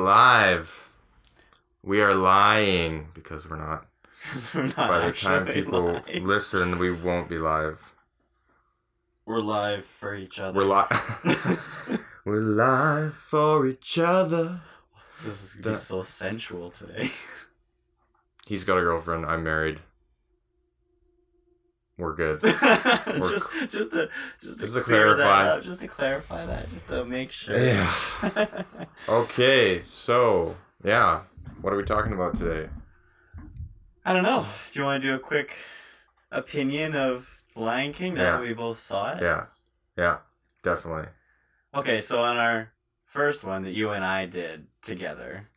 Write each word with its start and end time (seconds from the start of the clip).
live. 0.00 0.88
We 1.82 2.00
are 2.00 2.14
lying 2.14 3.08
because 3.14 3.48
we're 3.48 3.56
not. 3.56 3.86
we're 4.54 4.66
not 4.66 4.76
By 4.76 5.06
the 5.06 5.12
time 5.12 5.46
people 5.46 6.00
listen, 6.20 6.78
we 6.78 6.90
won't 6.90 7.28
be 7.28 7.38
live. 7.38 7.82
we're 9.24 9.40
live 9.40 9.84
for 9.84 10.14
each 10.14 10.40
other. 10.40 10.58
We're 10.58 10.64
live. 10.64 12.00
we're 12.24 12.40
live 12.40 13.14
for 13.14 13.66
each 13.66 13.98
other. 13.98 14.60
This 15.24 15.42
is 15.42 15.56
gonna 15.56 15.76
be 15.76 15.80
so 15.80 16.02
sensual 16.02 16.70
today. 16.70 17.10
He's 18.46 18.64
got 18.64 18.78
a 18.78 18.80
girlfriend. 18.80 19.26
I'm 19.26 19.44
married. 19.44 19.80
We're 22.00 22.14
good. 22.14 22.40
just, 22.42 23.46
just 23.68 23.92
to, 23.92 24.08
just 24.40 24.58
to, 24.58 24.58
Just 24.58 24.74
to 24.74 24.80
clarify. 24.80 25.48
up, 25.50 25.62
just 25.62 25.80
to 25.82 25.86
clarify 25.88 26.46
that, 26.46 26.70
just 26.70 26.88
to 26.88 27.04
make 27.04 27.30
sure. 27.30 27.56
Yeah. 27.58 27.92
Okay, 29.08 29.82
so 29.86 30.56
yeah, 30.82 31.20
what 31.60 31.72
are 31.72 31.76
we 31.76 31.84
talking 31.84 32.12
about 32.12 32.36
today? 32.36 32.68
I 34.04 34.12
don't 34.12 34.22
know. 34.22 34.46
Do 34.72 34.80
you 34.80 34.84
want 34.86 35.02
to 35.02 35.08
do 35.08 35.14
a 35.14 35.18
quick 35.18 35.54
opinion 36.32 36.94
of 36.96 37.28
Lion 37.56 37.92
King 37.92 38.14
now 38.14 38.22
Yeah. 38.22 38.30
that 38.38 38.42
we 38.42 38.54
both 38.54 38.78
saw 38.78 39.12
it? 39.14 39.22
Yeah, 39.22 39.46
yeah, 39.96 40.18
definitely 40.62 41.06
Okay, 41.74 42.00
so 42.00 42.20
on 42.22 42.36
our 42.36 42.72
first 43.04 43.44
one 43.44 43.62
that 43.64 43.72
you 43.72 43.90
and 43.90 44.04
I 44.04 44.24
did 44.26 44.66
together, 44.82 45.48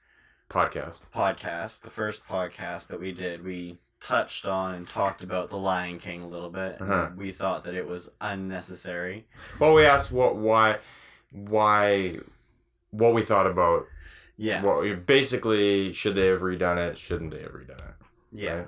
podcast. 0.49 0.99
podcast, 1.13 1.81
the 1.81 1.89
first 1.89 2.25
podcast 2.27 2.87
that 2.87 2.99
we 2.99 3.11
did, 3.11 3.43
we 3.43 3.79
touched 4.03 4.47
on 4.47 4.75
and 4.75 4.87
talked 4.87 5.23
about 5.23 5.49
The 5.49 5.57
Lion 5.57 5.97
King 5.97 6.21
a 6.21 6.27
little 6.27 6.49
bit. 6.49 6.81
Uh-huh. 6.81 7.09
We 7.15 7.31
thought 7.31 7.63
that 7.63 7.73
it 7.73 7.87
was 7.87 8.09
unnecessary. 8.21 9.25
Well, 9.59 9.73
we 9.73 9.85
asked 9.85 10.11
what, 10.11 10.35
why, 10.35 10.77
why, 11.31 12.17
what 12.91 13.13
we 13.13 13.23
thought 13.23 13.47
about. 13.47 13.87
Yeah. 14.37 14.61
What 14.63 15.05
basically 15.05 15.93
should 15.93 16.15
they 16.15 16.27
have 16.27 16.41
redone 16.41 16.77
it? 16.89 16.97
Shouldn't 16.97 17.31
they 17.31 17.41
have 17.41 17.51
redone 17.51 17.79
it? 17.79 17.95
yeah. 18.31 18.53
right? 18.53 18.67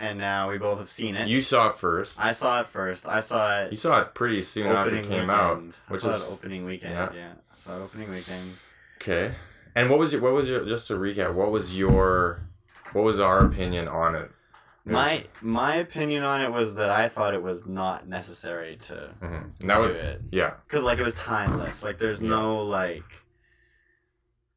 And 0.00 0.18
now 0.18 0.48
we 0.50 0.56
both 0.56 0.78
have 0.78 0.88
seen 0.88 1.14
it. 1.14 1.28
You 1.28 1.42
saw 1.42 1.68
it 1.68 1.76
first. 1.76 2.18
I 2.18 2.32
saw 2.32 2.62
it 2.62 2.68
first. 2.68 3.06
I 3.06 3.20
saw 3.20 3.60
it 3.60 3.70
you 3.70 3.76
saw 3.76 4.00
it 4.00 4.14
pretty 4.14 4.42
soon 4.42 4.68
after 4.68 4.94
it 4.94 5.02
came 5.02 5.10
weekend. 5.10 5.30
out, 5.30 5.62
I 5.88 5.92
which 5.92 6.00
saw 6.00 6.14
is 6.14 6.22
it 6.22 6.28
opening 6.30 6.64
weekend. 6.64 6.94
yeah. 6.94 7.12
Yeah. 7.14 7.32
I 7.52 7.54
saw 7.54 7.76
it 7.76 7.82
opening 7.82 8.10
weekend. 8.10 8.50
okay. 8.96 9.32
And 9.76 9.90
what 9.90 9.98
was 9.98 10.14
your? 10.14 10.22
What 10.22 10.32
was 10.32 10.48
your? 10.48 10.64
Just 10.64 10.88
to 10.88 10.94
recap, 10.94 11.34
what 11.34 11.50
was 11.50 11.76
your? 11.76 12.40
What 12.94 13.04
was 13.04 13.20
our 13.20 13.44
opinion 13.44 13.88
on 13.88 14.14
it? 14.14 14.30
My 14.92 15.24
my 15.40 15.76
opinion 15.76 16.22
on 16.22 16.40
it 16.40 16.50
was 16.52 16.74
that 16.76 16.90
I 16.90 17.08
thought 17.08 17.34
it 17.34 17.42
was 17.42 17.66
not 17.66 18.08
necessary 18.08 18.76
to 18.76 19.14
Mhm. 19.22 19.52
That 19.60 19.74
do 19.76 19.80
was 19.80 19.90
it 19.96 20.20
yeah. 20.32 20.54
because 20.66 20.82
like 20.84 20.98
it 20.98 21.04
was 21.04 21.14
timeless. 21.14 21.82
Like 21.84 21.98
there's 21.98 22.20
Yeah. 22.20 22.30
no 22.30 22.62
like 22.62 23.24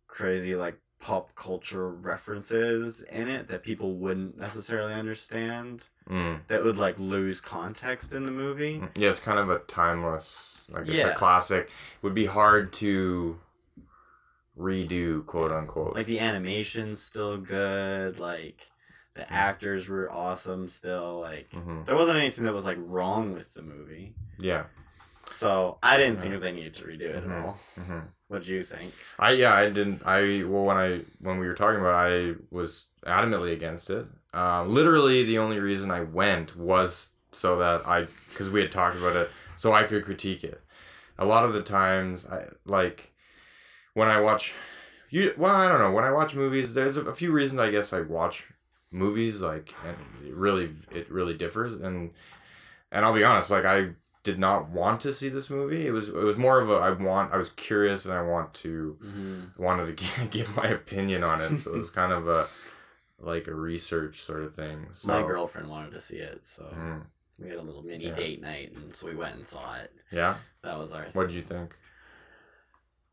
crazy 0.07 0.55
like 0.55 0.79
pop 0.99 1.35
culture 1.35 1.89
references 1.89 3.01
in 3.01 3.27
it 3.27 3.49
that 3.49 3.61
people 3.63 3.95
wouldn't 3.95 4.37
necessarily 4.37 4.93
understand. 4.93 5.87
Mm. 6.09 6.47
That 6.47 6.63
would 6.63 6.77
like 6.77 6.97
lose 6.97 7.41
context 7.41 8.13
in 8.13 8.25
the 8.25 8.31
movie. 8.31 8.81
Yeah, 8.95 9.09
it's 9.09 9.19
kind 9.19 9.37
of 9.39 9.49
a 9.49 9.59
timeless, 9.59 10.63
like 10.69 10.83
it's 10.83 10.91
Yeah. 10.91 11.07
a 11.09 11.15
classic. 11.15 11.69
Would 12.01 12.13
be 12.13 12.25
hard 12.27 12.71
to 12.73 13.39
redo, 14.57 15.25
quote 15.25 15.51
unquote. 15.51 15.95
Like 15.95 16.05
the 16.05 16.19
animation's 16.19 17.01
still 17.01 17.37
good. 17.37 18.19
Like 18.19 18.67
the 19.15 19.31
actors 19.31 19.87
were 19.87 20.11
awesome. 20.11 20.65
Still 20.67 21.19
like 21.19 21.51
hmm 21.53 21.83
there 21.85 21.95
wasn't 21.95 22.17
anything 22.17 22.45
that 22.45 22.53
was 22.53 22.65
like 22.65 22.77
wrong 22.79 23.33
with 23.33 23.53
the 23.53 23.61
movie. 23.61 24.15
Yeah. 24.39 24.65
So 25.33 25.77
I 25.81 25.97
didn't 25.97 26.21
think 26.21 26.39
they 26.41 26.51
needed 26.51 26.75
to 26.75 26.83
redo 26.85 27.01
it 27.01 27.23
Mhm. 27.23 27.31
at 27.31 27.45
all. 27.45 27.59
hmm 27.75 27.99
What 28.27 28.43
do 28.43 28.53
you 28.53 28.63
think? 28.63 28.93
I 29.19 29.31
yeah 29.31 29.53
I 29.53 29.69
didn't 29.69 30.01
I 30.05 30.43
well 30.43 30.65
when 30.65 30.77
I 30.77 31.01
when 31.19 31.39
we 31.39 31.47
were 31.47 31.53
talking 31.55 31.79
about 31.79 32.11
it, 32.11 32.37
I 32.37 32.43
was 32.51 32.85
adamantly 33.05 33.51
against 33.53 33.89
it. 33.89 34.07
Uh, 34.33 34.63
literally 34.65 35.23
the 35.23 35.37
only 35.37 35.59
reason 35.59 35.91
I 35.91 36.01
went 36.01 36.55
was 36.55 37.09
so 37.31 37.57
that 37.57 37.85
I 37.87 38.07
because 38.29 38.49
we 38.49 38.61
had 38.61 38.71
talked 38.71 38.95
about 38.95 39.15
it 39.15 39.29
so 39.57 39.71
I 39.73 39.83
could 39.83 40.03
critique 40.03 40.43
it. 40.43 40.61
A 41.19 41.25
lot 41.25 41.43
of 41.45 41.53
the 41.53 41.61
times 41.61 42.25
I 42.25 42.47
like 42.65 43.11
when 43.93 44.07
I 44.07 44.19
watch 44.19 44.53
you 45.09 45.33
well 45.37 45.53
I 45.53 45.67
don't 45.69 45.79
know 45.79 45.91
when 45.91 46.03
I 46.03 46.11
watch 46.11 46.33
movies 46.33 46.73
there's 46.73 46.97
a, 46.97 47.05
a 47.05 47.13
few 47.15 47.31
reasons 47.31 47.59
I 47.61 47.69
guess 47.71 47.93
I 47.93 48.01
watch 48.01 48.45
movies 48.93 49.41
like 49.41 49.75
and 49.83 49.97
it 50.23 50.33
really 50.35 50.69
it 50.91 51.09
really 51.11 51.33
differs 51.33 51.73
and 51.73 52.11
and 52.91 53.03
I'll 53.05 53.13
be 53.13 53.23
honest 53.23 53.49
like 53.51 53.65
I 53.65 53.89
did 54.23 54.39
not 54.39 54.69
want 54.69 55.01
to 55.01 55.13
see 55.13 55.27
this 55.29 55.49
movie 55.49 55.87
it 55.87 55.91
was 55.91 56.09
it 56.09 56.15
was 56.15 56.37
more 56.37 56.61
of 56.61 56.69
a 56.69 56.75
I 56.75 56.91
want 56.91 57.33
I 57.33 57.37
was 57.37 57.49
curious 57.49 58.05
and 58.05 58.13
I 58.13 58.21
want 58.21 58.53
to 58.55 58.97
Mm-hmm. 59.03 59.61
wanted 59.61 59.85
to 59.87 59.93
give, 60.21 60.29
give 60.29 60.55
my 60.55 60.67
opinion 60.67 61.23
on 61.23 61.41
it 61.41 61.57
so 61.57 61.73
it 61.73 61.77
was 61.77 61.89
kind 62.01 62.11
of 62.13 62.27
a 62.27 62.47
like 63.19 63.47
a 63.47 63.53
research 63.55 64.21
sort 64.21 64.43
of 64.43 64.53
thing 64.55 64.87
so 64.91 65.07
My 65.07 65.23
girlfriend 65.23 65.69
wanted 65.69 65.91
to 65.93 66.01
see 66.01 66.17
it, 66.17 66.45
so 66.45 66.63
Mm, 66.73 67.03
we 67.39 67.49
had 67.49 67.57
a 67.57 67.61
little 67.61 67.83
mini 67.83 68.05
Yeah. 68.07 68.15
date 68.15 68.41
night, 68.41 68.73
and 68.75 68.95
so 68.95 69.07
we 69.07 69.15
went 69.15 69.35
and 69.35 69.45
saw 69.45 69.75
it. 69.77 69.91
yeah 70.11 70.35
That 70.61 70.77
was 70.77 70.93
our. 70.93 71.05
what 71.13 71.27
did 71.27 71.35
you 71.35 71.41
think 71.43 71.75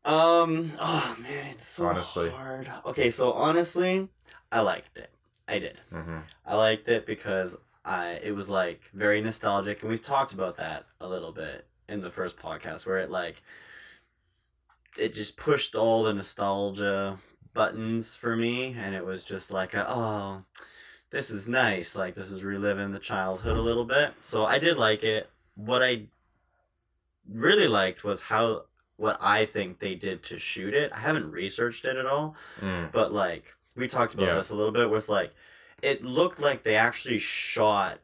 Um. 0.03 0.73
Oh 0.79 1.15
man, 1.21 1.47
it's 1.47 1.65
so 1.67 1.85
Honestly. 1.85 2.29
hard. 2.29 2.71
Okay, 2.85 3.09
so 3.11 3.33
honestly, 3.33 4.09
I 4.51 4.61
liked 4.61 4.97
it. 4.97 5.11
I 5.47 5.59
did. 5.59 5.81
mm-hmm. 5.91 6.19
I 6.45 6.55
liked 6.55 6.87
it 6.89 7.05
because 7.05 7.57
I 7.83 8.19
it 8.23 8.35
was 8.35 8.49
like 8.49 8.89
very 8.93 9.21
nostalgic, 9.21 9.81
and 9.81 9.89
we've 9.89 10.03
talked 10.03 10.33
about 10.33 10.57
that 10.57 10.85
a 10.99 11.07
little 11.07 11.31
bit 11.31 11.67
in 11.89 12.01
the 12.01 12.11
first 12.11 12.37
podcast, 12.37 12.85
where 12.85 12.97
it 12.97 13.11
like 13.11 13.41
it 14.97 15.13
just 15.13 15.37
pushed 15.37 15.75
all 15.75 16.03
the 16.03 16.13
nostalgia 16.13 17.17
buttons 17.53 18.15
for 18.15 18.35
me, 18.35 18.75
and 18.77 18.95
it 18.95 19.05
was 19.05 19.23
just 19.23 19.51
like, 19.51 19.73
a, 19.73 19.85
oh, 19.89 20.43
this 21.11 21.29
is 21.29 21.47
nice. 21.47 21.95
Like 21.95 22.15
this 22.15 22.31
is 22.31 22.43
reliving 22.43 22.91
the 22.91 22.99
childhood 22.99 23.57
a 23.57 23.61
little 23.61 23.85
bit. 23.85 24.13
So 24.21 24.45
I 24.45 24.59
did 24.59 24.77
like 24.77 25.03
it. 25.03 25.29
What 25.55 25.83
I 25.83 26.03
really 27.29 27.67
liked 27.67 28.03
was 28.03 28.23
how 28.23 28.65
what 28.97 29.17
I 29.19 29.45
think 29.45 29.79
they 29.79 29.95
did 29.95 30.23
to 30.23 30.39
shoot 30.39 30.73
it. 30.73 30.91
I 30.93 30.99
haven't 30.99 31.31
researched 31.31 31.85
it 31.85 31.97
at 31.97 32.05
all, 32.05 32.35
mm. 32.59 32.91
but 32.91 33.11
like 33.11 33.55
we 33.75 33.87
talked 33.87 34.13
about 34.13 34.27
Yeah. 34.27 34.35
this 34.35 34.49
a 34.49 34.55
little 34.55 34.71
bit 34.71 34.89
with 34.89 35.09
like 35.09 35.31
it 35.81 36.03
looked 36.03 36.39
like 36.39 36.63
they 36.63 36.75
actually 36.75 37.19
shot 37.19 37.99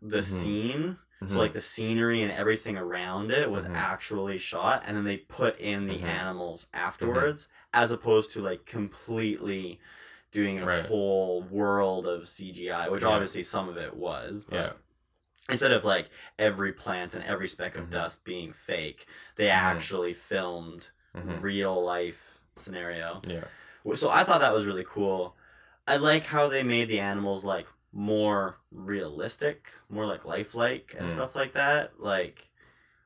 the 0.00 0.18
Mhm. 0.18 0.22
scene 0.24 0.98
Mhm. 1.22 1.30
so 1.30 1.38
like 1.38 1.52
the 1.52 1.60
scenery 1.60 2.22
and 2.22 2.30
everything 2.32 2.76
around 2.78 3.30
it 3.30 3.50
was 3.50 3.66
Mhm. 3.66 3.74
actually 3.74 4.38
shot 4.38 4.82
and 4.86 4.96
then 4.96 5.04
they 5.04 5.16
put 5.16 5.58
in 5.58 5.86
the 5.86 5.98
Mhm. 5.98 6.04
animals 6.04 6.66
afterwards 6.74 7.48
as 7.72 7.90
opposed 7.90 8.32
to 8.32 8.40
like 8.40 8.66
completely 8.66 9.80
doing 10.32 10.58
a 10.58 10.66
Right. 10.66 10.84
whole 10.86 11.42
world 11.42 12.06
of 12.06 12.22
CGI 12.28 12.88
which 12.88 13.02
Yeah. 13.02 13.08
obviously 13.08 13.42
some 13.42 13.68
of 13.68 13.76
it 13.76 13.94
was 13.94 14.44
but 14.44 14.54
yeah 14.56 14.72
instead 15.50 15.72
of 15.72 15.84
like 15.84 16.08
every 16.38 16.72
plant 16.72 17.14
and 17.14 17.22
every 17.24 17.46
speck 17.48 17.76
of 17.76 17.90
dust 17.90 18.24
being 18.24 18.52
fake 18.52 19.06
they 19.36 19.48
actually 19.50 20.14
filmed 20.14 20.90
real 21.14 21.82
life 21.82 22.40
scenario 22.56 23.20
yeah 23.26 23.44
so 23.94 24.10
I 24.10 24.24
thought 24.24 24.40
that 24.40 24.54
was 24.54 24.66
really 24.66 24.84
cool. 24.84 25.36
I 25.86 25.96
like 25.96 26.26
how 26.26 26.48
they 26.48 26.62
made 26.62 26.88
the 26.88 27.00
animals 27.00 27.44
like 27.44 27.66
more 27.92 28.56
realistic, 28.72 29.70
more 29.88 30.06
like 30.06 30.24
lifelike 30.24 30.94
and 30.98 31.06
Mm. 31.08 31.10
stuff 31.10 31.36
like 31.36 31.52
that. 31.54 32.00
Like 32.00 32.48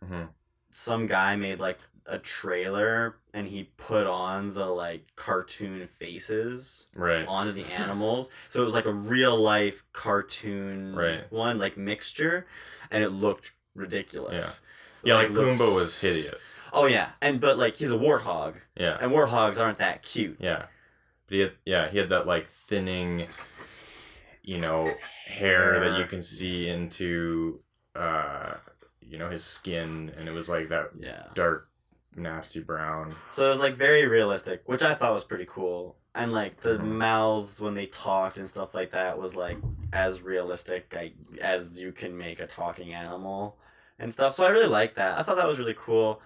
hmm 0.07 0.25
some 0.71 1.07
guy 1.07 1.35
made 1.37 1.59
like 1.59 1.79
a 2.07 2.19
trailer 2.19 3.17
and 3.35 3.49
he 3.49 3.65
put 3.77 4.07
on 4.07 4.55
the 4.55 4.67
like 4.67 5.15
cartoon 5.17 5.87
faces 5.87 6.87
right 6.95 7.27
onto 7.27 7.53
the 7.53 7.65
animals. 7.73 8.31
so 8.49 8.63
it 8.63 8.65
was 8.65 8.75
like 8.75 8.87
a 8.87 8.93
real 8.93 9.37
life 9.37 9.83
cartoon 9.93 10.95
Right. 10.95 11.33
one 11.33 11.59
like 11.59 11.77
mixture 11.77 12.47
and 12.91 13.03
it 13.05 13.11
looked 13.11 13.53
ridiculous. 13.75 14.61
Yeah 15.05 15.15
like 15.15 15.31
looked 15.31 15.59
Pumbaa 15.59 15.75
was 15.75 16.01
hideous 16.01 16.59
Oh 16.73 16.87
yeah, 16.87 17.11
and 17.23 17.41
but 17.41 17.57
like 17.59 17.77
he's 17.77 17.93
a 17.93 17.97
warthog, 17.99 18.57
yeah 18.77 18.99
and 19.01 19.11
warthogs 19.13 19.59
aren't 19.63 19.79
that 19.79 20.03
cute. 20.03 20.37
yeah 20.41 20.67
but 21.27 21.35
he 21.35 21.39
had 21.41 21.53
yeah 21.65 21.89
he 21.89 21.99
had 21.99 22.11
that 22.11 22.27
like 22.27 22.47
thinning 22.47 23.29
you 24.43 24.59
know 24.59 24.95
hair 25.27 25.79
that 25.81 25.99
you 25.99 26.07
can 26.07 26.23
see 26.23 26.69
into 26.69 27.61
uh 27.95 28.55
you 29.01 29.19
know 29.19 29.29
his 29.29 29.45
skin 29.45 30.13
and 30.17 30.29
it 30.29 30.33
was 30.33 30.49
like 30.49 30.69
that 30.69 30.91
Yeah. 30.99 31.25
dark 31.35 31.69
nasty 32.17 32.61
brown 32.61 33.15
So 33.31 33.47
it 33.47 33.51
was 33.51 33.61
like 33.61 33.77
very 33.77 34.07
realistic, 34.07 34.63
which 34.67 34.83
I 34.83 34.95
thought 34.95 35.13
was 35.15 35.25
pretty 35.25 35.45
cool. 35.47 35.97
And 36.15 36.33
like 36.33 36.61
the 36.63 36.79
Mhm. 36.79 36.97
mouths 36.99 37.61
when 37.61 37.75
they 37.75 37.87
talked 37.87 38.39
and 38.39 38.49
stuff 38.49 38.75
like 38.75 38.91
that 38.93 39.19
was 39.19 39.37
like 39.37 39.59
as 39.93 40.23
realistic 40.23 40.93
like, 40.95 41.15
as 41.41 41.81
you 41.81 41.93
can 41.93 42.17
make 42.17 42.41
a 42.41 42.47
talking 42.47 42.93
animal 42.95 43.59
and 43.99 44.13
stuff. 44.13 44.35
So 44.35 44.45
I 44.45 44.51
really 44.51 44.69
like 44.69 44.95
that. 44.97 45.19
I 45.19 45.23
thought 45.23 45.37
that 45.37 45.49
was 45.49 45.59
really 45.59 45.77
cool. 45.77 46.21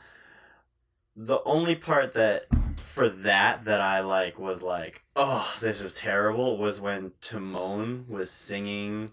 The 1.17 1.43
only 1.45 1.75
part 1.75 2.15
that 2.15 2.47
for 2.83 3.09
that 3.09 3.65
that 3.65 3.81
I 3.81 4.01
like 4.01 4.39
was 4.39 4.63
like, 4.63 5.03
oh, 5.17 5.55
this 5.61 5.81
is 5.81 5.95
terrible 5.95 6.59
was 6.59 6.81
when 6.81 7.13
Timon 7.21 8.07
was 8.09 8.31
singing 8.31 9.11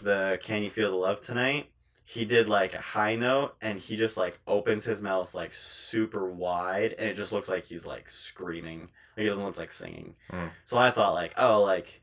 the 0.00 0.38
Can 0.42 0.62
You 0.62 0.70
Feel 0.70 0.90
the 0.90 0.96
Love 0.96 1.20
Tonight 1.20 1.70
he 2.08 2.24
did 2.24 2.48
like 2.48 2.72
a 2.72 2.80
high 2.80 3.16
note 3.16 3.56
and 3.60 3.80
he 3.80 3.96
just 3.96 4.16
like 4.16 4.38
opens 4.46 4.84
his 4.84 5.02
mouth 5.02 5.34
like 5.34 5.52
super 5.52 6.30
wide 6.30 6.94
and 6.96 7.08
it 7.08 7.14
just 7.14 7.32
looks 7.32 7.48
like 7.48 7.64
he's 7.64 7.84
like 7.84 8.08
screaming. 8.08 8.82
Like 9.16 9.24
he 9.24 9.26
doesn't 9.26 9.44
look 9.44 9.58
like 9.58 9.72
singing. 9.72 10.14
Mm. 10.30 10.50
So 10.64 10.78
I 10.78 10.90
thought 10.90 11.14
like, 11.14 11.34
oh, 11.36 11.62
like 11.64 12.02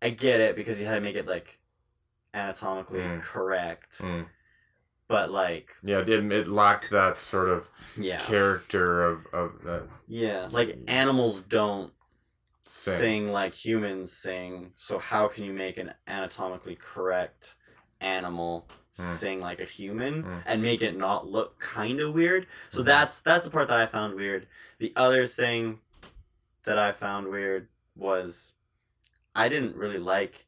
I 0.00 0.10
get 0.10 0.40
it 0.40 0.54
because 0.54 0.80
you 0.80 0.86
had 0.86 0.94
to 0.94 1.00
make 1.00 1.16
it 1.16 1.26
like 1.26 1.58
anatomically 2.32 3.00
Mm. 3.00 3.20
correct, 3.20 3.98
Mm. 3.98 4.26
But 5.08 5.30
like 5.30 5.76
Yeah, 5.82 5.98
it, 6.00 6.08
it 6.08 6.48
lacked 6.48 6.90
that 6.90 7.18
sort 7.18 7.48
of 7.48 7.68
yeah, 7.96 8.18
character 8.18 9.04
of 9.04 9.26
of 9.32 9.62
that 9.64 9.88
yeah, 10.06 10.48
like 10.50 10.76
animals 10.88 11.40
don't 11.40 11.92
sing. 12.62 12.94
sing 12.94 13.28
like 13.32 13.54
humans 13.54 14.12
sing. 14.12 14.72
So 14.76 14.98
how 14.98 15.28
can 15.28 15.44
you 15.44 15.52
make 15.52 15.76
an 15.78 15.92
anatomically 16.06 16.76
correct 16.76 17.54
animal 18.00 18.66
Mm. 18.96 19.02
sing 19.02 19.40
like 19.40 19.60
a 19.60 19.64
human 19.64 20.22
Mm. 20.22 20.42
and 20.46 20.62
make 20.62 20.80
it 20.80 20.96
not 20.96 21.26
look 21.26 21.58
kind 21.58 21.98
of 22.00 22.14
weird? 22.14 22.46
So 22.70 22.80
Mhm. 22.82 22.86
that's 22.86 23.20
that's 23.22 23.44
the 23.44 23.50
part 23.50 23.66
that 23.68 23.78
I 23.80 23.86
found 23.86 24.14
weird. 24.14 24.46
The 24.78 24.92
other 24.94 25.26
thing 25.26 25.80
that 26.64 26.78
I 26.78 26.92
found 26.92 27.26
weird 27.28 27.68
was 27.96 28.52
I 29.34 29.48
didn't 29.48 29.74
really 29.76 29.98
like 29.98 30.46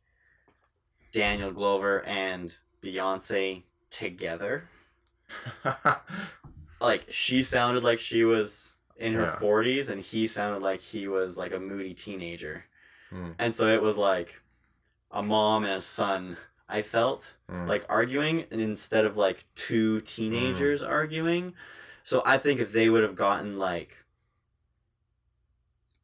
Daniel 1.12 1.50
Glover 1.50 2.04
and 2.06 2.56
Beyonce 2.82 3.64
together. 3.96 4.68
Like 6.78 7.06
she 7.08 7.42
sounded 7.42 7.82
like 7.82 7.98
she 7.98 8.22
was 8.22 8.74
in 8.98 9.14
her 9.14 9.22
Yeah. 9.22 9.36
40s 9.40 9.90
and 9.90 10.02
he 10.02 10.26
sounded 10.26 10.62
like 10.62 10.80
he 10.82 11.08
was 11.08 11.38
like 11.38 11.52
a 11.54 11.58
moody 11.58 11.94
teenager. 11.94 12.66
Mm. 13.10 13.34
And 13.38 13.54
so 13.54 13.66
it 13.68 13.80
was 13.80 13.96
like 13.96 14.42
a 15.10 15.22
mom 15.22 15.64
and 15.64 15.72
a 15.72 15.80
son. 15.80 16.36
I 16.68 16.82
felt 16.82 17.34
Mm. 17.50 17.66
like 17.66 17.86
arguing 17.88 18.44
and 18.50 18.60
instead 18.60 19.06
of 19.06 19.16
like 19.16 19.46
two 19.54 20.00
teenagers 20.02 20.82
arguing. 20.82 21.54
So 22.04 22.22
I 22.26 22.36
think 22.36 22.60
if 22.60 22.72
they 22.72 22.90
would 22.90 23.02
have 23.02 23.14
gotten 23.16 23.58
like 23.58 24.04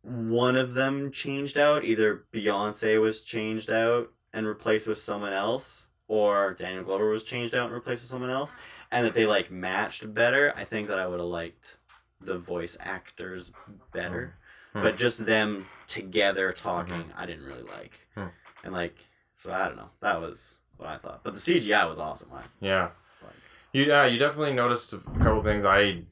one 0.03 0.57
of 0.57 0.73
them 0.75 1.13
changed 1.13 1.59
out, 1.59 1.85
either 1.85 2.25
Beyonce 2.33 3.01
was 3.01 3.21
changed 3.23 3.71
out 3.71 4.11
and 4.33 4.47
replaced 4.47 4.89
with 4.89 4.99
someone 4.99 5.33
else, 5.35 5.87
or 6.13 6.53
Daniel 6.53 6.85
Glover 6.85 7.09
was 7.09 7.25
changed 7.25 7.55
out 7.55 7.65
and 7.65 7.75
replaced 7.75 8.03
with 8.03 8.11
someone 8.11 8.29
else, 8.29 8.55
and 8.91 9.07
that 9.07 9.15
they 9.15 9.25
like 9.25 9.51
matched 9.51 10.13
better, 10.13 10.53
I 10.55 10.65
think 10.65 10.89
that 10.89 11.01
I 11.01 11.07
would 11.07 11.21
have 11.21 11.29
liked 11.29 11.79
the 12.21 12.37
voice 12.37 12.77
actors 12.81 13.51
better. 13.95 14.35
Hmm. 14.75 14.83
But 14.83 14.99
just 14.99 15.25
them 15.25 15.69
together 15.87 16.53
talking, 16.53 17.05
I 17.17 17.25
didn't 17.25 17.47
really 17.47 17.63
like. 17.63 18.07
Hmm. 18.15 18.27
And 18.63 18.75
like, 18.75 18.95
so 19.37 19.53
I 19.55 19.67
don't 19.69 19.79
know. 19.79 19.89
That 20.01 20.21
was 20.21 20.59
what 20.77 20.91
I 20.91 20.99
thought. 20.99 21.25
But 21.25 21.33
the 21.33 21.41
CGI 21.41 21.89
was 21.89 21.99
awesome. 21.99 22.29
I, 22.35 22.43
yeah. 22.61 22.91
like, 23.23 23.33
You 23.73 23.85
yeah, 23.85 24.05
you 24.05 24.19
definitely 24.19 24.53
noticed 24.53 24.93
a 24.93 24.99
couple 24.99 25.43
things 25.43 25.65
I 25.65 26.03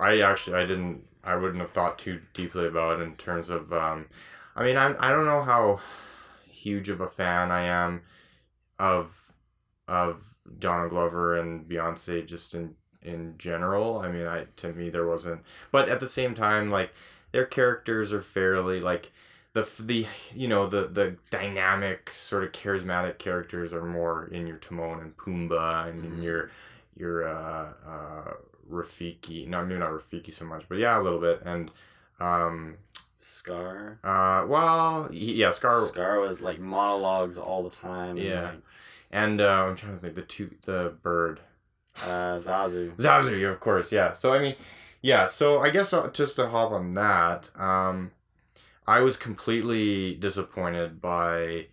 I 0.00 0.22
actually 0.22 0.56
I 0.56 0.64
didn't 0.66 1.04
I 1.22 1.36
wouldn't 1.36 1.60
have 1.60 1.70
thought 1.70 2.00
too 2.00 2.20
deeply 2.34 2.66
about 2.66 3.00
in 3.00 3.14
terms 3.14 3.48
of 3.48 3.72
um 3.72 4.06
I 4.56 4.64
mean 4.64 4.76
I'm 4.76 4.96
I 4.98 5.10
don't 5.10 5.26
know 5.26 5.42
how 5.42 5.78
huge 6.48 6.88
of 6.88 7.00
a 7.00 7.06
fan 7.06 7.52
I 7.52 7.62
am 7.62 8.02
of 8.80 9.19
of 9.90 10.36
Donald 10.58 10.90
Glover 10.90 11.36
and 11.38 11.68
Beyonce 11.68 12.24
just 12.26 12.54
in 12.54 12.76
in 13.02 13.34
general. 13.38 13.98
I 13.98 14.08
mean 14.10 14.26
I 14.26 14.46
to 14.56 14.72
me 14.72 14.88
there 14.90 15.06
wasn't 15.06 15.42
but 15.72 15.88
at 15.88 16.00
the 16.00 16.08
same 16.08 16.34
time 16.34 16.70
like 16.70 16.92
their 17.32 17.46
characters 17.46 18.12
are 18.12 18.20
fairly 18.22 18.80
like 18.80 19.10
the 19.52 19.68
the 19.80 20.06
you 20.34 20.46
know 20.48 20.66
the 20.66 20.82
the 20.86 21.16
dynamic 21.30 22.10
sort 22.14 22.44
of 22.44 22.52
charismatic 22.52 23.18
characters 23.18 23.72
are 23.72 23.84
more 23.84 24.26
in 24.26 24.46
your 24.46 24.58
Timon 24.58 25.00
and 25.00 25.16
Pumbaa 25.16 25.88
and 25.88 26.04
in 26.04 26.12
Mhm. 26.18 26.22
your 26.22 26.50
your 26.96 27.26
uh, 27.26 27.72
uh, 27.86 28.32
Rafiki. 28.70 29.46
No, 29.48 29.64
maybe 29.64 29.80
not 29.80 29.90
Rafiki 29.90 30.32
so 30.32 30.44
much, 30.44 30.64
but 30.68 30.78
yeah, 30.78 30.98
a 30.98 31.02
little 31.02 31.18
bit. 31.20 31.40
And 31.44 31.70
um, 32.20 32.76
Scar. 33.18 33.98
uh, 34.04 34.44
well, 34.46 35.08
yeah, 35.12 35.50
Scar. 35.50 35.86
Scar 35.86 36.20
was 36.20 36.40
like 36.40 36.58
monologues 36.60 37.38
all 37.38 37.62
the 37.62 37.70
time. 37.70 38.10
and, 38.10 38.18
Yeah. 38.18 38.42
like, 38.50 38.60
And 39.10 39.40
uh, 39.40 39.64
I'm 39.66 39.76
trying 39.76 39.94
to 39.94 39.98
think 40.00 40.14
the 40.14 40.22
two 40.22 40.54
the 40.66 40.94
bird 41.02 41.40
uh, 42.04 42.36
Zazu. 42.38 42.94
Zazu, 42.96 43.50
of 43.50 43.58
course, 43.60 43.90
yeah. 43.92 44.12
So 44.12 44.32
I 44.32 44.38
mean, 44.38 44.54
yeah. 45.02 45.26
So 45.26 45.60
I 45.60 45.70
guess 45.70 45.92
uh, 45.92 46.08
just 46.12 46.36
to 46.36 46.48
hop 46.48 46.70
on 46.70 46.94
that, 46.94 47.50
um, 47.56 48.12
I 48.86 49.00
was 49.00 49.16
completely 49.16 50.14
disappointed 50.14 51.00
by 51.00 51.66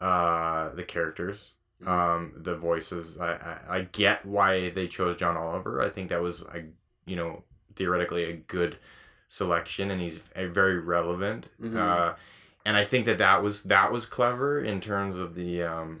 uh, 0.00 0.70
the 0.74 0.84
characters, 0.84 1.54
Mhm. 1.82 1.88
um, 1.88 2.32
the 2.36 2.56
voices. 2.56 3.18
I, 3.18 3.32
I 3.32 3.76
I 3.78 3.80
get 3.90 4.24
why 4.24 4.70
they 4.70 4.86
chose 4.86 5.16
John 5.16 5.36
Oliver. 5.36 5.80
I 5.82 5.88
think 5.88 6.08
that 6.10 6.22
was 6.22 6.42
a 6.42 6.62
you 7.04 7.16
know 7.16 7.42
theoretically 7.74 8.24
a 8.24 8.32
good 8.34 8.78
selection, 9.28 9.90
and 9.90 10.00
he's 10.00 10.30
a 10.36 10.46
very 10.46 10.78
relevant. 10.78 11.48
Mhm. 11.60 11.76
Uh, 11.76 12.14
and 12.64 12.76
I 12.76 12.84
think 12.84 13.06
that 13.06 13.18
that 13.18 13.42
was 13.42 13.64
that 13.64 13.90
was 13.92 14.06
clever 14.06 14.60
in 14.60 14.80
terms 14.80 15.16
of 15.16 15.34
the 15.34 15.62
um, 15.64 16.00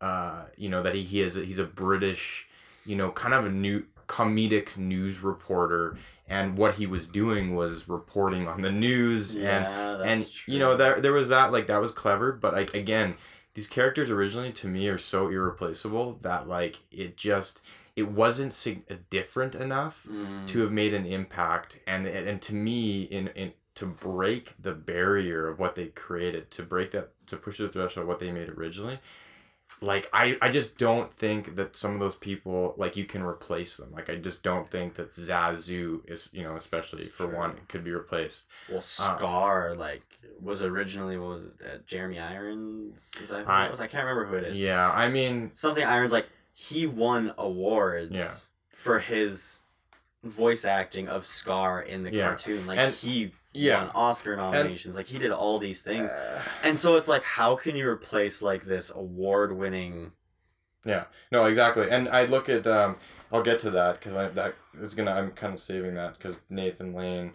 uh, 0.00 0.46
you 0.56 0.68
know 0.68 0.82
that 0.82 0.94
he, 0.94 1.02
he 1.02 1.20
is 1.20 1.36
a, 1.36 1.44
he's 1.44 1.58
a 1.58 1.64
British 1.64 2.46
you 2.84 2.96
know 2.96 3.10
kind 3.10 3.34
of 3.34 3.44
a 3.46 3.50
new 3.50 3.84
comedic 4.06 4.76
news 4.76 5.20
reporter 5.22 5.96
and 6.26 6.56
what 6.56 6.74
he 6.76 6.86
was 6.86 7.06
doing 7.06 7.54
was 7.54 7.88
reporting 7.88 8.48
on 8.48 8.62
the 8.62 8.72
news 8.72 9.34
and 9.34 9.64
Yeah, 9.64 9.96
that's 9.98 10.08
and 10.08 10.32
true. 10.32 10.54
you 10.54 10.60
know 10.60 10.76
there 10.76 11.00
there 11.00 11.12
was 11.12 11.28
that 11.28 11.52
like 11.52 11.66
that 11.66 11.80
was 11.80 11.92
clever 11.92 12.32
but 12.32 12.54
like 12.54 12.74
again 12.74 13.14
these 13.54 13.66
characters 13.66 14.10
originally 14.10 14.52
to 14.52 14.66
me 14.66 14.88
are 14.88 14.98
so 14.98 15.28
irreplaceable 15.28 16.18
that 16.22 16.48
like 16.48 16.78
it 16.90 17.16
just 17.18 17.60
it 17.96 18.08
wasn't 18.08 18.52
sig- 18.54 18.84
different 19.10 19.54
enough 19.54 20.06
Mhm. 20.10 20.46
to 20.46 20.60
have 20.60 20.72
made 20.72 20.94
an 20.94 21.04
impact 21.04 21.80
and 21.86 22.06
and 22.06 22.40
to 22.42 22.54
me 22.54 23.02
in 23.02 23.28
in 23.28 23.52
to 23.74 23.84
break 23.86 24.54
the 24.58 24.72
barrier 24.72 25.46
of 25.48 25.58
what 25.58 25.74
they 25.74 25.88
created 25.88 26.50
to 26.52 26.62
break 26.62 26.92
that 26.92 27.10
to 27.26 27.36
push 27.36 27.58
the 27.58 27.68
threshold 27.68 28.04
of 28.04 28.08
what 28.08 28.20
they 28.20 28.30
made 28.32 28.48
originally 28.48 28.98
like 29.80 30.08
I, 30.12 30.36
I 30.42 30.48
just 30.48 30.76
don't 30.78 31.12
think 31.12 31.54
that 31.56 31.76
some 31.76 31.94
of 31.94 32.00
those 32.00 32.16
people 32.16 32.74
like 32.76 32.96
you 32.96 33.04
can 33.04 33.22
replace 33.22 33.76
them 33.76 33.92
like 33.92 34.10
i 34.10 34.16
just 34.16 34.42
don't 34.42 34.68
think 34.70 34.94
that 34.94 35.10
zazu 35.10 36.00
is 36.10 36.28
you 36.32 36.42
know 36.42 36.56
especially 36.56 37.04
for 37.04 37.24
Sure. 37.26 37.36
one 37.36 37.54
could 37.68 37.84
be 37.84 37.92
replaced 37.92 38.48
Well, 38.70 38.80
Scar 38.82 39.74
like 39.76 40.02
was 40.40 40.62
originally 40.62 41.16
what 41.18 41.28
was 41.30 41.44
it? 41.44 41.52
Uh, 41.64 41.78
Jeremy 41.86 42.18
Irons? 42.18 43.10
Is 43.22 43.28
that 43.30 43.48
I- 43.48 43.68
was? 43.70 43.80
I 43.80 43.86
can't 43.86 44.04
remember 44.06 44.26
who 44.26 44.36
it 44.36 44.44
is. 44.52 44.58
yeah 44.58 44.90
i 44.92 45.08
mean 45.08 45.52
Something 45.54 45.84
Irons 45.84 46.12
like 46.12 46.28
he 46.54 46.86
won 46.86 47.32
awards 47.38 48.10
Yeah. 48.12 48.30
for 48.70 48.98
his 48.98 49.60
voice 50.24 50.64
acting 50.64 51.06
of 51.08 51.24
Scar 51.24 51.80
in 51.80 52.02
the 52.02 52.12
Yeah. 52.12 52.24
cartoon. 52.26 52.66
Like 52.66 52.78
And- 52.78 52.92
he 52.92 53.32
yeah 53.52 53.84
won 53.84 53.92
Oscar 53.94 54.36
nominations. 54.36 54.96
like 54.96 55.06
he 55.06 55.18
did 55.18 55.30
all 55.30 55.58
these 55.58 55.82
things. 55.82 56.10
uh, 56.10 56.42
And 56.62 56.78
so 56.78 56.96
it's 56.96 57.08
like, 57.08 57.24
how 57.24 57.56
can 57.56 57.76
you 57.76 57.88
replace 57.88 58.42
like 58.42 58.64
this 58.64 58.90
award-winning? 58.94 60.12
Yeah, 60.84 61.04
no 61.32 61.44
exactly 61.46 61.90
and 61.90 62.08
i 62.08 62.24
look 62.24 62.48
at 62.48 62.64
um 62.66 62.96
i'll 63.32 63.42
get 63.42 63.58
to 63.60 63.70
that 63.70 63.94
because 63.98 64.14
i 64.14 64.28
that 64.28 64.54
is 64.80 64.94
gonna 64.94 65.10
i'm 65.10 65.32
kind 65.32 65.52
of 65.52 65.58
saving 65.60 65.94
that 65.94 66.14
because 66.16 66.38
nathan 66.48 66.94
lane 66.94 67.32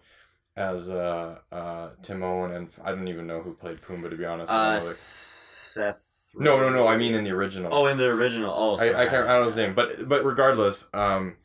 as 0.56 0.88
uh 0.88 1.40
uh 1.52 1.90
timon 2.02 2.52
and 2.54 2.70
i 2.84 2.90
don't 2.92 3.08
even 3.10 3.28
know 3.28 3.42
who 3.42 3.54
played 3.54 3.82
pumbaa 3.82 4.10
to 4.10 4.16
be 4.16 4.26
honest 4.26 4.50
Uh, 4.52 4.76
like- 4.76 4.84
Seth. 4.84 6.32
no 6.36 6.58
no 6.60 6.70
no 6.70 6.88
i 6.88 6.96
mean 6.98 7.14
in 7.14 7.24
the 7.26 7.32
original 7.32 7.70
Oh, 7.74 7.86
in 7.88 7.98
the 7.98 8.10
original. 8.10 8.52
Oh, 8.56 8.78
I, 8.78 9.04
I 9.04 9.06
can't 9.08 9.28
I 9.28 9.34
don't 9.34 9.42
know 9.42 9.46
his 9.46 9.56
name, 9.58 9.74
but 9.76 10.08
but 10.08 10.24
regardless, 10.24 10.86
um, 10.94 11.36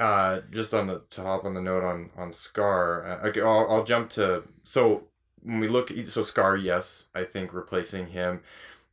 uh, 0.00 0.40
just 0.50 0.74
on 0.74 0.88
the 0.88 1.02
to 1.10 1.22
hop 1.22 1.44
on 1.44 1.54
the 1.54 1.60
note 1.60 1.84
on 1.84 2.10
on 2.16 2.32
Scar, 2.32 3.04
uh, 3.06 3.28
okay, 3.28 3.40
I'll 3.42 3.66
I'll 3.70 3.84
jump 3.84 4.10
to 4.10 4.42
so 4.64 5.04
when 5.42 5.60
we 5.60 5.68
look 5.68 5.92
so 6.06 6.22
Scar, 6.22 6.56
yes, 6.56 7.06
I 7.14 7.22
think 7.24 7.52
replacing 7.54 8.08
him, 8.08 8.40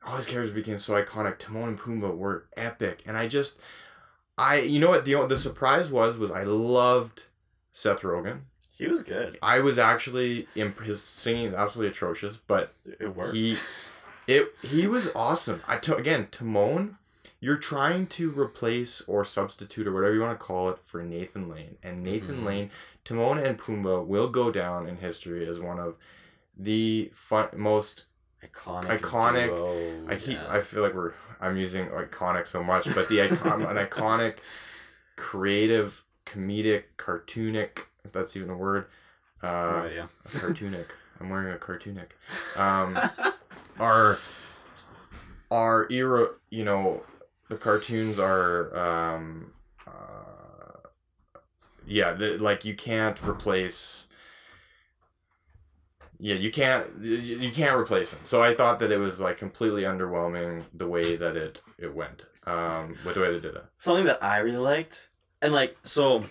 all 0.06 0.18
his 0.18 0.26
characters 0.26 0.54
became 0.54 0.78
so 0.78 0.94
iconic. 1.02 1.40
Timon 1.40 1.70
and 1.70 1.80
Pumbaa 1.80 2.16
were 2.16 2.46
epic, 2.56 3.04
and 3.08 3.18
I 3.18 3.28
just, 3.28 3.60
I 4.38 4.60
you 4.60 4.80
know 4.80 4.90
what 4.90 5.06
the 5.06 5.26
the 5.28 5.38
surprise 5.38 5.90
was 5.90 6.18
was 6.18 6.30
I 6.32 6.44
loved 6.44 7.24
Seth 7.72 8.02
Rogen. 8.02 8.42
He 8.78 8.88
was 8.88 9.02
good. 9.02 9.40
I 9.42 9.60
was 9.60 9.80
actually 9.80 10.48
imp- 10.56 10.82
his 10.84 11.02
singing 11.02 11.48
is 11.48 11.54
absolutely 11.54 11.90
atrocious, 11.92 12.38
but 12.38 12.74
It 13.00 13.16
worked. 13.16 13.36
he 13.36 13.58
it 14.28 14.54
he 14.62 14.86
was 14.88 15.10
awesome. 15.16 15.62
I 15.68 15.78
to, 15.78 15.96
again 15.96 16.28
Timon, 16.32 16.98
you're 17.39 17.58
trying 17.58 18.08
to 18.08 18.32
replace 18.32 19.01
or 19.01 19.24
substitute 19.24 19.86
or 19.88 19.94
whatever 19.94 20.13
you 20.15 20.22
want 20.22 20.38
to 20.39 20.44
call 20.46 20.70
it 20.70 20.79
for 20.84 21.03
Nathan 21.03 21.48
Lane, 21.48 21.77
and 21.84 22.03
Nathan 22.03 22.41
Mhm. 22.41 22.46
Lane, 22.46 22.72
Timon 23.06 23.38
and 23.38 23.60
Pumbaa 23.60 24.06
will 24.06 24.29
go 24.29 24.50
down 24.51 24.88
in 24.88 24.98
history 24.98 25.48
as 25.48 25.60
one 25.60 25.79
of 25.79 25.96
the 26.58 27.12
fun, 27.13 27.50
most. 27.56 28.06
iconic. 28.44 29.00
iconic- 29.00 29.56
duo, 29.56 30.08
I 30.08 30.15
keep 30.15 30.36
yeah. 30.38 30.46
I 30.51 30.62
feel 30.62 30.82
like 30.84 30.94
we're 30.94 31.13
I'm 31.39 31.58
using 31.58 31.88
iconic 31.89 32.48
so 32.48 32.63
much, 32.63 32.86
but 32.96 33.08
the 33.10 33.22
icon 33.22 33.62
an 33.63 33.77
iconic, 33.77 34.38
creative, 35.15 36.03
comedic, 36.25 36.84
cartoonic 36.98 37.86
if 38.03 38.12
that's 38.12 38.36
even 38.36 38.50
a 38.50 38.56
word. 38.58 38.86
Uh, 39.44 39.84
idea. 39.86 40.10
cartoonic. 40.34 40.86
I'm 41.20 41.29
wearing 41.29 41.53
a 41.53 41.58
cartoonic. 41.58 42.12
Um, 42.56 42.98
are 43.79 44.17
are 45.51 45.88
era 45.91 46.27
you 46.50 46.63
know 46.63 47.03
the 47.50 47.56
cartoons 47.56 48.20
are 48.20 48.75
um 48.77 49.51
uh, 49.88 50.80
yeah 51.86 52.13
the, 52.13 52.38
like 52.38 52.66
you 52.66 52.75
can't 52.75 53.22
replace 53.24 54.08
yeah 56.20 56.36
you 56.36 56.51
can't 56.51 56.88
you 57.01 57.51
can't 57.51 57.77
replace 57.77 58.12
them 58.12 58.20
so 58.24 58.42
i 58.42 58.54
thought 58.54 58.80
that 58.80 58.92
it 58.92 58.98
was 58.98 59.20
like 59.20 59.38
completely 59.38 59.84
underwhelming 59.84 60.63
the 60.74 60.88
way 60.88 61.16
that 61.16 61.38
it 61.38 61.62
it 61.77 61.94
went 61.94 62.25
um 62.46 62.96
with 63.06 63.16
the 63.16 63.22
way 63.22 63.32
they 63.32 63.39
did 63.39 63.54
that 63.54 63.70
something 63.77 64.06
that 64.06 64.24
I 64.24 64.39
really 64.39 64.58
liked, 64.58 65.10
and 65.42 65.54
like 65.54 65.77
so, 65.84 66.25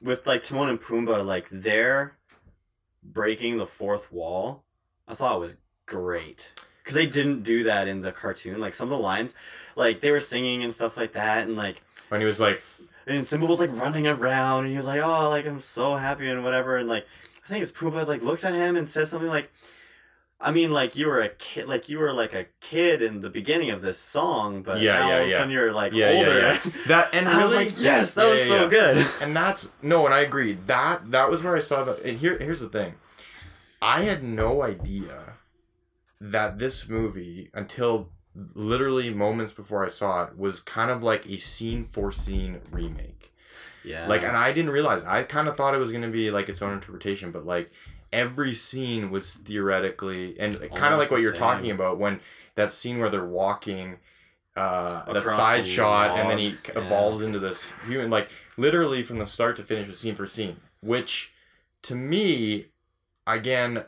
with 0.00 0.26
like 0.26 0.42
Timon 0.42 0.68
and 0.68 0.80
Pumbaa, 0.80 1.24
like 1.24 1.48
they're 1.50 2.16
breaking 3.02 3.58
the 3.58 3.66
fourth 3.66 4.12
wall. 4.12 4.64
I 5.08 5.14
thought 5.14 5.36
it 5.36 5.40
was 5.40 5.56
great 5.86 6.52
because 6.84 6.94
they 6.94 7.06
didn't 7.06 7.42
do 7.42 7.64
that 7.64 7.88
in 7.88 8.02
the 8.02 8.12
cartoon. 8.12 8.60
Like 8.60 8.74
some 8.74 8.92
of 8.92 8.96
the 8.98 9.02
lines, 9.02 9.34
like 9.74 10.00
they 10.02 10.10
were 10.10 10.20
singing 10.20 10.62
and 10.62 10.72
stuff 10.72 10.96
like 10.96 11.14
that, 11.14 11.48
and 11.48 11.56
like 11.56 11.82
when 12.10 12.20
he 12.20 12.26
was 12.26 12.38
like 12.38 12.58
and 13.06 13.26
Simba 13.26 13.46
was 13.46 13.58
like 13.60 13.74
running 13.76 14.06
around, 14.06 14.60
and 14.64 14.70
he 14.70 14.76
was 14.76 14.86
like, 14.86 15.00
"Oh, 15.02 15.30
like 15.30 15.46
I'm 15.46 15.60
so 15.60 15.96
happy 15.96 16.28
and 16.28 16.44
whatever," 16.44 16.76
and 16.76 16.88
like 16.88 17.06
I 17.44 17.48
think 17.48 17.62
it's 17.62 17.72
Pumbaa 17.72 18.06
like 18.06 18.22
looks 18.22 18.44
at 18.44 18.54
him 18.54 18.76
and 18.76 18.88
says 18.88 19.10
something 19.10 19.28
like. 19.30 19.50
I 20.40 20.50
mean, 20.50 20.72
like 20.72 20.94
you 20.94 21.06
were 21.06 21.22
a 21.22 21.30
kid, 21.30 21.68
like 21.68 21.88
you 21.88 21.98
were 21.98 22.12
like 22.12 22.34
a 22.34 22.44
kid 22.60 23.00
in 23.00 23.22
the 23.22 23.30
beginning 23.30 23.70
of 23.70 23.80
this 23.80 23.96
song, 23.98 24.62
but 24.62 24.78
Yeah, 24.78 24.94
now 24.98 25.08
yeah, 25.08 25.14
all 25.14 25.20
of 25.22 25.26
a 25.26 25.30
yeah. 25.30 25.36
sudden 25.38 25.50
you're 25.52 25.72
like 25.72 25.94
Yeah, 25.94 26.10
yeah, 26.10 26.18
older. 26.18 26.38
yeah. 26.38 26.60
that 26.88 27.08
and 27.14 27.26
And 27.26 27.28
I 27.28 27.42
was 27.42 27.54
like, 27.54 27.72
yes, 27.80 28.12
that 28.14 28.24
Yeah, 28.24 28.30
was 28.30 28.40
yeah, 28.40 28.46
so 28.48 28.62
yeah. 28.64 28.68
good. 28.68 29.06
and 29.22 29.34
that's 29.34 29.70
no 29.80 30.04
and 30.04 30.12
i 30.12 30.20
agree 30.20 30.54
that 30.66 31.12
that 31.12 31.30
was 31.30 31.42
where 31.42 31.56
i 31.56 31.60
saw 31.60 31.84
the 31.84 32.02
and 32.04 32.18
here 32.18 32.36
here's 32.38 32.60
the 32.60 32.68
thing 32.68 32.94
i 33.80 34.02
had 34.02 34.22
no 34.22 34.60
idea 34.62 35.34
that 36.30 36.58
this 36.58 36.88
movie 36.88 37.50
until 37.52 38.08
literally 38.54 39.12
moments 39.12 39.52
before 39.52 39.84
i 39.84 39.88
saw 39.88 40.24
it 40.24 40.38
was 40.38 40.58
kind 40.58 40.90
of 40.90 41.02
like 41.02 41.26
a 41.26 41.36
scene 41.36 41.84
for 41.84 42.10
scene 42.10 42.60
remake 42.72 43.32
Yeah. 43.84 44.08
like 44.08 44.22
and 44.22 44.36
i 44.36 44.50
didn't 44.52 44.70
realize 44.70 45.04
i 45.04 45.22
kind 45.22 45.48
of 45.48 45.56
thought 45.56 45.74
it 45.74 45.78
was 45.78 45.92
going 45.92 46.02
to 46.02 46.10
be 46.10 46.30
like 46.30 46.48
its 46.48 46.62
own 46.62 46.72
interpretation 46.72 47.30
but 47.30 47.44
like 47.44 47.70
every 48.12 48.54
scene 48.54 49.10
was 49.10 49.34
theoretically 49.34 50.34
and 50.40 50.58
kind 50.74 50.94
of 50.94 50.98
like 50.98 51.10
what 51.10 51.20
you're 51.20 51.34
same. 51.34 51.40
talking 51.40 51.70
about 51.70 51.98
when 51.98 52.20
that 52.54 52.72
scene 52.72 52.98
where 52.98 53.10
they're 53.10 53.24
walking 53.24 53.98
uh 54.56 55.12
the 55.12 55.20
side 55.20 55.64
the 55.64 55.68
shot 55.68 56.18
and 56.18 56.30
then 56.30 56.38
he 56.38 56.54
yeah. 56.68 56.80
evolves 56.80 57.22
into 57.22 57.38
this 57.38 57.70
human 57.86 58.08
like 58.08 58.28
literally 58.56 59.02
from 59.02 59.18
the 59.18 59.26
start 59.26 59.56
to 59.56 59.62
finish 59.62 59.94
scene 59.96 60.14
for 60.14 60.26
scene 60.26 60.56
which 60.80 61.32
to 61.82 61.94
me 61.94 62.66
again 63.26 63.84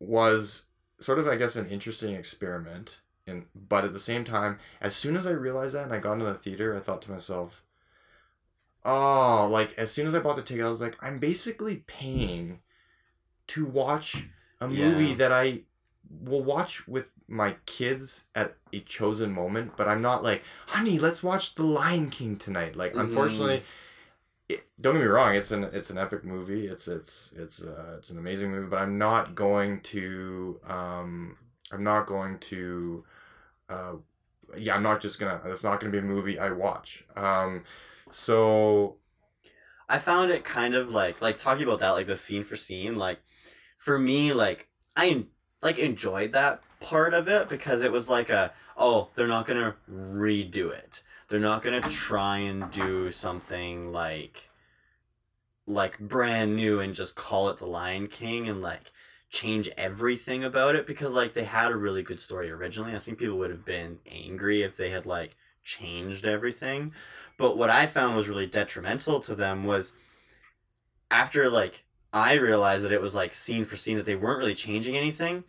was 0.00 0.64
sort 1.00 1.18
of 1.18 1.26
i 1.28 1.36
guess 1.36 1.56
an 1.56 1.68
interesting 1.68 2.14
experiment 2.14 3.00
and 3.26 3.44
but 3.54 3.84
at 3.84 3.92
the 3.92 3.98
same 4.00 4.24
time 4.24 4.58
as 4.80 4.94
soon 4.96 5.16
as 5.16 5.26
i 5.26 5.30
realized 5.30 5.74
that 5.74 5.84
and 5.84 5.92
i 5.92 5.98
got 5.98 6.14
into 6.14 6.24
the 6.24 6.34
theater 6.34 6.76
i 6.76 6.80
thought 6.80 7.02
to 7.02 7.10
myself 7.10 7.62
oh 8.84 9.48
like 9.50 9.74
as 9.78 9.90
soon 9.90 10.06
as 10.06 10.14
i 10.14 10.18
bought 10.18 10.36
the 10.36 10.42
ticket 10.42 10.64
i 10.64 10.68
was 10.68 10.80
like 10.80 10.96
i'm 11.02 11.18
basically 11.18 11.76
paying 11.86 12.60
to 13.46 13.64
watch 13.66 14.28
a 14.60 14.68
movie 14.68 15.06
Yeah. 15.06 15.14
that 15.16 15.32
i 15.32 15.60
will 16.20 16.42
watch 16.42 16.86
with 16.86 17.10
my 17.28 17.56
kids 17.66 18.26
at 18.34 18.54
a 18.72 18.78
chosen 18.80 19.32
moment 19.32 19.72
but 19.76 19.88
i'm 19.88 20.00
not 20.00 20.22
like 20.22 20.44
honey 20.68 20.98
let's 20.98 21.22
watch 21.22 21.56
the 21.56 21.64
lion 21.64 22.10
king 22.10 22.36
tonight 22.36 22.76
like 22.76 22.92
Mhm. 22.94 23.00
unfortunately 23.00 23.62
it, 24.48 24.66
don't 24.80 24.94
get 24.94 25.00
me 25.00 25.06
wrong 25.06 25.34
it's 25.34 25.50
an 25.50 25.64
it's 25.64 25.90
an 25.90 25.98
epic 25.98 26.24
movie. 26.24 26.66
It's 26.66 26.88
it's 26.88 27.32
it's 27.36 27.62
uh, 27.62 27.96
it's 27.98 28.10
an 28.10 28.18
amazing 28.18 28.50
movie 28.50 28.68
but 28.68 28.78
i'm 28.80 28.98
not 28.98 29.34
going 29.34 29.80
to 29.80 30.60
um 30.66 31.36
i'm 31.72 31.82
not 31.82 32.06
going 32.06 32.38
to 32.38 33.04
uh 33.68 33.94
yeah 34.56 34.74
i'm 34.76 34.82
not 34.82 35.00
just 35.00 35.18
gonna 35.18 35.40
it's 35.46 35.64
not 35.64 35.80
gonna 35.80 35.92
be 35.92 35.98
a 35.98 36.02
movie 36.02 36.38
i 36.38 36.50
watch. 36.50 37.04
Um 37.16 37.64
so 38.10 38.96
I 39.88 39.98
found 39.98 40.30
it 40.30 40.44
kind 40.44 40.74
of 40.74 40.90
like 40.90 41.20
like 41.20 41.38
talking 41.38 41.64
about 41.64 41.80
that 41.80 41.90
like 41.90 42.06
the 42.06 42.16
scene 42.16 42.44
for 42.44 42.56
scene 42.56 42.96
like 42.96 43.20
for 43.78 43.98
me 43.98 44.32
like 44.32 44.68
I 44.96 45.26
like 45.62 45.78
enjoyed 45.78 46.32
that 46.32 46.62
part 46.80 47.14
of 47.14 47.28
it 47.28 47.48
because 47.48 47.82
it 47.82 47.92
was 47.92 48.08
like 48.08 48.30
a 48.30 48.52
oh 48.76 49.08
they're 49.14 49.26
not 49.26 49.46
gonna 49.46 49.76
redo 49.90 50.72
it 50.72 51.02
they're 51.28 51.40
not 51.40 51.62
gonna 51.62 51.80
try 51.80 52.38
and 52.38 52.70
do 52.70 53.10
something 53.10 53.92
like 53.92 54.50
like 55.66 55.98
brand 55.98 56.54
new 56.54 56.80
and 56.80 56.94
just 56.94 57.16
call 57.16 57.48
it 57.48 57.58
the 57.58 57.66
Lion 57.66 58.06
King 58.06 58.48
and 58.48 58.62
like 58.62 58.92
change 59.28 59.68
everything 59.76 60.44
about 60.44 60.76
it 60.76 60.86
because 60.86 61.14
like 61.14 61.34
they 61.34 61.44
had 61.44 61.72
a 61.72 61.76
really 61.76 62.02
good 62.02 62.20
story 62.20 62.50
originally 62.50 62.94
I 62.94 63.00
think 63.00 63.18
people 63.18 63.38
would 63.38 63.50
have 63.50 63.64
been 63.64 63.98
angry 64.10 64.62
if 64.62 64.76
they 64.76 64.90
had 64.90 65.04
like 65.06 65.36
changed 65.64 66.24
everything 66.24 66.92
but 67.38 67.56
what 67.56 67.70
I 67.70 67.86
found 67.86 68.16
was 68.16 68.28
really 68.28 68.46
detrimental 68.46 69.20
to 69.20 69.34
them 69.34 69.64
was 69.64 69.92
after 71.10 71.48
like 71.48 71.84
I 72.12 72.34
realized 72.34 72.84
that 72.84 72.92
it 72.92 73.02
was 73.02 73.14
like 73.14 73.34
scene 73.34 73.64
for 73.64 73.76
scene 73.76 73.96
that 73.98 74.06
they 74.06 74.16
weren't 74.16 74.38
really 74.38 74.54
changing 74.54 74.96
anything, 74.96 75.44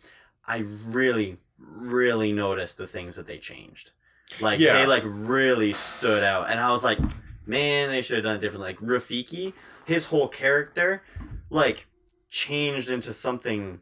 I 0.46 0.58
really, 0.58 1.38
really 1.58 2.32
noticed 2.32 2.76
the 2.76 2.86
things 2.86 3.16
that 3.16 3.26
they 3.26 3.38
changed. 3.38 3.92
Like 4.40 4.60
Yeah. 4.60 4.74
they 4.74 4.86
like 4.86 5.02
really 5.06 5.72
stood 5.72 6.22
out. 6.22 6.50
And 6.50 6.60
I 6.60 6.70
was 6.70 6.84
like, 6.84 6.98
man, 7.46 7.88
they 7.90 8.02
should 8.02 8.16
have 8.16 8.24
done 8.24 8.36
it 8.36 8.40
differently. 8.40 8.68
Like 8.68 8.78
Rafiki, 8.80 9.52
his 9.84 10.06
whole 10.06 10.28
character, 10.28 11.02
like 11.50 11.86
changed 12.30 12.90
into 12.90 13.12
something 13.12 13.80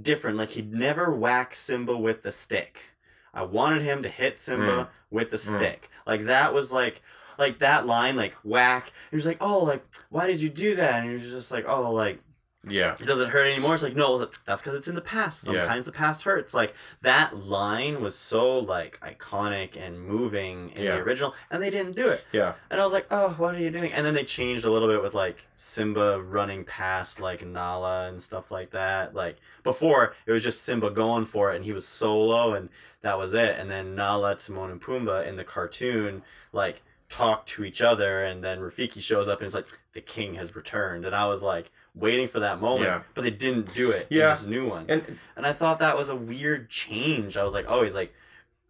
different. 0.00 0.36
Like 0.36 0.50
he'd 0.50 0.72
never 0.72 1.14
whack 1.14 1.54
Simba 1.54 1.96
with 1.96 2.22
the 2.22 2.32
stick. 2.32 2.90
I 3.32 3.42
wanted 3.44 3.82
him 3.82 4.02
to 4.02 4.08
hit 4.08 4.38
Simba 4.38 4.90
with 5.10 5.30
the 5.30 5.36
Mm. 5.36 5.56
stick. 5.56 5.90
Like 6.06 6.22
that 6.24 6.52
was 6.54 6.72
like 6.72 7.02
like 7.38 7.58
that 7.58 7.84
line, 7.86 8.14
like 8.16 8.34
whack. 8.44 8.92
He 9.10 9.16
was 9.16 9.26
like, 9.26 9.38
Oh, 9.40 9.58
like, 9.64 9.84
why 10.10 10.26
did 10.28 10.40
you 10.40 10.48
do 10.48 10.76
that? 10.76 11.00
And 11.00 11.08
he 11.08 11.14
was 11.14 11.24
just 11.28 11.50
like, 11.50 11.64
Oh, 11.68 11.90
like 11.92 12.20
yeah 12.68 12.94
it 13.00 13.06
doesn't 13.06 13.30
hurt 13.30 13.46
anymore. 13.46 13.74
It's 13.74 13.82
like, 13.82 13.96
no, 13.96 14.18
that's 14.46 14.62
because 14.62 14.76
it's 14.76 14.88
in 14.88 14.94
the 14.94 15.00
past. 15.00 15.46
Yeah. 15.46 15.60
Sometimes 15.62 15.84
the 15.84 15.92
past 15.92 16.22
hurts. 16.22 16.54
Like 16.54 16.74
that 17.02 17.38
line 17.38 18.00
was 18.02 18.14
so 18.14 18.58
like 18.58 18.98
iconic 19.00 19.76
and 19.76 20.00
moving 20.00 20.70
in 20.70 20.82
Yeah. 20.84 20.96
the 20.96 21.02
original, 21.02 21.34
and 21.50 21.62
they 21.62 21.70
didn't 21.70 21.96
do 21.96 22.08
it. 22.08 22.24
yeah 22.32 22.54
And 22.70 22.80
I 22.80 22.84
was 22.84 22.92
like, 22.92 23.06
oh, 23.10 23.34
what 23.38 23.54
are 23.54 23.60
you 23.60 23.70
doing? 23.70 23.92
And 23.92 24.04
then 24.06 24.14
they 24.14 24.24
changed 24.24 24.64
a 24.64 24.70
little 24.70 24.88
bit 24.88 25.02
with 25.02 25.14
like 25.14 25.46
Simba 25.56 26.20
running 26.20 26.64
past 26.64 27.20
like 27.20 27.44
Nala 27.46 28.08
and 28.08 28.22
stuff 28.22 28.50
like 28.50 28.70
that. 28.70 29.14
Like 29.14 29.36
before, 29.62 30.14
it 30.26 30.32
was 30.32 30.42
just 30.44 30.62
Simba 30.62 30.90
going 30.90 31.24
for 31.24 31.52
it, 31.52 31.56
and 31.56 31.64
he 31.64 31.72
was 31.72 31.86
solo, 31.86 32.52
and 32.52 32.68
that 33.02 33.18
was 33.18 33.34
it. 33.34 33.58
And 33.58 33.70
then 33.70 33.94
Nala, 33.94 34.34
Timon, 34.36 34.70
and 34.70 34.80
Pumbaa 34.80 35.26
in 35.26 35.36
the 35.36 35.44
cartoon 35.44 36.22
like 36.52 36.82
talk 37.10 37.46
to 37.46 37.64
each 37.64 37.80
other, 37.82 38.24
and 38.24 38.42
then 38.42 38.58
Rafiki 38.60 39.00
shows 39.00 39.28
up 39.28 39.38
and 39.40 39.46
it's 39.46 39.54
like 39.54 39.68
the 39.92 40.00
king 40.00 40.34
has 40.34 40.56
returned, 40.56 41.04
and 41.04 41.14
I 41.14 41.26
was 41.26 41.42
like 41.42 41.70
waiting 41.94 42.26
for 42.28 42.40
that 42.40 42.60
moment, 42.60 42.82
Yeah. 42.90 43.02
but 43.14 43.22
they 43.22 43.30
didn't 43.30 43.72
do 43.74 43.90
it. 43.90 44.08
in 44.10 44.18
Yeah. 44.18 44.30
this 44.30 44.44
new 44.46 44.68
one. 44.68 44.86
and 44.88 45.18
And 45.36 45.46
I 45.46 45.52
thought 45.52 45.78
that 45.78 45.96
was 45.96 46.08
a 46.08 46.16
weird 46.16 46.68
change. 46.68 47.36
I 47.36 47.44
was 47.44 47.54
like, 47.54 47.66
oh, 47.68 47.82
he's 47.84 47.94
like 47.94 48.12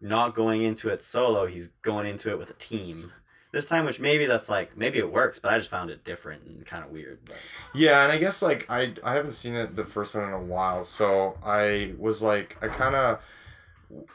not 0.01 0.35
going 0.35 0.61
into 0.61 0.89
it 0.89 1.01
solo. 1.03 1.47
He's 1.47 1.69
going 1.81 2.05
into 2.05 2.29
it 2.29 2.37
with 2.37 2.49
a 2.51 2.53
team. 2.53 3.11
This 3.51 3.65
time, 3.65 3.85
which 3.85 3.99
maybe 4.01 4.25
that's 4.25 4.49
like 4.49 4.75
maybe 4.77 4.99
it 4.99 5.11
works, 5.11 5.39
but 5.39 5.51
I 5.53 5.57
just 5.57 5.71
found 5.71 5.89
it 5.89 6.03
different 6.03 6.43
and 6.43 6.65
kind 6.65 6.83
of 6.83 6.91
weird. 6.91 7.19
But 7.25 7.37
Yeah, 7.73 8.03
and 8.03 8.11
I 8.11 8.17
guess 8.17 8.41
like 8.41 8.65
I 8.69 8.93
I 9.03 9.13
haven't 9.15 9.31
seen 9.31 9.55
it 9.55 9.75
the 9.77 9.85
first 9.85 10.13
one 10.13 10.25
in 10.25 10.33
a 10.33 10.39
while, 10.41 10.83
so 10.83 11.37
I 11.43 11.93
was 11.97 12.21
like 12.21 12.57
I 12.61 12.67
kind 12.67 12.95
of 12.95 13.19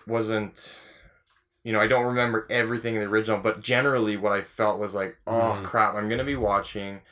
wasn't 0.06 0.80
you 1.62 1.74
know, 1.74 1.80
I 1.80 1.86
don't 1.86 2.06
remember 2.06 2.46
everything 2.48 2.94
in 2.94 3.02
the 3.02 3.06
original, 3.06 3.38
but 3.38 3.60
generally 3.60 4.16
what 4.16 4.32
I 4.32 4.40
felt 4.40 4.78
was 4.78 4.94
like, 4.94 5.18
oh 5.26 5.58
Mhm. 5.60 5.64
crap, 5.64 5.94
I'm 5.94 6.08
going 6.08 6.18
to 6.18 6.24
be 6.24 6.34
watching 6.36 7.02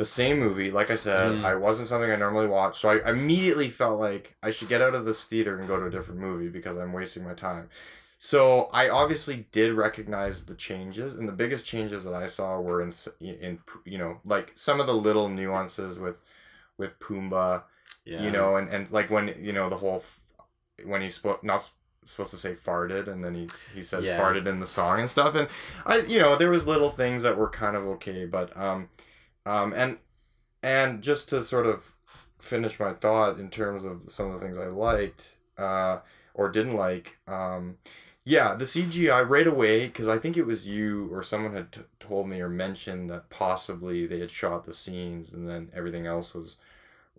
the 0.00 0.06
same 0.06 0.38
movie. 0.38 0.70
Like 0.70 0.90
I 0.90 0.96
said, 0.96 1.32
Mhm. 1.32 1.44
I 1.44 1.54
wasn't 1.56 1.86
something 1.88 2.10
I 2.10 2.16
normally 2.16 2.46
watch, 2.46 2.78
so 2.80 2.88
I 2.88 3.10
immediately 3.10 3.68
felt 3.68 4.00
like 4.00 4.34
I 4.42 4.50
should 4.50 4.70
get 4.70 4.80
out 4.80 4.94
of 4.94 5.04
this 5.04 5.24
theater 5.24 5.58
and 5.58 5.68
go 5.68 5.78
to 5.78 5.84
a 5.84 5.90
different 5.90 6.20
movie 6.20 6.48
because 6.48 6.78
I'm 6.78 6.94
wasting 6.94 7.22
my 7.22 7.34
time. 7.34 7.68
So 8.16 8.70
I 8.72 8.88
obviously 8.88 9.46
did 9.52 9.74
recognize 9.74 10.46
the 10.46 10.54
changes, 10.54 11.14
and 11.16 11.28
the 11.28 11.32
biggest 11.42 11.66
changes 11.66 12.04
that 12.04 12.14
I 12.14 12.28
saw 12.28 12.58
were 12.60 12.80
in 12.80 12.90
in 13.20 13.60
you 13.84 13.98
know 13.98 14.20
like 14.24 14.52
some 14.54 14.80
of 14.80 14.86
the 14.86 14.94
little 15.08 15.28
nuances 15.28 15.98
with 15.98 16.18
with 16.78 16.98
Pumbaa, 16.98 17.64
yeah, 18.06 18.22
you 18.24 18.30
know, 18.30 18.56
and 18.56 18.70
and 18.70 18.90
like 18.90 19.10
when 19.10 19.34
you 19.44 19.52
know 19.52 19.68
the 19.68 19.76
whole 19.84 19.96
f- 19.96 20.18
when 20.86 21.02
he's 21.02 21.18
spo- 21.18 21.42
not 21.42 21.70
supposed 22.06 22.30
to 22.30 22.38
say 22.38 22.54
farted, 22.54 23.06
and 23.06 23.22
then 23.22 23.34
he 23.34 23.48
he 23.74 23.82
says 23.82 24.06
Yeah. 24.06 24.18
farted 24.18 24.46
in 24.46 24.60
the 24.60 24.66
song 24.66 24.98
and 24.98 25.10
stuff, 25.10 25.34
and 25.34 25.48
I 25.84 25.98
you 25.98 26.18
know 26.18 26.36
there 26.36 26.50
was 26.50 26.66
little 26.66 26.90
things 26.90 27.22
that 27.22 27.36
were 27.36 27.50
kind 27.50 27.76
of 27.76 27.84
okay, 27.96 28.24
but 28.24 28.56
um 28.56 28.88
um 29.46 29.72
and 29.72 29.98
and 30.62 31.02
just 31.02 31.28
to 31.30 31.42
sort 31.42 31.66
of 31.66 31.94
finish 32.38 32.78
my 32.80 32.92
thought 32.92 33.38
in 33.38 33.50
terms 33.50 33.84
of 33.84 34.04
some 34.08 34.26
of 34.30 34.40
the 34.40 34.46
things 34.46 34.58
I 34.58 34.66
liked 34.66 35.36
uh 35.58 35.98
or 36.34 36.48
didn't 36.48 36.76
like 36.76 37.18
um 37.28 37.78
yeah 38.24 38.54
the 38.54 38.66
CGI 38.66 39.22
right 39.22 39.46
away 39.46 39.86
because 39.86 40.08
I 40.08 40.18
think 40.18 40.36
it 40.36 40.46
was 40.46 40.68
you 40.68 41.08
or 41.12 41.22
someone 41.22 41.54
had 41.54 41.72
t- 41.72 41.80
told 41.98 42.28
me 42.28 42.40
or 42.40 42.48
mentioned 42.48 43.10
that 43.10 43.30
possibly 43.30 44.06
they 44.06 44.20
had 44.20 44.30
shot 44.30 44.64
the 44.64 44.74
scenes 44.74 45.32
and 45.32 45.48
then 45.48 45.70
everything 45.74 46.06
else 46.06 46.34
was 46.34 46.56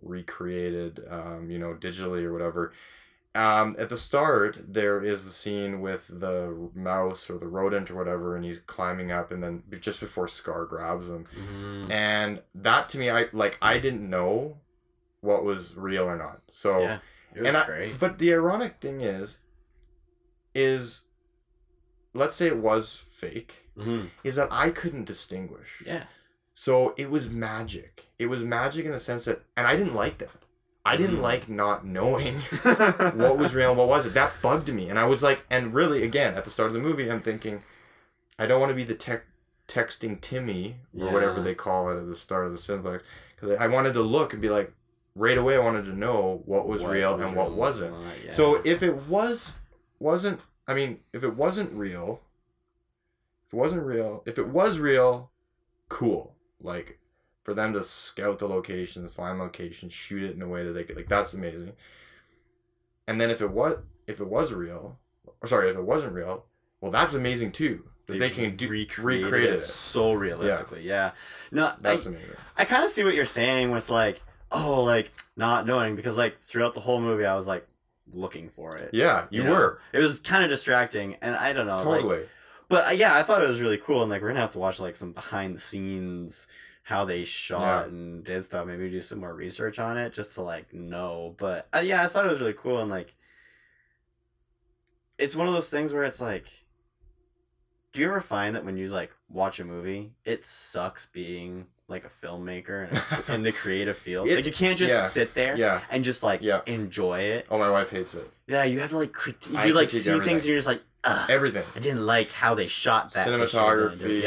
recreated 0.02 1.00
um 1.08 1.50
you 1.50 1.58
know 1.58 1.74
digitally 1.74 2.24
or 2.24 2.32
whatever 2.32 2.72
um, 3.34 3.74
at 3.78 3.88
the 3.88 3.96
start, 3.96 4.58
there 4.74 5.02
is 5.02 5.24
the 5.24 5.30
scene 5.30 5.80
with 5.80 6.08
the 6.20 6.70
mouse 6.74 7.30
or 7.30 7.38
the 7.38 7.46
rodent 7.46 7.90
or 7.90 7.94
whatever, 7.94 8.36
and 8.36 8.44
he's 8.44 8.58
climbing 8.66 9.10
up, 9.10 9.32
and 9.32 9.42
then 9.42 9.62
just 9.80 10.00
before 10.00 10.28
Scar 10.28 10.64
grabs 10.66 11.08
him, 11.08 11.24
Mhm. 11.34 11.90
and 11.90 12.42
that 12.54 12.88
to 12.90 12.98
me, 12.98 13.08
I 13.10 13.28
like 13.32 13.56
I 13.62 13.78
didn't 13.78 14.08
know 14.08 14.58
what 15.20 15.44
was 15.44 15.76
real 15.76 16.04
or 16.04 16.16
not. 16.18 16.42
So, 16.50 16.80
Yeah, 16.80 16.98
it 17.34 17.38
was 17.40 17.48
and 17.48 17.56
I, 17.56 17.64
great. 17.66 17.98
but 17.98 18.18
the 18.18 18.32
ironic 18.34 18.80
thing 18.80 19.00
is, 19.00 19.38
is, 20.54 21.04
let's 22.12 22.36
say 22.36 22.46
it 22.48 22.56
was 22.58 22.96
fake, 22.96 23.70
Mhm. 23.76 24.10
is 24.24 24.36
that 24.36 24.48
I 24.50 24.70
couldn't 24.70 25.04
distinguish. 25.04 25.82
Yeah. 25.86 26.06
So 26.54 26.92
it 26.98 27.08
was 27.08 27.30
magic. 27.30 28.08
It 28.18 28.26
was 28.26 28.42
magic 28.44 28.84
in 28.84 28.92
the 28.92 28.98
sense 28.98 29.24
that, 29.24 29.42
and 29.56 29.66
I 29.66 29.74
didn't 29.76 29.94
like 29.94 30.18
that. 30.18 30.32
I 30.84 30.96
didn't 30.96 31.18
Mhm. 31.18 31.22
like 31.22 31.48
not 31.48 31.86
knowing 31.86 32.40
what 32.62 33.38
was 33.38 33.54
real 33.54 33.70
and 33.70 33.78
what 33.78 33.88
wasn't. 33.88 34.14
That 34.14 34.32
bugged 34.42 34.68
me, 34.72 34.88
and 34.88 34.98
I 34.98 35.04
was 35.04 35.22
like, 35.22 35.44
and 35.50 35.72
really, 35.74 36.02
again, 36.02 36.34
at 36.34 36.44
the 36.44 36.50
start 36.50 36.68
of 36.68 36.74
the 36.74 36.80
movie, 36.80 37.08
I'm 37.10 37.22
thinking, 37.22 37.62
I 38.38 38.46
don't 38.46 38.60
want 38.60 38.70
to 38.70 38.74
be 38.76 38.84
the 38.84 38.94
tech 38.96 39.24
texting 39.68 40.20
Timmy 40.20 40.76
or 40.98 41.10
whatever 41.12 41.40
they 41.40 41.54
call 41.54 41.88
it 41.90 41.98
at 41.98 42.06
the 42.08 42.16
start 42.16 42.46
of 42.46 42.52
the 42.52 42.58
Cineplex, 42.58 43.02
because 43.36 43.56
I 43.58 43.68
wanted 43.68 43.94
to 43.94 44.02
look 44.02 44.32
and 44.32 44.42
be 44.42 44.50
like, 44.50 44.72
right 45.14 45.38
away, 45.38 45.54
I 45.56 45.60
wanted 45.60 45.84
to 45.84 45.96
know 45.96 46.42
what 46.46 46.66
was 46.66 46.82
What 46.82 46.92
real 46.92 47.16
was 47.16 47.26
and 47.26 47.36
what 47.36 47.48
real, 47.50 47.56
wasn't. 47.56 47.92
not, 48.02 48.12
yeah. 48.24 48.32
So 48.32 48.60
if 48.64 48.82
it 48.82 49.06
was 49.06 49.52
wasn't 50.00 50.40
I 50.66 50.74
mean, 50.74 50.98
if 51.12 51.22
it 51.22 51.34
wasn't 51.36 51.72
real, 51.74 52.22
if 53.46 53.52
it 53.52 53.56
wasn't 53.56 53.82
real, 53.84 54.22
if 54.26 54.36
it 54.38 54.48
was 54.48 54.78
real, 54.78 55.30
cool. 55.88 56.34
Like 56.60 56.98
for 57.42 57.54
them 57.54 57.72
to 57.72 57.82
scout 57.82 58.38
the 58.38 58.46
locations, 58.48 59.12
find 59.12 59.38
locations, 59.38 59.92
shoot 59.92 60.22
it 60.22 60.36
in 60.36 60.42
a 60.42 60.48
way 60.48 60.64
that 60.64 60.72
they 60.72 60.84
could 60.84 60.96
like 60.96 61.08
that's 61.08 61.32
amazing. 61.34 61.72
And 63.06 63.20
then 63.20 63.30
if 63.30 63.40
it 63.40 63.50
was 63.50 63.78
if 64.06 64.20
it 64.20 64.28
was 64.28 64.52
real, 64.52 64.98
or 65.40 65.46
sorry, 65.48 65.70
if 65.70 65.76
it 65.76 65.84
wasn't 65.84 66.12
real, 66.14 66.44
well 66.80 66.90
that's 66.90 67.14
amazing 67.14 67.52
too. 67.52 67.84
That 68.06 68.18
they, 68.18 68.30
can 68.30 68.56
do 68.56 68.68
recreated 68.68 69.32
it 69.32 69.44
it. 69.58 69.62
so 69.62 70.12
realistically. 70.12 70.82
Yeah. 70.82 71.12
No, 71.52 71.72
That's 71.80 72.04
I, 72.04 72.10
amazing. 72.10 72.28
I 72.58 72.64
kind 72.64 72.82
of 72.82 72.90
see 72.90 73.04
what 73.04 73.14
you're 73.14 73.24
saying 73.24 73.70
with 73.70 73.90
like, 73.90 74.20
oh, 74.50 74.82
like 74.82 75.12
not 75.36 75.66
knowing 75.66 75.94
because 75.94 76.16
like 76.18 76.40
throughout 76.40 76.74
the 76.74 76.80
whole 76.80 77.00
movie, 77.00 77.24
I 77.24 77.36
was 77.36 77.46
like 77.46 77.64
looking 78.12 78.48
for 78.50 78.76
it. 78.76 78.90
Yeah, 78.92 79.26
you, 79.30 79.42
You 79.42 79.48
know, 79.48 79.54
were. 79.54 79.80
It 79.92 80.00
was 80.00 80.18
kind 80.18 80.42
of 80.42 80.50
distracting, 80.50 81.14
and 81.22 81.36
I 81.36 81.52
don't 81.52 81.66
know. 81.68 81.76
like- 81.88 82.00
Totally. 82.02 82.22
but 82.68 82.88
uh, 82.88 82.90
yeah, 82.90 83.16
I 83.16 83.22
thought 83.22 83.42
it 83.42 83.48
was 83.48 83.60
really 83.60 83.78
cool, 83.78 84.02
and 84.02 84.10
like 84.10 84.20
we're 84.20 84.28
gonna 84.28 84.40
have 84.40 84.52
to 84.52 84.58
watch 84.58 84.80
like 84.80 84.96
some 84.96 85.12
behind 85.12 85.54
the 85.54 85.60
scenes 85.60 86.48
how 86.82 87.04
they 87.04 87.22
shot 87.24 87.86
Yeah. 87.86 87.88
and 87.92 88.24
did 88.24 88.44
stuff. 88.44 88.66
Maybe 88.66 88.90
do 88.90 89.00
some 89.00 89.20
more 89.20 89.34
research 89.34 89.78
on 89.78 89.96
it 89.96 90.12
just 90.12 90.34
to 90.34 90.42
like 90.42 90.72
know. 90.74 91.34
But 91.38 91.68
uh, 91.74 91.80
yeah, 91.84 92.02
I 92.02 92.08
thought 92.08 92.26
it 92.26 92.30
was 92.30 92.40
really 92.40 92.54
cool, 92.54 92.78
and 92.80 92.90
like 92.90 93.14
it's 95.18 95.36
one 95.36 95.46
of 95.46 95.54
those 95.54 95.70
things 95.70 95.92
where 95.92 96.04
it's 96.04 96.20
like. 96.20 96.46
Do 97.92 98.00
you 98.00 98.08
ever 98.08 98.22
find 98.22 98.56
that 98.56 98.64
when 98.64 98.78
you 98.78 98.86
like 98.86 99.14
watch 99.28 99.60
a 99.60 99.64
movie, 99.66 100.14
it 100.24 100.46
sucks 100.46 101.04
being 101.04 101.66
like 101.88 102.06
a 102.06 102.26
filmmaker 102.26 102.88
and 102.90 103.28
in 103.34 103.42
the 103.42 103.52
creative 103.52 103.98
field? 103.98 104.28
It- 104.28 104.36
like 104.36 104.46
you 104.46 104.52
can't 104.52 104.78
just 104.78 104.94
yeah. 104.94 105.02
sit 105.02 105.34
there 105.34 105.54
yeah. 105.58 105.82
and 105.90 106.02
just 106.02 106.22
like 106.22 106.40
Yeah. 106.40 106.62
enjoy 106.64 107.20
it. 107.20 107.46
Oh 107.50 107.58
my 107.58 107.68
wife 107.68 107.90
hates 107.90 108.14
it. 108.14 108.30
Yeah, 108.46 108.64
you 108.64 108.80
have 108.80 108.88
to 108.90 108.96
like 108.96 109.12
critique. 109.12 109.54
I 109.58 109.66
You 109.66 109.74
like 109.74 109.88
critique 109.90 110.04
see 110.04 110.10
everything. 110.10 110.28
things 110.30 110.42
and 110.44 110.48
you're 110.48 110.56
just 110.58 110.68
like, 110.68 110.80
Ugh, 111.04 111.30
Everything. 111.30 111.64
I 111.76 111.80
didn't 111.80 112.06
like 112.06 112.30
how 112.32 112.54
they 112.54 112.64
shot 112.64 113.12
that. 113.12 113.26
They 113.26 113.32
should've 113.46 113.52
done 113.52 113.78
it." 113.78 113.98
cinematography, 114.00 114.22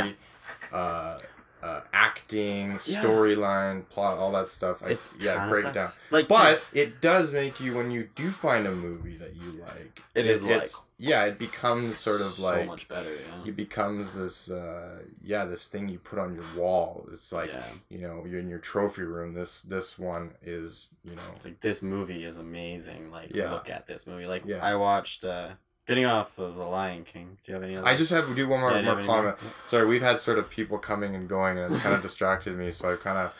Yeah. 0.71 0.77
uh, 0.77 1.19
uh, 1.65 1.81
acting, 1.93 2.71
Yeah. 2.85 3.01
storyline, 3.03 3.87
plot, 3.89 4.17
all 4.17 4.31
that 4.33 4.49
stuff. 4.49 4.83
I, 4.83 4.89
It's 4.89 5.17
yeah, 5.19 5.49
break 5.49 5.73
down. 5.73 5.89
Like, 6.11 6.27
But 6.27 6.63
it 6.73 7.01
does 7.01 7.33
make 7.33 7.59
you 7.59 7.75
when 7.75 7.89
you 7.91 8.09
do 8.15 8.29
find 8.29 8.67
a 8.67 8.71
movie 8.71 9.17
that 9.17 9.35
you 9.35 9.51
like. 9.61 10.01
It 10.13 10.25
is 10.27 10.43
it's, 10.43 10.81
yeah, 10.97 11.25
it 11.25 11.39
becomes 11.39 11.97
sort 11.97 12.21
of 12.21 12.33
so 12.33 12.43
like 12.43 12.67
much 12.67 12.87
better. 12.87 13.09
Yeah. 13.11 13.47
it 13.49 13.55
becomes 13.55 14.13
this 14.13 14.49
uh, 14.51 14.99
yeah 15.21 15.43
this 15.45 15.67
thing 15.67 15.89
you 15.89 15.97
put 15.99 16.19
on 16.19 16.35
your 16.35 16.45
wall. 16.55 17.07
It's 17.11 17.33
like 17.33 17.51
yeah. 17.51 17.63
you 17.89 17.99
know 17.99 18.23
you're 18.27 18.39
in 18.39 18.49
your 18.49 18.59
trophy 18.59 19.01
room. 19.03 19.33
This 19.33 19.61
this 19.61 19.97
one 19.99 20.31
is 20.43 20.89
you 21.03 21.15
know 21.15 21.21
It's 21.35 21.45
like 21.45 21.59
this 21.61 21.81
movie 21.81 22.23
is 22.23 22.37
amazing. 22.37 23.11
Like 23.11 23.31
Yeah. 23.33 23.51
look 23.51 23.69
at 23.69 23.87
this 23.87 24.05
movie. 24.07 24.27
Like 24.27 24.43
Yeah. 24.45 24.59
I 24.63 24.75
watched. 24.75 25.25
uh 25.25 25.49
Getting 25.87 26.05
off 26.05 26.37
of 26.39 26.55
The 26.55 26.65
Lion 26.65 27.03
King. 27.03 27.37
Do 27.43 27.51
you 27.51 27.53
have 27.55 27.63
any 27.63 27.75
other? 27.75 27.87
I 27.87 27.95
just 27.95 28.09
have 28.11 28.27
to 28.27 28.33
do 28.33 28.47
one 28.47 28.59
more, 28.59 28.71
Yeah, 28.71 28.81
more 28.95 29.03
comment. 29.03 29.37
Sorry, 29.67 29.85
we've 29.85 30.01
had 30.01 30.19
sort 30.21 30.39
of 30.39 30.49
people 30.49 30.79
coming 30.79 31.13
and 31.13 31.29
going, 31.29 31.59
and 31.59 31.71
it's 31.73 31.83
kind 31.83 31.93
of 31.93 32.01
distracted 32.09 32.57
me. 32.57 32.71
So 32.71 32.91
I 32.91 32.95
kind 32.95 33.17
of 33.27 33.33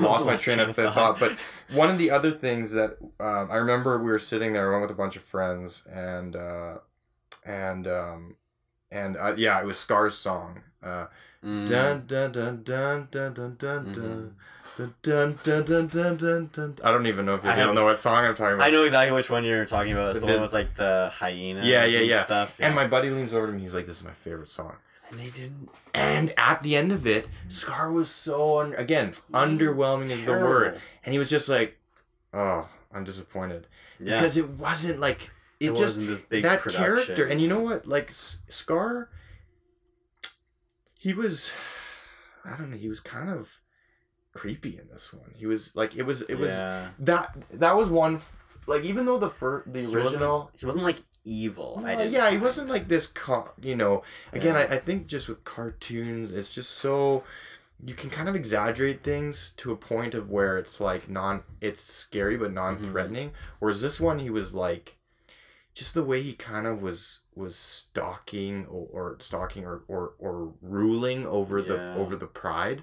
Lost 0.00 0.26
my 0.26 0.36
train 0.36 0.58
of 0.60 0.74
thought. 0.74 1.18
But 1.20 1.36
one 1.72 1.90
of 1.90 1.98
the 1.98 2.10
other 2.10 2.30
things 2.32 2.72
that 2.72 2.96
um, 3.20 3.48
I 3.50 3.56
remember, 3.56 3.98
we 3.98 4.10
were 4.10 4.18
sitting 4.18 4.52
there, 4.52 4.68
I 4.68 4.70
went 4.70 4.82
with 4.82 4.90
a 4.90 5.00
bunch 5.00 5.14
of 5.16 5.22
friends, 5.22 5.82
and 5.92 6.34
uh, 6.34 6.78
and 7.44 7.86
um, 7.86 8.36
and 8.90 9.16
uh, 9.16 9.34
yeah, 9.36 9.60
it 9.60 9.66
was 9.66 9.78
Scar's 9.78 10.16
song. 10.16 10.62
Uh, 10.82 11.06
Mm. 11.42 11.66
dun, 11.66 12.04
dun, 12.06 12.32
dun, 12.32 12.62
dun, 12.64 13.08
dun, 13.10 13.32
dun, 13.32 13.56
dun, 13.58 13.86
Mhm. 13.86 13.94
dun. 13.94 14.36
Dun, 15.02 15.36
dun, 15.42 15.64
dun, 15.64 15.86
dun, 15.88 16.16
dun, 16.16 16.50
dun. 16.52 16.76
I 16.82 16.90
don't 16.92 17.06
even 17.06 17.26
know 17.26 17.34
if 17.34 17.44
you 17.44 17.50
I 17.50 17.56
don't 17.56 17.66
have- 17.66 17.74
know 17.74 17.84
what 17.84 18.00
song 18.00 18.24
I'm 18.24 18.34
talking 18.34 18.54
about. 18.54 18.66
I 18.66 18.70
know 18.70 18.84
exactly 18.84 19.14
which 19.14 19.28
one 19.28 19.44
you're 19.44 19.64
talking 19.66 19.92
about. 19.92 20.10
It's 20.10 20.20
the, 20.20 20.26
The- 20.26 20.32
one 20.34 20.42
with 20.42 20.52
like 20.54 20.74
the 20.76 21.10
hyena. 21.14 21.60
Yeah, 21.64 21.84
yeah, 21.84 22.00
yeah. 22.00 22.24
Stuff. 22.24 22.56
And 22.60 22.74
my 22.74 22.86
buddy 22.86 23.10
leans 23.10 23.32
over 23.34 23.46
to 23.46 23.52
me. 23.52 23.60
He's 23.62 23.74
like, 23.74 23.86
"This 23.86 23.98
is 23.98 24.04
my 24.04 24.12
favorite 24.12 24.48
song." 24.48 24.76
and 25.10 25.18
they 25.18 25.30
didn't. 25.30 25.68
And 25.92 26.32
at 26.36 26.62
the 26.62 26.76
end 26.76 26.92
of 26.92 27.04
it, 27.04 27.26
Scar 27.48 27.90
was 27.90 28.08
so 28.08 28.60
un- 28.60 28.74
again 28.74 29.12
underwhelming 29.34 30.08
is 30.10 30.24
the 30.24 30.30
word, 30.32 30.60
Terrible. 30.62 30.80
and 31.04 31.12
he 31.12 31.18
was 31.18 31.28
just 31.28 31.48
like, 31.48 31.76
"Oh, 32.32 32.68
I'm 32.94 33.02
disappointed." 33.04 33.66
Yeah. 33.98 34.14
because 34.14 34.36
it 34.36 34.48
wasn't 34.50 35.00
like 35.00 35.30
it, 35.58 35.66
it, 35.66 35.68
just 35.70 35.80
wasn't 35.80 36.06
this 36.06 36.22
big 36.22 36.42
that 36.44 36.60
production. 36.60 36.84
character 37.06 37.26
and 37.26 37.38
you 37.40 37.48
know 37.48 37.60
what 37.60 37.86
like 37.86 38.08
S- 38.10 38.38
scar 38.48 39.10
he 40.98 41.12
was 41.12 41.52
i 42.44 42.56
don't 42.56 42.70
know 42.70 42.76
he 42.76 42.88
was 42.88 43.00
kind 43.00 43.28
of 43.28 43.60
creepy 44.32 44.78
in 44.78 44.86
this 44.88 45.12
one 45.12 45.32
he 45.36 45.46
was 45.46 45.74
like 45.74 45.96
it 45.96 46.04
was 46.04 46.22
it 46.22 46.36
was 46.36 46.50
Yeah. 46.50 46.88
that 47.00 47.36
that 47.52 47.76
was 47.76 47.88
one 47.88 48.16
f- 48.16 48.36
like 48.66 48.84
even 48.84 49.04
though 49.06 49.18
the 49.18 49.30
first 49.30 49.72
the 49.72 49.80
He 49.80 49.86
original 49.94 50.38
wasn't, 50.44 50.60
he 50.60 50.66
wasn't 50.66 50.84
like 50.84 50.98
evil. 51.24 51.82
I 51.84 51.96
didn't 51.96 52.12
yeah, 52.12 52.30
he 52.30 52.36
wasn't 52.38 52.68
like 52.70 52.86
this. 52.88 53.06
Co- 53.08 53.50
you 53.60 53.74
know, 53.74 54.02
again, 54.32 54.54
Yeah. 54.54 54.60
I, 54.70 54.74
I 54.74 54.78
think 54.78 55.06
just 55.08 55.28
with 55.28 55.42
cartoons, 55.44 56.32
it's 56.32 56.48
just 56.54 56.70
so 56.70 57.24
you 57.84 57.94
can 57.94 58.10
kind 58.10 58.28
of 58.28 58.36
exaggerate 58.36 59.02
things 59.02 59.52
to 59.56 59.72
a 59.72 59.76
point 59.76 60.14
of 60.14 60.30
where 60.30 60.56
it's 60.58 60.80
like 60.80 61.08
non, 61.10 61.42
it's 61.60 61.82
scary 61.82 62.36
but 62.36 62.52
non-threatening. 62.52 63.28
Mm-hmm. 63.30 63.54
Whereas 63.58 63.82
this 63.82 63.98
one, 63.98 64.20
he 64.20 64.30
was 64.30 64.54
like, 64.54 64.98
just 65.74 65.94
the 65.94 66.04
way 66.04 66.20
he 66.22 66.34
kind 66.34 66.66
of 66.66 66.82
was 66.82 67.20
was 67.34 67.56
stalking 67.56 68.66
or, 68.66 68.86
or 68.92 69.16
stalking 69.20 69.64
or, 69.64 69.82
or 69.88 70.12
or 70.18 70.52
ruling 70.62 71.26
over 71.26 71.60
the 71.62 71.94
over 71.94 72.14
the 72.16 72.26
pride. 72.26 72.82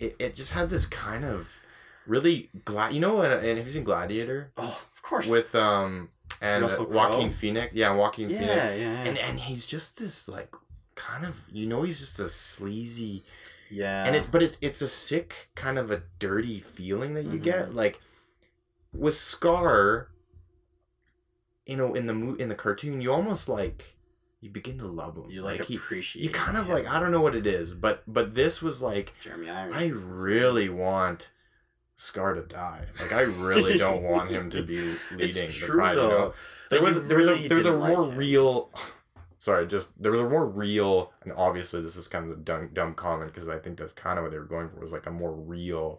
It, 0.00 0.16
it 0.18 0.34
just 0.34 0.50
had 0.52 0.68
this 0.70 0.86
kind 0.86 1.24
of 1.24 1.60
really 2.06 2.48
glad 2.64 2.92
you 2.92 3.00
know 3.00 3.20
and, 3.22 3.32
and 3.32 3.58
if 3.58 3.64
you've 3.66 3.74
seen 3.74 3.84
gladiator 3.84 4.50
Oh, 4.56 4.82
of 4.92 5.02
course. 5.02 5.28
with 5.28 5.54
um 5.54 6.08
and 6.42 6.62
Russell 6.64 6.86
uh, 6.90 6.94
Joaquin? 6.94 7.30
Phoenix. 7.30 7.74
Yeah, 7.74 7.94
Joaquin 7.94 8.30
yeah, 8.30 8.38
Phoenix. 8.38 8.56
yeah, 8.56 8.74
yeah. 8.74 9.02
And 9.04 9.18
and 9.18 9.40
he's 9.40 9.66
just 9.66 9.98
this 9.98 10.26
like 10.26 10.52
kind 10.94 11.24
of 11.24 11.44
you 11.52 11.66
know 11.66 11.82
he's 11.82 12.00
just 12.00 12.18
a 12.18 12.28
sleazy 12.28 13.22
yeah. 13.70 14.04
and 14.06 14.16
it 14.16 14.28
but 14.32 14.42
it's 14.42 14.58
it's 14.60 14.82
a 14.82 14.88
sick 14.88 15.50
kind 15.54 15.78
of 15.78 15.90
a 15.90 16.02
dirty 16.18 16.58
feeling 16.60 17.14
that 17.14 17.26
you 17.26 17.38
get 17.38 17.68
Mhm. 17.70 17.74
like 17.74 18.00
with 18.92 19.16
Scar. 19.16 20.08
You 21.66 21.76
know, 21.76 21.94
in 21.94 22.06
the 22.06 22.14
mo- 22.14 22.34
in 22.34 22.48
the 22.48 22.54
cartoon, 22.56 23.00
you 23.00 23.12
almost 23.12 23.48
like 23.48 23.94
you 24.40 24.50
begin 24.50 24.78
to 24.78 24.86
love 24.86 25.16
him. 25.16 25.30
you 25.30 25.42
like, 25.42 25.64
he, 25.64 25.76
appreciate. 25.76 26.24
you 26.24 26.30
kind 26.30 26.56
of 26.56 26.66
him. 26.66 26.72
like 26.72 26.86
I 26.86 26.98
don't 26.98 27.12
know 27.12 27.20
what 27.20 27.36
it 27.36 27.46
is, 27.46 27.74
but 27.74 28.02
but 28.06 28.34
this 28.34 28.62
was 28.62 28.80
like 28.80 29.12
Jeremy 29.20 29.50
Irons. 29.50 29.74
I 29.74 29.88
really 29.88 30.68
want 30.68 31.30
Scar 31.96 32.32
to 32.32 32.42
die. 32.42 32.86
Like 33.00 33.12
I 33.12 33.22
really 33.22 33.76
don't 33.76 34.02
want 34.02 34.30
him 34.30 34.50
to 34.50 34.62
be 34.62 34.80
leading 35.10 35.18
It's 35.18 35.40
the 35.40 35.48
true 35.48 35.76
pride. 35.76 35.96
You 35.96 36.02
know? 36.02 36.08
though. 36.08 36.34
There 36.70 36.82
was 36.82 37.06
there 37.06 37.18
was 37.18 37.28
a 37.28 37.48
there 37.48 37.56
was 37.58 37.66
a 37.66 37.70
didn't 37.70 37.80
like 37.80 37.96
more 37.96 38.04
real. 38.04 38.70
Sorry, 39.40 39.66
just 39.66 39.88
there 39.98 40.12
was 40.12 40.20
a 40.20 40.28
more 40.28 40.46
real, 40.46 41.12
and 41.22 41.32
obviously 41.32 41.80
this 41.80 41.96
is 41.96 42.06
kind 42.06 42.26
of 42.26 42.30
a 42.30 42.36
dumb 42.36 42.68
dumb 42.74 42.92
comment 42.92 43.32
because 43.32 43.48
I 43.48 43.58
think 43.58 43.78
that's 43.78 43.94
kind 43.94 44.18
of 44.18 44.22
what 44.22 44.32
they 44.32 44.38
were 44.38 44.44
going 44.44 44.68
for 44.68 44.78
was 44.78 44.92
like 44.92 45.06
a 45.06 45.10
more 45.10 45.32
real 45.32 45.98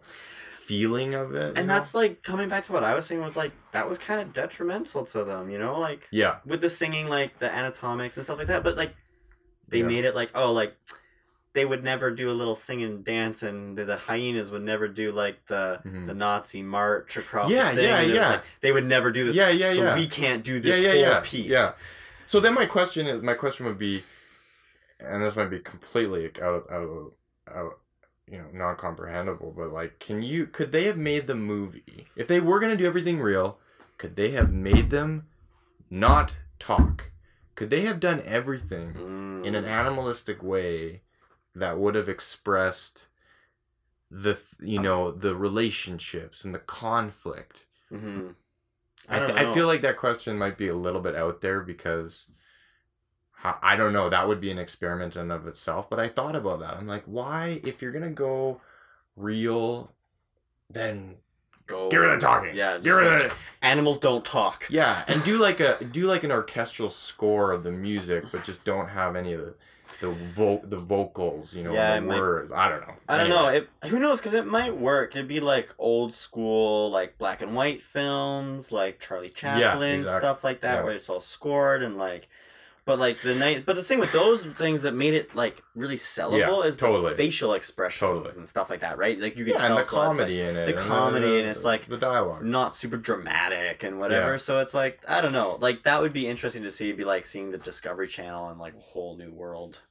feeling 0.52 1.12
of 1.12 1.34
it. 1.34 1.58
And 1.58 1.66
know? 1.66 1.74
that's 1.74 1.92
like 1.92 2.22
coming 2.22 2.48
back 2.48 2.62
to 2.64 2.72
what 2.72 2.84
I 2.84 2.94
was 2.94 3.04
saying 3.04 3.20
with 3.20 3.34
like 3.34 3.50
that 3.72 3.88
was 3.88 3.98
kind 3.98 4.20
of 4.20 4.32
detrimental 4.32 5.04
to 5.06 5.24
them, 5.24 5.50
you 5.50 5.58
know, 5.58 5.76
like 5.76 6.06
yeah, 6.12 6.36
with 6.46 6.60
the 6.60 6.70
singing, 6.70 7.08
like 7.08 7.40
the 7.40 7.50
anatomics 7.50 8.16
and 8.16 8.24
stuff 8.24 8.38
like 8.38 8.46
that. 8.46 8.62
But 8.62 8.76
like 8.76 8.94
they 9.68 9.80
Yeah. 9.80 9.86
made 9.86 10.04
it 10.04 10.14
like 10.14 10.30
oh, 10.36 10.52
like 10.52 10.76
they 11.52 11.64
would 11.64 11.82
never 11.82 12.12
do 12.12 12.30
a 12.30 12.32
little 12.32 12.54
sing 12.54 12.80
and 12.84 13.04
dance, 13.04 13.42
and 13.42 13.76
the, 13.76 13.84
the 13.84 13.96
hyenas 13.96 14.52
would 14.52 14.62
never 14.62 14.86
do 14.86 15.10
like 15.10 15.44
the 15.46 15.80
Mhm. 15.84 16.06
the 16.06 16.14
Nazi 16.14 16.62
march 16.62 17.16
across. 17.16 17.50
Yeah, 17.50 17.70
the 17.72 17.74
thing, 17.74 17.84
yeah, 17.88 17.96
and 17.96 18.06
it 18.06 18.08
was 18.10 18.18
yeah. 18.18 18.28
like, 18.30 18.44
they 18.60 18.70
would 18.70 18.86
never 18.86 19.10
do 19.10 19.24
this. 19.24 19.34
yeah, 19.34 19.48
yeah, 19.50 19.72
so 19.72 19.82
yeah. 19.82 19.94
we 19.96 20.06
can't 20.06 20.44
do 20.44 20.54
yeah, 20.54 20.60
this 20.60 20.78
yeah, 20.78 20.90
whole 20.92 21.00
yeah, 21.00 21.20
piece. 21.24 21.50
yeah. 21.50 21.72
So 22.26 22.40
then 22.40 22.54
my 22.54 22.66
question 22.66 23.06
is, 23.06 23.20
my 23.22 23.34
question 23.34 23.66
would 23.66 23.78
be, 23.78 24.04
and 25.00 25.22
this 25.22 25.36
might 25.36 25.50
be 25.50 25.58
completely 25.60 26.26
out 26.40 26.54
of 26.54 26.66
out 26.70 26.82
of 26.82 27.12
out, 27.54 27.80
you 28.26 28.38
know, 28.38 28.46
non 28.52 28.76
comprehensible, 28.76 29.52
but 29.56 29.70
like, 29.70 29.98
can 29.98 30.22
you 30.22 30.46
could 30.46 30.72
they 30.72 30.84
have 30.84 30.96
made 30.96 31.26
the 31.26 31.34
movie 31.34 32.06
if 32.16 32.28
they 32.28 32.40
were 32.40 32.60
gonna 32.60 32.76
do 32.76 32.86
everything 32.86 33.20
real? 33.20 33.58
Could 33.98 34.16
they 34.16 34.30
have 34.30 34.52
made 34.52 34.90
them 34.90 35.26
not 35.90 36.36
talk, 36.58 37.10
could 37.54 37.68
they 37.70 37.82
have 37.82 38.00
done 38.00 38.22
everything 38.24 38.94
Mm. 38.94 39.44
in 39.44 39.54
an 39.54 39.64
animalistic 39.64 40.42
way 40.42 41.02
that 41.54 41.76
would 41.78 41.94
have 41.96 42.08
expressed 42.08 43.08
the 44.10 44.34
th- 44.34 44.54
you 44.60 44.78
know 44.78 45.10
the 45.10 45.34
relationships 45.34 46.44
and 46.44 46.54
the 46.54 46.58
conflict? 46.60 47.66
Mhm. 47.90 48.34
I, 49.08 49.18
th- 49.18 49.30
I 49.32 49.52
feel 49.52 49.66
like 49.66 49.80
that 49.82 49.96
question 49.96 50.38
might 50.38 50.56
be 50.56 50.68
a 50.68 50.74
little 50.74 51.00
bit 51.00 51.16
out 51.16 51.40
there 51.40 51.60
because 51.60 52.26
I 53.44 53.74
don't 53.74 53.92
know. 53.92 54.08
That 54.08 54.28
would 54.28 54.40
be 54.40 54.50
an 54.50 54.58
experiment 54.58 55.16
in 55.16 55.22
and 55.22 55.32
of 55.32 55.46
itself. 55.46 55.90
But 55.90 55.98
I 55.98 56.08
thought 56.08 56.36
about 56.36 56.60
that. 56.60 56.74
I'm 56.74 56.86
like, 56.86 57.02
why, 57.06 57.60
if 57.64 57.82
you're 57.82 57.90
gonna 57.92 58.10
go 58.10 58.60
real, 59.16 59.92
then 60.70 61.16
Go. 61.66 61.88
get 61.88 61.96
rid 61.98 62.12
of 62.12 62.20
the 62.20 62.26
talking. 62.26 62.54
Yeah, 62.54 62.78
get 62.78 62.90
rid 62.90 63.06
like- 63.12 63.24
of 63.24 63.30
it. 63.32 63.36
Animals 63.62 63.98
don't 63.98 64.24
talk. 64.24 64.66
Yeah, 64.70 65.02
and 65.08 65.24
do 65.24 65.36
like 65.46 65.58
a 65.60 65.82
do 65.84 66.06
like 66.06 66.22
an 66.24 66.30
orchestral 66.32 66.90
score 66.90 67.50
of 67.50 67.64
the 67.64 67.72
music, 67.72 68.24
but 68.30 68.44
just 68.44 68.64
don't 68.64 68.88
have 68.90 69.16
any 69.16 69.32
of 69.32 69.40
the 69.40 69.54
the 70.02 70.10
vo- 70.10 70.60
the 70.64 70.76
vocals. 70.76 71.54
You 71.54 71.64
know, 71.64 71.72
Yeah, 71.72 71.96
the 71.96 72.02
might- 72.02 72.18
words. 72.18 72.52
I 72.52 72.68
don't 72.68 72.80
know. 72.86 72.94
I 73.08 73.16
don't 73.16 73.26
Anyway. 73.32 73.42
know. 73.42 73.48
It, 73.48 73.88
who 73.90 73.98
knows? 73.98 74.20
Because 74.20 74.34
it 74.34 74.46
might 74.46 74.76
work. 74.76 75.16
It'd 75.16 75.26
be 75.28 75.40
like 75.40 75.74
old 75.78 76.12
school, 76.12 76.90
like 76.90 77.16
black 77.18 77.40
and 77.40 77.54
white 77.56 77.82
films, 77.82 78.70
like 78.70 79.00
Charlie 79.00 79.30
Chaplin 79.30 80.00
exact- 80.00 80.18
stuff 80.22 80.44
like 80.44 80.60
that, 80.60 80.76
yeah. 80.78 80.82
where 80.84 80.92
it's 80.92 81.08
all 81.08 81.20
scored 81.20 81.82
and 81.82 81.96
like. 81.96 82.28
But 82.84 82.98
like 82.98 83.20
the 83.22 83.36
night, 83.36 83.64
but 83.64 83.76
the 83.76 83.84
thing 83.84 84.00
with 84.00 84.10
those 84.10 84.44
things 84.44 84.82
that 84.82 84.92
made 84.92 85.14
it 85.14 85.36
like 85.36 85.62
really 85.76 85.94
sellable 85.94 86.40
Yeah, 86.40 86.62
is 86.68 86.76
totally. 86.76 87.10
the 87.10 87.16
facial 87.16 87.52
expressions 87.52 88.00
Totally. 88.00 88.36
and 88.36 88.48
stuff 88.48 88.70
like 88.70 88.80
that, 88.80 88.98
right? 88.98 89.16
Like 89.20 89.38
you 89.38 89.44
can 89.44 89.52
Yeah, 89.54 89.60
tell 89.60 89.76
and 89.76 89.78
the 89.78 89.88
so 89.88 89.96
it's, 90.00 90.08
like, 90.08 90.16
comedy 90.16 90.40
in 90.40 90.56
it. 90.56 90.66
the 90.66 90.72
comedy 90.72 91.38
and 91.38 91.48
it's 91.48 91.62
like- 91.62 91.86
the 91.86 91.96
dialogue. 91.96 92.42
not 92.42 92.74
super 92.74 92.96
dramatic 92.96 93.84
and 93.84 94.00
whatever. 94.00 94.32
Yeah. 94.32 94.36
So 94.38 94.58
it's 94.60 94.74
like 94.74 94.98
I 95.06 95.20
don't 95.20 95.30
know. 95.30 95.58
Like 95.60 95.84
that 95.84 96.02
would 96.02 96.12
be 96.12 96.26
interesting 96.26 96.64
to 96.64 96.72
see. 96.72 96.86
It'd 96.86 96.96
be 96.96 97.04
like 97.04 97.24
seeing 97.24 97.52
the 97.52 97.56
Discovery 97.58 98.08
Channel 98.08 98.48
and 98.48 98.58
like 98.58 98.74
a 98.74 98.80
whole 98.80 99.16
new 99.16 99.30
world, 99.30 99.82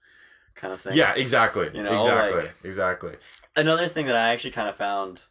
kind 0.62 0.74
of 0.74 0.80
thing. 0.80 0.93
Yeah, 0.95 1.13
exactly. 1.15 1.69
You 1.74 1.84
know, 1.84 1.95
exactly. 1.97 2.41
like- 2.43 2.56
exactly. 2.63 3.15
another 3.58 3.88
thing 3.88 4.06
that 4.06 4.15
I 4.15 4.30
actually 4.34 4.52
kind 4.52 4.69
of 4.69 4.76
found 4.76 5.26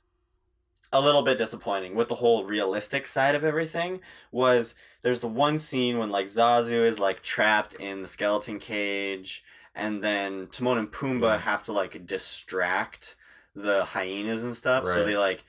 a 0.93 1.01
little 1.01 1.23
bit 1.23 1.39
disappointing 1.39 1.95
with 1.95 2.09
the 2.09 2.17
whole 2.17 2.45
realistic 2.45 3.07
side 3.07 3.35
of 3.37 3.45
everything 3.45 4.01
was 4.33 4.75
there's 5.03 5.21
the 5.21 5.29
one 5.29 5.59
scene 5.59 5.99
when 5.99 6.11
like 6.11 6.27
Zazu 6.27 6.85
is 6.85 6.99
like 6.99 7.23
trapped 7.23 7.75
in 7.75 8.03
the 8.03 8.09
skeleton 8.09 8.59
cage 8.59 9.45
and 9.75 10.03
then 10.03 10.49
Timon 10.51 10.79
and 10.79 10.91
Pumbaa 10.91 11.23
Yeah. 11.35 11.39
have 11.39 11.63
to 11.65 11.73
like 11.73 12.07
distract 12.07 13.15
the 13.55 13.85
hyenas 13.85 14.43
and 14.43 14.57
stuff 14.57 14.85
so 14.85 15.05
they 15.05 15.17
like 15.17 15.45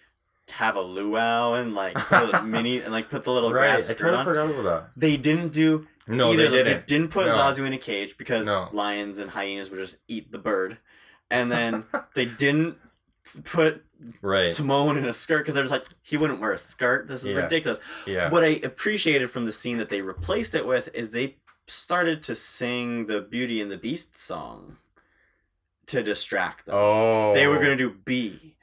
have 0.52 0.76
a 0.76 0.82
luau 0.82 1.54
and 1.54 1.74
like 1.76 1.96
put 1.96 2.34
a 2.34 2.42
mini 2.44 2.80
and 2.80 2.92
like 2.92 3.10
put 3.10 3.24
the 3.24 3.32
little 3.32 3.52
right. 3.52 3.74
grass 3.74 3.90
I 3.90 3.94
totally 3.94 4.18
on. 4.18 4.26
forgot 4.26 4.50
about 4.50 4.64
that. 4.64 4.90
They 4.98 5.18
didn't 5.18 5.50
do. 5.50 5.88
No, 6.08 6.34
either. 6.34 6.50
they 6.50 6.58
didn't. 6.64 6.88
They 6.88 6.96
didn't 6.96 7.12
put 7.12 7.28
No. 7.28 7.36
Zazu 7.36 7.66
in 7.66 7.74
a 7.74 7.78
cage 7.78 8.18
because 8.18 8.46
No. 8.46 8.70
lions 8.72 9.20
and 9.20 9.32
hyenas 9.32 9.70
would 9.70 9.80
just 9.80 9.98
eat 10.08 10.32
the 10.32 10.40
bird, 10.40 10.78
and 11.30 11.52
then 11.52 11.86
they 12.16 12.26
didn't 12.26 12.78
put 13.44 13.84
Right. 14.22 14.52
Timon 14.54 14.98
in 14.98 15.06
a 15.06 15.14
skirt 15.14 15.40
because 15.40 15.54
they're 15.54 15.64
just 15.64 15.72
like 15.72 15.86
he 16.02 16.18
wouldn't 16.18 16.40
wear 16.42 16.52
a 16.52 16.58
skirt. 16.58 17.08
This 17.08 17.24
is 17.24 17.32
Yeah. 17.32 17.42
ridiculous. 17.44 17.80
Yeah. 18.08 18.30
What 18.32 18.44
I 18.44 18.60
appreciated 18.64 19.30
from 19.30 19.46
the 19.46 19.52
scene 19.52 19.78
that 19.78 19.90
they 19.90 20.02
replaced 20.02 20.56
it 20.56 20.66
with 20.66 20.90
is 20.96 21.12
they 21.12 21.38
started 21.68 22.24
to 22.24 22.34
sing 22.36 23.06
the 23.06 23.22
Beauty 23.22 23.62
and 23.62 23.70
the 23.70 23.78
Beast 23.78 24.18
song 24.18 24.78
to 25.86 26.02
distract 26.02 26.66
them. 26.66 26.76
Oh. 26.76 27.34
They 27.36 27.46
were 27.48 27.58
oh. 27.58 27.62
gonna 27.62 27.76
do 27.76 27.92
B. 27.92 28.56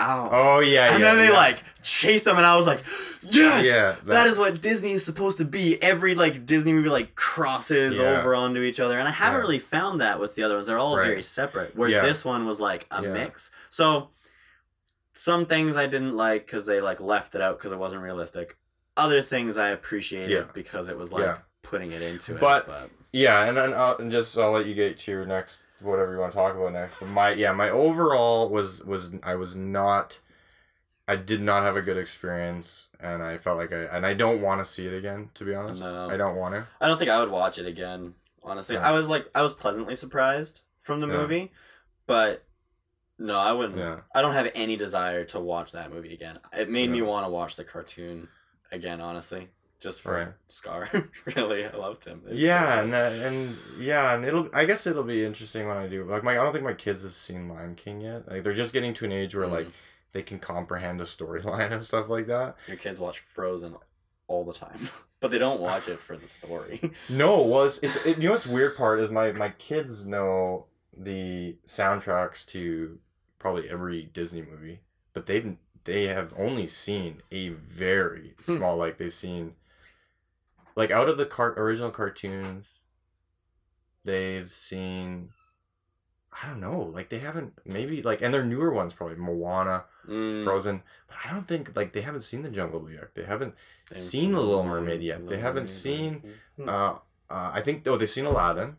Ow. 0.00 0.28
Oh 0.32 0.60
yeah. 0.60 0.92
and 0.92 1.00
yeah, 1.02 1.14
then 1.14 1.16
they 1.18 1.32
yeah. 1.32 1.38
like 1.38 1.62
chased 1.82 2.24
them, 2.24 2.36
and 2.36 2.46
I 2.46 2.56
was 2.56 2.66
like, 2.66 2.82
yes. 3.22 3.64
Yeah. 3.66 3.96
that 4.06 4.26
is 4.26 4.38
what 4.38 4.60
Disney 4.62 4.92
is 4.92 5.04
supposed 5.04 5.38
to 5.38 5.44
be. 5.44 5.80
Every 5.82 6.14
like 6.14 6.46
Disney 6.46 6.72
movie 6.72 6.88
like 6.88 7.14
crosses 7.14 7.98
Yeah. 7.98 8.18
over 8.20 8.34
onto 8.34 8.60
each 8.62 8.80
other, 8.80 8.98
and 8.98 9.06
I 9.06 9.10
haven't 9.12 9.40
really 9.40 9.58
found 9.58 10.00
that 10.00 10.18
with 10.20 10.34
the 10.34 10.42
other 10.42 10.54
ones. 10.54 10.66
They're 10.66 10.78
all 10.78 10.96
Right. 10.96 11.06
very 11.06 11.22
separate. 11.22 11.76
Where 11.76 11.88
this 12.02 12.24
one 12.24 12.46
was 12.46 12.60
like 12.60 12.86
a 12.90 13.02
mix. 13.02 13.50
So 13.70 14.08
some 15.14 15.46
things 15.46 15.76
I 15.76 15.86
didn't 15.86 16.16
like 16.16 16.46
because 16.46 16.66
they 16.66 16.80
like 16.80 17.00
left 17.00 17.34
it 17.34 17.40
out 17.40 17.58
because 17.58 17.72
it 17.72 17.78
wasn't 17.78 18.02
realistic. 18.02 18.56
Other 18.96 19.22
things 19.22 19.56
I 19.58 19.70
appreciated 19.70 20.52
because 20.54 20.88
it 20.88 20.96
was 20.96 21.12
like 21.12 21.38
putting 21.62 21.92
it 21.92 22.02
into 22.02 22.34
it. 22.36 22.40
But- 22.40 22.66
But 22.66 22.90
Yeah, 23.12 23.44
and 23.44 23.56
then 23.56 23.72
uh, 23.74 23.96
and 23.98 24.10
just 24.10 24.36
I'll 24.38 24.52
let 24.52 24.66
you 24.66 24.74
get 24.74 24.96
to 24.98 25.10
your 25.10 25.26
next 25.26 25.58
whatever 25.80 26.12
you 26.12 26.18
want 26.20 26.32
to 26.32 26.38
talk 26.38 26.54
about 26.54 26.72
next. 26.72 26.98
But 27.00 27.08
my 27.08 27.30
yeah, 27.32 27.52
my 27.52 27.70
overall 27.70 28.48
was 28.48 28.84
was 28.84 29.10
I 29.22 29.34
was 29.34 29.54
not 29.56 30.20
I 31.08 31.16
did 31.16 31.40
not 31.40 31.62
have 31.64 31.76
a 31.76 31.82
good 31.82 31.96
experience 31.96 32.88
and 33.00 33.22
I 33.22 33.38
felt 33.38 33.58
like 33.58 33.72
I 33.72 33.84
and 33.84 34.06
I 34.06 34.14
don't 34.14 34.40
want 34.40 34.64
to 34.64 34.70
see 34.70 34.86
it 34.86 34.94
again 34.94 35.30
to 35.34 35.44
be 35.44 35.54
honest. 35.54 35.80
No. 35.82 36.08
I 36.08 36.16
don't 36.16 36.36
want 36.36 36.54
to. 36.54 36.66
I 36.80 36.88
don't 36.88 36.98
think 36.98 37.10
I 37.10 37.20
would 37.20 37.30
watch 37.30 37.58
it 37.58 37.66
again. 37.66 38.14
Honestly, 38.42 38.76
Yeah. 38.76 38.88
I 38.88 38.92
was 38.92 39.08
like 39.08 39.28
I 39.34 39.42
was 39.42 39.52
pleasantly 39.52 39.94
surprised 39.94 40.60
from 40.80 41.00
the 41.00 41.06
Yeah. 41.08 41.16
movie, 41.16 41.52
but 42.06 42.44
no, 43.18 43.38
I 43.38 43.52
wouldn't. 43.52 43.76
Yeah. 43.78 44.00
I 44.14 44.22
don't 44.22 44.32
have 44.32 44.50
any 44.54 44.76
desire 44.76 45.24
to 45.26 45.40
watch 45.40 45.72
that 45.72 45.92
movie 45.92 46.14
again. 46.14 46.38
It 46.56 46.70
made 46.70 46.88
me 46.90 47.02
want 47.02 47.26
to 47.26 47.30
watch 47.30 47.56
the 47.56 47.64
cartoon 47.64 48.28
again, 48.72 49.00
honestly, 49.02 49.48
just 49.80 50.02
for 50.02 50.12
Right. 50.12 50.28
Scar. 50.48 50.88
really, 51.36 51.64
I 51.64 51.70
loved 51.76 52.04
him. 52.04 52.22
It's 52.28 52.38
yeah, 52.38 52.82
and, 52.82 52.94
and 52.94 53.56
yeah, 53.78 54.14
and 54.14 54.24
it'll. 54.24 54.48
I 54.52 54.64
guess 54.66 54.86
it'll 54.86 55.02
be 55.04 55.24
interesting 55.24 55.66
when 55.66 55.76
I 55.78 55.86
do. 55.88 56.04
Like, 56.04 56.22
my 56.22 56.32
I 56.32 56.34
don't 56.36 56.52
think 56.52 56.64
my 56.64 56.74
kids 56.74 57.02
have 57.02 57.12
seen 57.12 57.48
Lion 57.48 57.74
King 57.74 58.00
yet. 58.00 58.30
Like, 58.30 58.44
they're 58.44 58.52
just 58.54 58.72
getting 58.72 58.94
to 58.94 59.04
an 59.06 59.12
age 59.12 59.34
where 59.34 59.46
Mm. 59.46 59.52
like 59.52 59.68
they 60.12 60.22
can 60.22 60.38
comprehend 60.38 61.00
a 61.00 61.04
storyline 61.04 61.72
and 61.72 61.84
stuff 61.84 62.08
like 62.08 62.26
that. 62.26 62.56
Your 62.68 62.76
kids 62.76 63.00
watch 63.00 63.20
Frozen 63.20 63.76
all 64.26 64.44
the 64.44 64.52
time, 64.54 64.88
but 65.20 65.30
they 65.30 65.38
don't 65.38 65.60
watch 65.60 65.88
it 65.88 65.98
for 66.00 66.16
the 66.16 66.26
story. 66.26 66.92
No, 67.08 67.40
it 67.42 67.46
was 67.48 67.80
it's 67.82 67.96
it, 68.04 68.18
you 68.18 68.24
know 68.28 68.32
what's 68.32 68.46
weird 68.46 68.76
part 68.76 69.00
is 69.00 69.10
my 69.10 69.32
my 69.32 69.48
kids 69.50 70.04
know 70.06 70.66
the 70.96 71.56
soundtracks 71.66 72.44
to 72.46 72.98
probably 73.38 73.68
every 73.70 74.02
Disney 74.12 74.42
movie, 74.42 74.80
but 75.14 75.26
they've 75.26 75.56
they 75.84 76.08
have 76.08 76.34
only 76.36 76.66
seen 76.66 77.22
a 77.32 77.48
very 77.48 78.34
Hmm. 78.44 78.56
small 78.58 78.76
like 78.76 78.98
they've 78.98 79.12
seen 79.12 79.54
like 80.80 80.90
out 80.90 81.08
of 81.08 81.16
the 81.18 81.26
car- 81.26 81.54
original 81.58 81.90
cartoons 81.90 82.64
they've 84.04 84.50
seen 84.50 85.30
I 86.42 86.46
don't 86.48 86.60
know, 86.60 86.80
like 86.82 87.08
they 87.08 87.18
haven't 87.18 87.54
maybe 87.64 88.02
like 88.02 88.22
and 88.22 88.32
their 88.32 88.44
newer 88.44 88.72
ones 88.72 88.92
probably 88.94 89.16
Moana, 89.16 89.84
Mm, 90.08 90.44
Frozen, 90.44 90.82
but 91.08 91.16
I 91.24 91.32
don't 91.32 91.46
think 91.46 91.76
like 91.76 91.92
they 91.92 92.00
haven't 92.02 92.22
seen 92.22 92.42
the 92.42 92.48
Jungle 92.50 92.80
Book 92.80 92.92
yet. 92.92 93.14
They 93.16 93.24
haven't 93.24 93.54
haven't 93.88 94.02
seen 94.02 94.32
The 94.32 94.40
Little 94.40 94.64
Mermaid 94.64 95.02
yet. 95.02 95.26
They 95.28 95.38
haven't 95.38 95.64
Mermaid. 95.64 95.68
seen 95.68 96.22
Mm. 96.58 96.68
uh, 96.68 96.98
uh, 97.28 97.50
I 97.52 97.60
think 97.60 97.86
oh 97.88 97.96
they've 97.96 98.08
seen 98.08 98.26
Aladdin. 98.26 98.76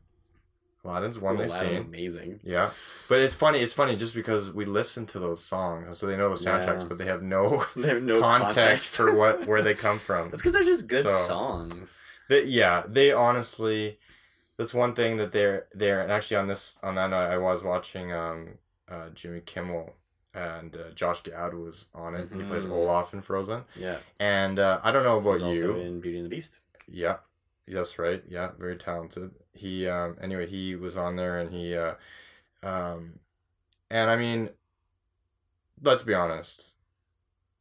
Aladdin's 0.84 1.20
one 1.20 1.38
they've 1.38 1.48
Aladdin's 1.48 1.78
seen. 1.80 1.88
amazing. 1.88 2.40
Yeah, 2.44 2.72
but 3.08 3.20
it's 3.20 3.36
funny. 3.36 3.60
It's 3.60 3.74
funny 3.74 3.96
just 3.96 4.16
because 4.16 4.52
we 4.52 4.66
listen 4.66 5.06
to 5.08 5.20
those 5.20 5.44
songs, 5.44 5.86
and 5.88 5.96
so 5.96 6.08
they 6.08 6.18
know 6.18 6.30
the 6.30 6.36
soundtracks, 6.36 6.82
Yeah. 6.82 6.86
but 6.86 6.98
they 6.98 7.06
have 7.06 7.22
no, 7.22 7.66
They 7.76 7.90
have 7.90 8.02
no 8.04 8.20
context, 8.20 8.56
context, 8.58 8.96
for 8.96 9.14
what 9.14 9.46
where 9.48 9.62
they 9.62 9.74
come 9.76 10.00
from. 10.00 10.30
That's 10.32 10.42
because 10.42 10.54
they're 10.54 10.64
just 10.64 10.88
good 10.88 11.06
So- 11.06 11.18
songs. 11.28 12.00
They, 12.30 12.46
yeah, 12.46 12.84
they 12.88 13.12
honestly, 13.12 14.00
that's 14.58 14.74
one 14.74 14.94
thing 14.94 15.18
that 15.18 15.32
they're 15.34 15.68
they're 15.74 16.02
and 16.02 16.12
actually 16.12 16.38
on 16.38 16.48
this 16.48 16.76
on 16.82 16.96
that 16.96 17.10
night 17.10 17.28
I 17.30 17.38
was 17.38 17.62
watching 17.64 18.14
um 18.14 18.58
uh, 18.90 19.10
Jimmy 19.14 19.42
Kimmel 19.42 19.96
and 20.34 20.76
uh, 20.76 20.92
Josh 20.96 21.24
Gad 21.24 21.54
was 21.54 21.86
on 21.94 22.16
it. 22.16 22.30
He 22.34 22.42
plays 22.44 22.64
Mhm. 22.66 22.72
Olaf 22.72 23.14
in 23.14 23.22
Frozen, 23.22 23.64
Yeah, 23.76 23.98
and 24.20 24.60
uh, 24.60 24.80
I 24.82 24.92
don't 24.94 25.04
know 25.04 25.18
about 25.18 25.34
he's 25.34 25.42
also 25.42 25.76
you. 25.76 25.76
in 25.78 26.00
Beauty 26.00 26.18
and 26.20 26.26
the 26.26 26.30
Beast. 26.30 26.60
Yeah, 26.88 27.18
that's 27.74 27.98
right. 28.00 28.24
Yeah, 28.28 28.52
very 28.60 28.76
talented. 28.78 29.32
He 29.54 29.88
um 29.88 30.18
anyway, 30.22 30.48
he 30.48 30.76
was 30.76 30.96
on 30.98 31.16
there 31.16 31.40
and 31.40 31.52
he 31.54 31.76
uh 31.76 31.94
um 32.64 33.20
and 33.90 34.10
I 34.10 34.16
mean 34.16 34.50
let's 35.82 36.04
be 36.04 36.14
honest. 36.14 36.70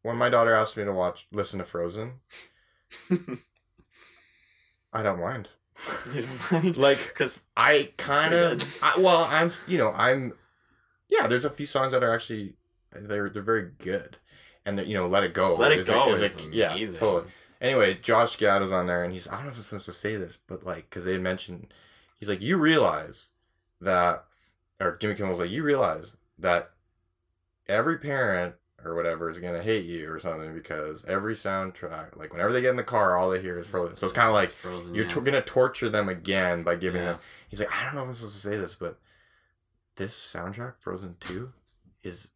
When 0.03 0.16
my 0.16 0.29
daughter 0.31 0.55
asked 0.55 0.77
me 0.77 0.85
to 0.85 0.92
watch 0.92 1.27
listen 1.33 1.59
to 1.59 1.64
Frozen, 1.64 2.14
I 4.92 5.03
don't 5.03 5.20
mind. 5.20 5.49
you 6.12 6.23
don't 6.23 6.53
mind? 6.64 6.77
Like 6.77 6.99
because 7.09 7.40
I 7.57 7.92
kind 7.96 8.35
of 8.35 8.62
well, 8.99 9.27
I'm 9.31 9.51
you 9.66 9.79
know, 9.79 9.92
I'm 9.92 10.35
yeah, 11.09 11.27
there's 11.27 11.44
a 11.44 11.51
few 11.51 11.66
songs 11.66 11.92
that 11.92 12.03
are 12.03 12.12
actually 12.14 12.55
they're 12.92 13.29
they're 13.31 13.42
very 13.42 13.70
good. 13.79 14.16
And 14.66 14.77
they're, 14.77 14.85
you 14.85 14.92
know, 14.94 15.07
Let 15.07 15.25
It 15.25 15.33
Go. 15.33 15.57
Let 15.57 15.73
It 15.73 15.79
is 15.81 15.87
Go 15.88 16.12
is 16.14 16.20
a- 16.20 16.25
is 16.25 16.49
yeah, 16.53 16.73
amazing. 16.75 16.99
totally. 16.99 17.31
Anyway, 17.61 17.94
Josh 17.94 18.37
Gad 18.37 18.62
was 18.62 18.73
on 18.73 18.87
there, 18.87 19.05
and 19.05 19.12
he's 19.12 19.29
I 19.29 19.33
don't 19.37 19.44
know 19.44 19.51
if 19.51 19.57
I'm 19.57 19.62
supposed 19.64 19.85
to 19.87 19.92
say 19.92 20.16
this, 20.16 20.37
but 20.46 20.64
like, 20.64 20.88
because 20.88 21.05
they 21.05 21.12
had 21.12 21.20
mentioned, 21.20 21.73
he's 22.18 22.29
like, 22.29 22.40
you 22.40 22.57
realize 22.57 23.31
that, 23.81 24.25
or 24.81 24.96
Jimmy 24.96 25.14
Kimmel 25.14 25.31
was 25.31 25.38
like, 25.40 25.51
you 25.51 25.62
realize 25.62 26.16
that 26.38 26.70
every 27.68 27.99
parent 27.99 28.55
or 28.83 28.94
whatever 28.94 29.29
is 29.29 29.38
gonna 29.38 29.62
hate 29.62 29.85
you 29.85 30.11
or 30.11 30.18
something 30.18 30.55
because 30.55 31.05
every 31.05 31.35
soundtrack, 31.35 32.16
like 32.16 32.33
whenever 32.33 32.51
they 32.51 32.62
get 32.62 32.70
in 32.70 32.77
the 32.77 32.83
car, 32.83 33.18
all 33.18 33.29
they 33.29 33.42
hear 33.42 33.59
is 33.59 33.66
Frozen. 33.66 33.96
So 33.96 34.07
it's 34.07 34.14
kind 34.14 34.29
of 34.29 34.33
like 34.35 34.51
Frozen. 34.53 34.94
you're 34.94 35.05
yeah. 35.05 35.11
to- 35.11 35.20
gonna 35.20 35.42
torture 35.42 35.90
them 35.90 36.09
again 36.09 36.62
by 36.62 36.77
giving 36.77 37.03
Yeah. 37.03 37.12
them. 37.12 37.18
He's 37.51 37.61
like, 37.61 37.70
I 37.75 37.85
don't 37.85 37.94
know 37.94 38.03
if 38.03 38.09
I'm 38.09 38.14
supposed 38.14 38.37
to 38.37 38.40
say 38.40 38.57
this, 38.57 38.75
but 38.75 38.99
this 39.96 40.14
soundtrack, 40.18 40.75
Frozen 40.79 41.16
Two, 41.20 41.53
is 42.03 42.29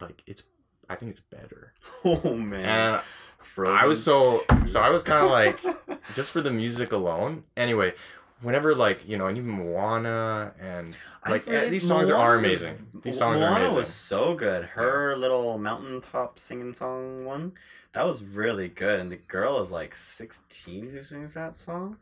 like 0.00 0.22
it's. 0.28 0.44
I 0.88 0.94
think 0.96 1.10
it's 1.10 1.20
better. 1.20 1.72
Oh 2.04 2.34
man, 2.36 2.94
And 2.94 3.02
Frozen. 3.42 3.76
I 3.76 3.86
was 3.86 4.02
so 4.02 4.40
so 4.64 4.80
I 4.80 4.90
was 4.90 5.02
kind 5.02 5.24
of 5.24 5.30
like 5.30 5.58
just 6.14 6.30
for 6.32 6.40
the 6.40 6.50
music 6.50 6.92
alone. 6.92 7.42
Anyway, 7.56 7.94
whenever 8.42 8.74
like 8.74 9.06
you 9.08 9.16
know, 9.16 9.26
and 9.26 9.36
even 9.36 9.50
Moana 9.50 10.52
and 10.60 10.94
like 11.28 11.42
forget- 11.42 11.66
eh, 11.66 11.68
these 11.70 11.86
songs 11.86 12.08
Moana 12.08 12.22
are 12.22 12.36
was- 12.36 12.44
amazing. 12.44 12.86
These 13.02 13.18
songs 13.18 13.40
are 13.40 13.46
amazing. 13.48 13.62
Moana 13.64 13.74
was 13.74 13.88
so 13.92 14.34
good. 14.34 14.64
Her 14.64 15.16
little 15.16 15.58
mountaintop 15.58 16.38
singing 16.38 16.74
song 16.74 17.24
one, 17.24 17.52
that 17.92 18.04
was 18.06 18.22
really 18.22 18.68
good. 18.68 19.00
And 19.00 19.10
the 19.10 19.16
girl 19.16 19.60
is 19.60 19.72
like 19.72 19.94
sixteen 19.94 20.90
who 20.90 21.02
sings 21.02 21.34
that 21.34 21.54
song, 21.54 21.96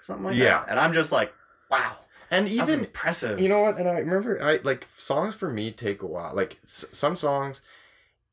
something 0.00 0.24
like 0.26 0.36
Yeah. 0.36 0.60
that. 0.60 0.70
And 0.70 0.78
I'm 0.80 0.92
just 0.92 1.12
like, 1.12 1.32
wow, 1.70 1.98
and 2.30 2.46
that's 2.46 2.70
even 2.70 2.80
impressive. 2.84 3.40
you 3.40 3.48
know 3.48 3.60
what? 3.60 3.76
And 3.78 3.88
I 3.88 3.98
remember 3.98 4.42
I 4.42 4.60
like 4.62 4.86
songs 4.96 5.34
for 5.34 5.50
me 5.50 5.70
take 5.70 6.02
a 6.02 6.06
while. 6.06 6.34
Like 6.34 6.58
s- 6.64 6.84
some 6.92 7.16
songs, 7.16 7.60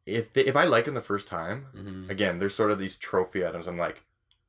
if 0.05 0.33
they, 0.33 0.41
if 0.45 0.55
I 0.55 0.63
like 0.63 0.85
them 0.85 0.95
the 0.95 1.01
first 1.01 1.27
time, 1.27 1.67
Mhm. 1.75 2.09
again, 2.09 2.39
there's 2.39 2.55
sort 2.55 2.71
of 2.71 2.79
these 2.79 2.95
trophy 2.95 3.45
items. 3.45 3.67
I'm 3.67 3.77
like, 3.77 4.03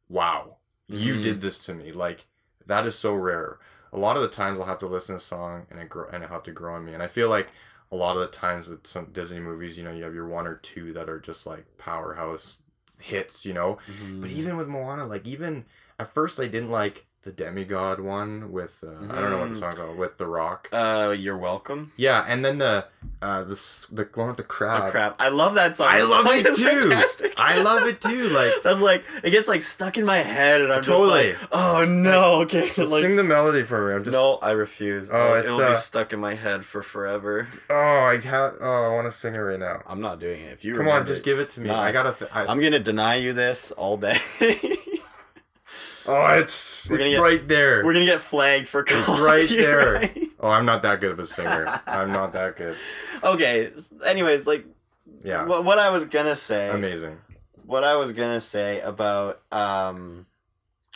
wow, 0.08 0.56
you 0.88 1.16
Mhm. 1.16 1.22
did 1.22 1.40
this 1.40 1.58
to 1.66 1.74
me. 1.74 1.90
Like 1.90 2.26
that 2.66 2.86
is 2.86 2.98
so 2.98 3.14
rare. 3.14 3.58
A 3.92 3.98
lot 3.98 4.16
of 4.16 4.22
the 4.22 4.28
times 4.28 4.58
I'll 4.58 4.66
have 4.66 4.78
to 4.78 4.86
listen 4.86 5.14
to 5.14 5.18
a 5.18 5.20
song 5.20 5.66
and 5.70 5.78
it 5.78 5.88
grow 5.88 6.08
and 6.08 6.24
it 6.24 6.30
have 6.30 6.42
to 6.44 6.52
grow 6.52 6.74
on 6.74 6.84
me. 6.84 6.94
And 6.94 7.02
I 7.02 7.06
feel 7.06 7.28
like 7.28 7.48
a 7.90 7.96
lot 7.96 8.16
of 8.16 8.20
the 8.22 8.28
times 8.28 8.68
with 8.68 8.86
some 8.86 9.06
Disney 9.12 9.40
movies, 9.40 9.76
you 9.76 9.84
know, 9.84 9.92
you 9.92 10.02
have 10.04 10.14
your 10.14 10.26
one 10.26 10.46
or 10.46 10.56
two 10.56 10.92
that 10.94 11.10
are 11.10 11.20
just 11.20 11.46
like 11.46 11.76
powerhouse 11.76 12.58
hits, 12.98 13.44
you 13.44 13.52
know. 13.52 13.78
But 14.20 14.30
Mhm. 14.30 14.34
even 14.36 14.56
with 14.56 14.68
Moana, 14.68 15.06
like 15.06 15.26
even 15.26 15.66
at 15.98 16.12
first 16.12 16.40
I 16.40 16.46
didn't 16.46 16.70
like 16.70 17.06
the 17.22 17.30
demigod 17.32 18.00
one 18.00 18.50
with 18.50 18.82
uh, 18.84 18.90
I 19.12 19.20
don't 19.20 19.30
know 19.30 19.38
what 19.38 19.48
the 19.50 19.54
Mhm. 19.54 19.58
song's 19.60 19.74
called 19.76 19.96
with 19.96 20.16
the 20.18 20.26
Rock. 20.26 20.68
uh, 20.72 21.14
you're 21.16 21.38
welcome. 21.38 21.92
Yeah, 21.96 22.24
and 22.26 22.44
then 22.44 22.58
the 22.58 22.86
uh 23.20 23.44
the 23.44 23.54
the 23.92 24.08
one 24.14 24.28
with 24.28 24.36
the 24.38 24.42
crab. 24.42 24.86
The 24.86 24.90
crap. 24.90 25.16
I 25.20 25.28
love 25.28 25.54
that 25.54 25.76
song. 25.76 25.88
I 25.90 25.98
That 26.00 26.06
love 26.08 26.26
song 26.26 26.38
it 26.38 26.56
too. 26.56 26.80
fantastic. 26.90 27.34
I 27.36 27.62
love 27.62 27.86
it 27.86 28.00
too. 28.00 28.28
Like 28.32 28.52
That's 28.64 28.80
like 28.80 29.04
it 29.22 29.30
gets 29.30 29.46
like 29.48 29.62
stuck 29.62 29.98
in 29.98 30.04
my 30.04 30.18
head, 30.18 30.62
and 30.62 30.72
I'm 30.72 30.82
Totally. 30.82 31.30
just 31.32 31.40
like, 31.42 31.48
oh 31.52 31.84
no, 31.84 32.40
okay. 32.42 32.66
like, 32.76 33.02
sing 33.02 33.16
the 33.16 33.22
melody 33.22 33.62
for 33.62 33.88
me. 33.88 33.94
I'm 33.94 34.04
just 34.04 34.12
No, 34.12 34.38
I 34.42 34.52
refuse. 34.52 35.08
Oh, 35.10 35.14
Oh, 35.16 35.34
it's, 35.34 35.48
it'll 35.48 35.60
uh, 35.60 35.70
be 35.70 35.76
stuck 35.76 36.12
in 36.12 36.18
my 36.20 36.34
head 36.34 36.64
for 36.64 36.82
forever. 36.82 37.48
Oh, 37.70 37.74
I 37.74 38.18
ha- 38.18 38.52
oh, 38.60 38.84
I 38.90 38.94
want 38.94 39.06
to 39.06 39.12
sing 39.12 39.34
it 39.34 39.38
right 39.38 39.58
now. 39.60 39.82
I'm 39.86 40.00
not 40.00 40.18
doing 40.18 40.40
it. 40.42 40.52
If 40.52 40.64
you 40.64 40.74
Come 40.76 40.88
on, 40.88 41.06
just 41.06 41.20
it. 41.20 41.24
give 41.24 41.38
it 41.38 41.50
to 41.50 41.60
me. 41.60 41.68
Nah. 41.68 41.80
I 41.80 41.92
gotta. 41.92 42.12
Th- 42.18 42.30
I, 42.34 42.46
I'm 42.46 42.58
gonna 42.60 42.80
deny 42.80 43.14
you 43.16 43.32
this 43.32 43.70
all 43.72 43.96
day. 43.96 44.18
oh, 46.06 46.26
it's 46.38 46.88
it's 46.90 46.98
get- 46.98 47.20
right 47.20 47.46
there. 47.48 47.84
We're 47.84 47.92
gonna 47.92 48.04
get 48.06 48.20
flagged 48.20 48.68
for 48.68 48.84
It's 48.88 49.08
right 49.08 49.48
there. 49.48 50.10
Oh, 50.40 50.48
I'm 50.50 50.64
not 50.66 50.82
that 50.82 51.00
good 51.00 51.12
of 51.12 51.18
a 51.20 51.26
singer. 51.26 51.80
I'm 51.86 52.10
not 52.12 52.32
that 52.32 52.56
good. 52.56 52.76
okay. 53.22 53.70
Anyways, 54.04 54.46
like, 54.46 54.64
Yeah, 55.24 55.44
what, 55.44 55.64
what 55.64 55.78
I 55.78 55.90
was 55.90 56.04
gonna 56.04 56.34
say. 56.36 56.68
amazing. 56.70 57.18
what 57.64 57.84
I 57.84 57.94
was 57.96 58.12
gonna 58.12 58.40
say 58.40 58.80
about 58.80 59.40
um 59.52 60.26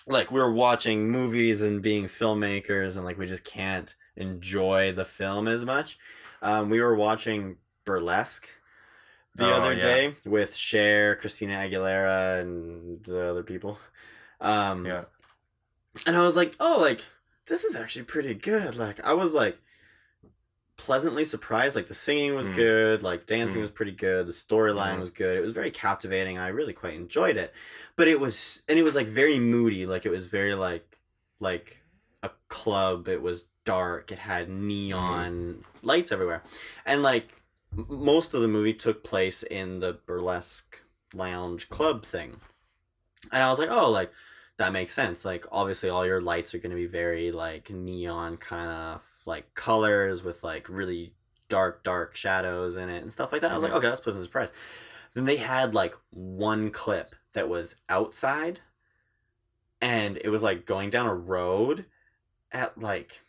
like 0.08 0.30
we're 0.30 0.52
watching 0.52 1.10
movies 1.10 1.62
and 1.62 1.82
being 1.82 2.06
filmmakers 2.06 2.96
and 2.96 3.04
like 3.04 3.18
we 3.18 3.26
just 3.26 3.44
can't 3.44 3.94
enjoy 4.16 4.92
the 4.92 5.04
film 5.04 5.46
as 5.48 5.64
much. 5.64 5.98
Um, 6.42 6.70
we 6.70 6.80
were 6.80 6.94
watching 6.94 7.56
Burlesque 7.84 8.48
the 9.34 9.46
Oh, 9.46 9.52
other 9.54 9.74
yeah. 9.74 9.80
day 9.80 10.14
with 10.24 10.54
Cher, 10.56 11.16
Christina 11.16 11.54
Aguilera, 11.54 12.40
and 12.40 13.04
the 13.04 13.28
other 13.30 13.42
people. 13.42 13.78
Um, 14.40 14.84
Yeah, 14.86 15.04
and 16.06 16.16
I 16.16 16.22
was 16.22 16.36
like, 16.36 16.54
oh, 16.60 16.78
like 16.80 17.04
this 17.46 17.64
is 17.64 17.74
actually 17.76 18.04
pretty 18.04 18.34
good. 18.34 18.76
Like 18.76 19.04
I 19.04 19.12
was 19.14 19.32
like 19.32 19.58
pleasantly 20.76 21.24
surprised. 21.24 21.74
Like 21.74 21.86
the 21.88 21.94
singing 21.94 22.34
was 22.34 22.50
Mm. 22.50 22.54
good, 22.54 23.02
like 23.02 23.26
dancing 23.26 23.58
Mm. 23.58 23.62
was 23.62 23.70
pretty 23.70 23.92
good, 23.92 24.26
the 24.26 24.32
storyline 24.32 24.96
Mhm. 24.96 25.00
was 25.00 25.10
good. 25.10 25.36
It 25.36 25.40
was 25.40 25.52
very 25.52 25.70
captivating. 25.70 26.36
I 26.38 26.48
really 26.48 26.74
quite 26.74 26.94
enjoyed 26.94 27.36
it. 27.38 27.54
But 27.96 28.08
it 28.08 28.20
was 28.20 28.62
and 28.68 28.78
it 28.78 28.82
was 28.82 28.94
like 28.94 29.06
very 29.06 29.38
moody. 29.38 29.86
Like 29.86 30.04
it 30.04 30.10
was 30.10 30.26
very 30.26 30.54
like 30.54 30.98
like 31.40 31.82
a 32.22 32.30
club. 32.48 33.08
It 33.08 33.22
was 33.22 33.46
dark. 33.64 34.12
It 34.12 34.18
had 34.18 34.48
neon 34.50 35.64
lights 35.82 36.12
everywhere, 36.12 36.42
and 36.84 37.02
like 37.02 37.42
most 37.72 38.34
of 38.34 38.40
the 38.42 38.48
movie 38.48 38.72
took 38.74 39.02
place 39.02 39.42
in 39.42 39.80
the 39.80 39.92
burlesque 39.94 40.82
lounge 41.14 41.68
club 41.68 42.04
thing. 42.04 42.40
And 43.32 43.42
I 43.42 43.50
was 43.50 43.58
like, 43.58 43.70
oh, 43.70 43.90
like 43.90 44.12
that 44.58 44.72
makes 44.72 44.92
sense. 44.94 45.24
Like 45.24 45.46
obviously 45.52 45.90
all 45.90 46.06
your 46.06 46.20
lights 46.20 46.54
are 46.54 46.58
going 46.58 46.70
to 46.70 46.76
be 46.76 46.86
very 46.86 47.30
like 47.30 47.70
neon 47.70 48.36
kind 48.38 48.70
of 48.70 49.02
like 49.26 49.54
colors 49.54 50.22
with 50.22 50.42
like 50.42 50.68
really 50.68 51.12
dark 51.48 51.84
dark 51.84 52.16
shadows 52.16 52.76
in 52.76 52.88
it 52.88 53.02
and 53.02 53.12
stuff 53.12 53.32
like 53.32 53.42
that. 53.42 53.50
I 53.50 53.54
was 53.54 53.62
like, 53.62 53.72
Mhm. 53.72 53.76
okay, 53.76 53.88
that's 53.88 54.00
pleasant 54.00 54.24
surprise. 54.24 54.52
Then 55.14 55.24
they 55.24 55.36
had 55.36 55.74
like 55.74 55.94
one 56.10 56.70
clip 56.70 57.14
that 57.34 57.48
was 57.48 57.76
outside 57.88 58.60
and 59.80 60.18
it 60.24 60.28
was 60.30 60.42
like 60.42 60.66
going 60.66 60.90
down 60.90 61.06
a 61.06 61.14
road 61.14 61.84
at 62.52 62.78
like 62.78 63.20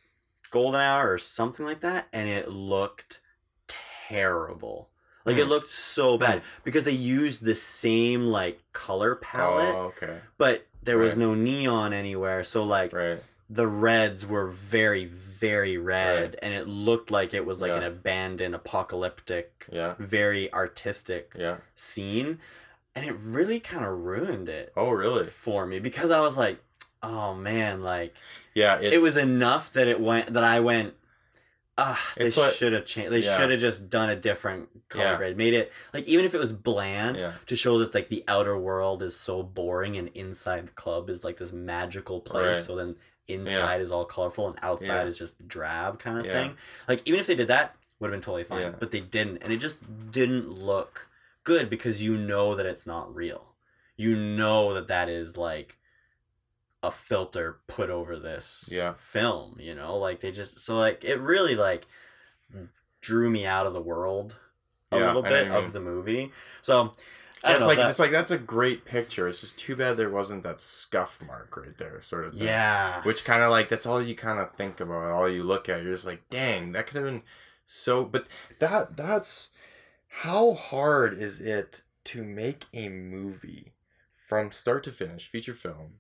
golden 0.52 0.80
hour 0.80 1.12
or 1.12 1.18
something 1.18 1.66
like 1.66 1.82
that 1.82 2.08
and 2.14 2.30
it 2.30 2.50
looked 2.50 3.22
terrible. 3.68 4.90
Like 5.26 5.38
it 5.38 5.44
Hmm. 5.44 5.50
looked 5.50 5.70
so 5.70 6.18
bad 6.18 6.42
because 6.64 6.86
they 6.86 6.92
used 6.92 7.44
the 7.44 7.56
same 7.56 8.28
like 8.28 8.62
color 8.72 9.16
palette 9.16 9.76
Oh, 9.76 9.94
okay. 9.98 10.20
but 10.38 10.66
there 10.88 10.98
was 10.98 11.16
no 11.16 11.36
neon 11.36 11.94
anywhere 11.94 12.44
so 12.44 12.64
like 12.64 12.92
Right. 12.94 13.22
the 13.50 13.68
reds 13.68 14.26
were 14.26 14.48
very 14.48 15.06
very 15.06 15.78
red 15.78 16.32
Right. 16.32 16.40
and 16.42 16.54
it 16.54 16.68
looked 16.68 17.12
like 17.12 17.34
it 17.34 17.46
was 17.46 17.62
like 17.62 17.70
Yeah. 17.70 17.78
an 17.78 17.84
abandoned 17.84 18.56
apocalyptic 18.56 19.68
Yeah. 19.72 19.94
very 20.00 20.52
artistic 20.54 21.34
Yeah. 21.38 21.58
scene 21.76 22.40
and 22.96 23.06
it 23.06 23.16
really 23.20 23.60
kind 23.60 23.86
of 23.86 23.92
ruined 24.00 24.50
it 24.50 24.74
Oh, 24.76 24.90
really? 24.90 25.26
for 25.28 25.66
me 25.68 25.78
because 25.80 26.10
i 26.10 26.20
was 26.20 26.38
like 26.38 26.58
oh 27.04 27.36
man 27.36 27.84
like 27.84 28.16
Yeah. 28.56 28.80
It. 28.80 28.94
it, 28.94 29.02
was 29.04 29.18
enough 29.18 29.72
that 29.74 29.88
it 29.88 30.00
went 30.00 30.34
that 30.34 30.44
i 30.44 30.60
went 30.60 30.96
ah 31.78 32.02
they 32.18 32.32
like- 32.32 32.54
should 32.54 32.74
have 32.74 32.86
changed 32.86 33.12
they 33.12 33.20
Yeah. 33.20 33.38
should 33.38 33.52
have 33.52 33.60
just 33.60 33.90
done 33.90 34.10
a 34.10 34.16
different 34.16 34.70
color 34.90 35.04
Yeah. 35.06 35.18
grade 35.18 35.38
made 35.38 35.54
it 35.54 35.72
like 35.94 36.06
even 36.08 36.26
if 36.26 36.34
it 36.34 36.40
was 36.40 36.52
bland 36.54 37.18
yeah. 37.18 37.34
to 37.46 37.56
show 37.56 37.78
that 37.80 37.94
like 37.94 38.10
the 38.10 38.24
outer 38.28 38.58
world 38.58 39.04
is 39.04 39.16
so 39.16 39.44
boring 39.44 39.96
and 39.96 40.10
inside 40.16 40.68
the 40.68 40.72
club 40.72 41.10
is 41.10 41.24
like 41.24 41.38
this 41.38 41.54
magical 41.54 42.20
place 42.22 42.58
Right. 42.58 42.64
so 42.64 42.76
then 42.76 42.96
inside 43.28 43.82
is 43.82 43.92
all 43.92 44.06
colorful 44.06 44.48
and 44.48 44.58
outside 44.62 45.06
is 45.08 45.18
just 45.18 45.48
drab 45.48 46.00
kind 46.00 46.18
of 46.18 46.26
thing 46.26 46.56
like 46.88 47.02
even 47.06 47.20
if 47.20 47.28
they 47.28 47.36
did 47.36 47.48
that 47.50 47.76
would 48.00 48.08
have 48.08 48.14
been 48.14 48.22
totally 48.26 48.44
fine 48.44 48.76
but 48.80 48.92
they 48.92 49.02
didn't 49.02 49.38
and 49.44 49.52
it 49.54 49.58
just 49.58 49.78
didn't 50.12 50.50
look 50.52 51.10
good 51.44 51.70
because 51.70 52.02
you 52.02 52.16
know 52.18 52.56
that 52.56 52.66
it's 52.66 52.88
not 52.88 53.14
real 53.14 53.54
you 53.98 54.16
know 54.16 54.74
that 54.74 54.88
that 54.88 55.10
is 55.10 55.38
like 55.38 55.77
a 56.84 56.92
filter 56.92 57.60
put 57.68 57.90
over 57.90 58.18
this 58.20 58.70
Yeah. 58.72 58.94
film 58.94 59.58
you 59.60 59.74
know 59.76 59.98
like 59.98 60.22
they 60.22 60.32
just 60.32 60.60
so 60.60 60.76
like 60.78 61.04
it 61.04 61.20
really 61.20 61.56
like 61.56 61.88
drew 63.02 63.30
me 63.30 63.46
out 63.46 63.66
of 63.66 63.74
the 63.74 63.82
world 63.82 64.40
a 64.92 64.98
Yeah, 65.00 65.08
little 65.08 65.26
I 65.26 65.30
know 65.30 65.36
what 65.36 65.40
bit 65.40 65.46
you 65.48 65.54
mean. 65.54 65.64
of 65.66 65.74
the 65.74 65.80
movie 65.80 66.32
so 66.62 66.92
it's 67.44 67.60
know, 67.62 67.68
like 67.68 67.78
that- 67.78 67.90
it's 67.90 68.00
like 68.00 68.12
that's 68.12 68.32
a 68.32 68.38
great 68.38 68.84
picture. 68.84 69.28
It's 69.28 69.42
just 69.42 69.58
too 69.60 69.76
bad 69.76 69.96
there 69.96 70.10
wasn't 70.10 70.44
that 70.44 70.60
scuff 70.60 71.22
mark 71.26 71.56
right 71.56 71.78
there, 71.78 72.02
sort 72.02 72.26
of. 72.26 72.34
Thing. 72.34 72.44
yeah 72.48 73.02
Which 73.04 73.24
kind 73.24 73.44
of 73.44 73.52
like 73.52 73.70
that's 73.70 73.86
all 73.86 74.02
you 74.02 74.16
kind 74.16 74.40
of 74.40 74.52
think 74.54 74.80
about, 74.80 75.12
all 75.12 75.30
you 75.30 75.44
look 75.44 75.70
at. 75.70 75.84
You're 75.84 75.94
just 75.94 76.06
like, 76.06 76.28
dang, 76.32 76.72
that 76.72 76.88
could 76.88 76.96
have 76.96 77.06
been 77.06 77.22
so. 77.66 78.04
But 78.04 78.28
that 78.58 78.98
that's 78.98 79.52
how 80.24 80.54
hard 80.56 81.18
is 81.22 81.40
it 81.40 81.84
to 82.06 82.24
make 82.24 82.66
a 82.74 82.90
movie 82.90 83.74
from 84.28 84.52
start 84.52 84.84
to 84.86 84.92
finish, 84.92 85.28
feature 85.30 85.54
film, 85.54 86.00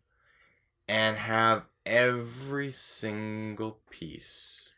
and 0.88 1.18
have 1.18 1.66
every 1.86 2.72
single 2.72 3.80
piece 3.90 4.72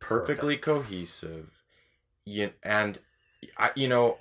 perfectly 0.00 0.56
Perfect. 0.56 0.64
cohesive, 0.64 1.62
you, 2.26 2.52
and 2.62 2.98
I, 3.58 3.70
you 3.76 3.88
know, 3.88 4.18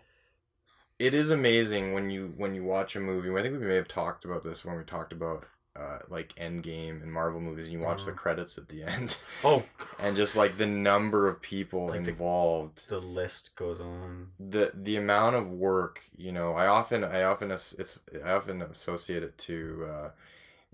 it 0.98 1.14
is 1.14 1.30
amazing 1.30 1.94
when 1.94 2.10
you 2.10 2.34
when 2.38 2.56
you 2.56 2.64
watch 2.64 2.96
a 2.96 3.00
movie. 3.00 3.30
I 3.30 3.42
think 3.42 3.60
we 3.60 3.66
may 3.66 3.76
have 3.76 3.88
talked 3.88 4.26
about 4.26 4.44
this 4.44 4.64
when 4.64 4.78
we 4.78 4.84
talked 4.84 5.12
about 5.12 5.46
uh, 5.76 6.00
like 6.10 6.34
Endgame 6.36 7.02
and 7.02 7.12
Marvel 7.12 7.42
movies. 7.42 7.66
And 7.68 7.74
you 7.74 7.80
watch 7.80 8.06
the 8.06 8.12
Mhm. 8.12 8.18
credits 8.18 8.58
at 8.58 8.70
the 8.70 8.84
end, 8.88 9.18
oh 9.44 9.64
and 10.02 10.16
just 10.16 10.36
like 10.36 10.58
the 10.58 10.66
number 10.66 11.28
of 11.28 11.42
people 11.42 11.90
Like 11.90 12.08
involved, 12.08 12.88
the 12.90 13.00
list 13.00 13.56
goes 13.56 13.82
on 13.82 14.32
the 14.40 14.72
the 14.74 14.96
amount 14.96 15.36
of 15.36 15.50
work. 15.50 16.02
You 16.18 16.32
know, 16.32 16.54
I 16.54 16.68
often 16.68 17.04
I 17.04 17.24
often 17.24 17.52
it's 17.52 18.00
I 18.24 18.32
often 18.32 18.62
associate 18.62 19.24
it 19.24 19.38
to. 19.40 19.86
Uh, 19.90 20.10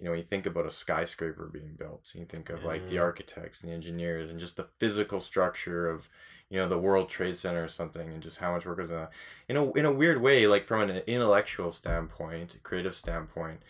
you 0.01 0.05
know, 0.05 0.11
when 0.11 0.17
you 0.17 0.23
think 0.25 0.47
about 0.47 0.65
a 0.65 0.71
skyscraper 0.71 1.45
being 1.45 1.75
built, 1.77 2.09
you 2.15 2.25
think 2.25 2.49
of 2.49 2.63
like 2.63 2.87
the 2.87 2.95
Mhm. 2.95 3.01
architects 3.01 3.61
and 3.61 3.69
the 3.71 3.75
engineers 3.75 4.31
and 4.31 4.39
just 4.39 4.57
the 4.57 4.67
physical 4.79 5.19
structure 5.21 5.85
of, 5.87 6.09
you 6.49 6.57
know, 6.57 6.67
the 6.67 6.79
World 6.79 7.07
Trade 7.07 7.37
Center 7.37 7.63
or 7.63 7.67
something, 7.67 8.11
and 8.11 8.23
just 8.23 8.39
how 8.39 8.51
much 8.51 8.65
work 8.65 8.79
is 8.79 8.89
in 8.89 8.95
that. 8.95 9.13
In 9.47 9.57
a 9.57 9.71
in 9.73 9.85
a 9.85 9.91
weird 9.91 10.19
way, 10.19 10.47
like 10.47 10.65
from 10.65 10.89
an 10.89 10.97
intellectual 11.05 11.71
standpoint, 11.71 12.57
creative 12.63 12.95
standpoint, 12.95 13.61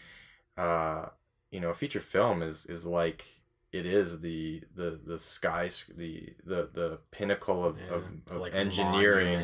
uh, 0.55 1.09
you 1.51 1.59
know, 1.59 1.69
a 1.69 1.73
feature 1.73 1.99
film 1.99 2.41
is 2.41 2.65
is 2.65 2.85
like 2.85 3.41
it 3.73 3.85
is 3.85 4.21
the 4.21 4.63
the 4.73 4.99
the 5.05 5.19
sky 5.19 5.69
the 5.93 6.33
the 6.45 6.69
the 6.71 6.99
pinnacle 7.11 7.65
of 7.65 7.77
of, 7.89 8.05
of 8.29 8.37
like 8.39 8.55
engineering. 8.55 9.43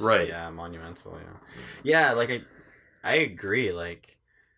Right. 0.00 0.28
yeah 0.28 0.50
monumental 0.50 1.18
yeah 1.18 1.38
yeah 1.82 2.12
like 2.12 2.30
i 2.30 2.40
i 3.02 3.14
agree 3.16 3.72
like 3.72 4.15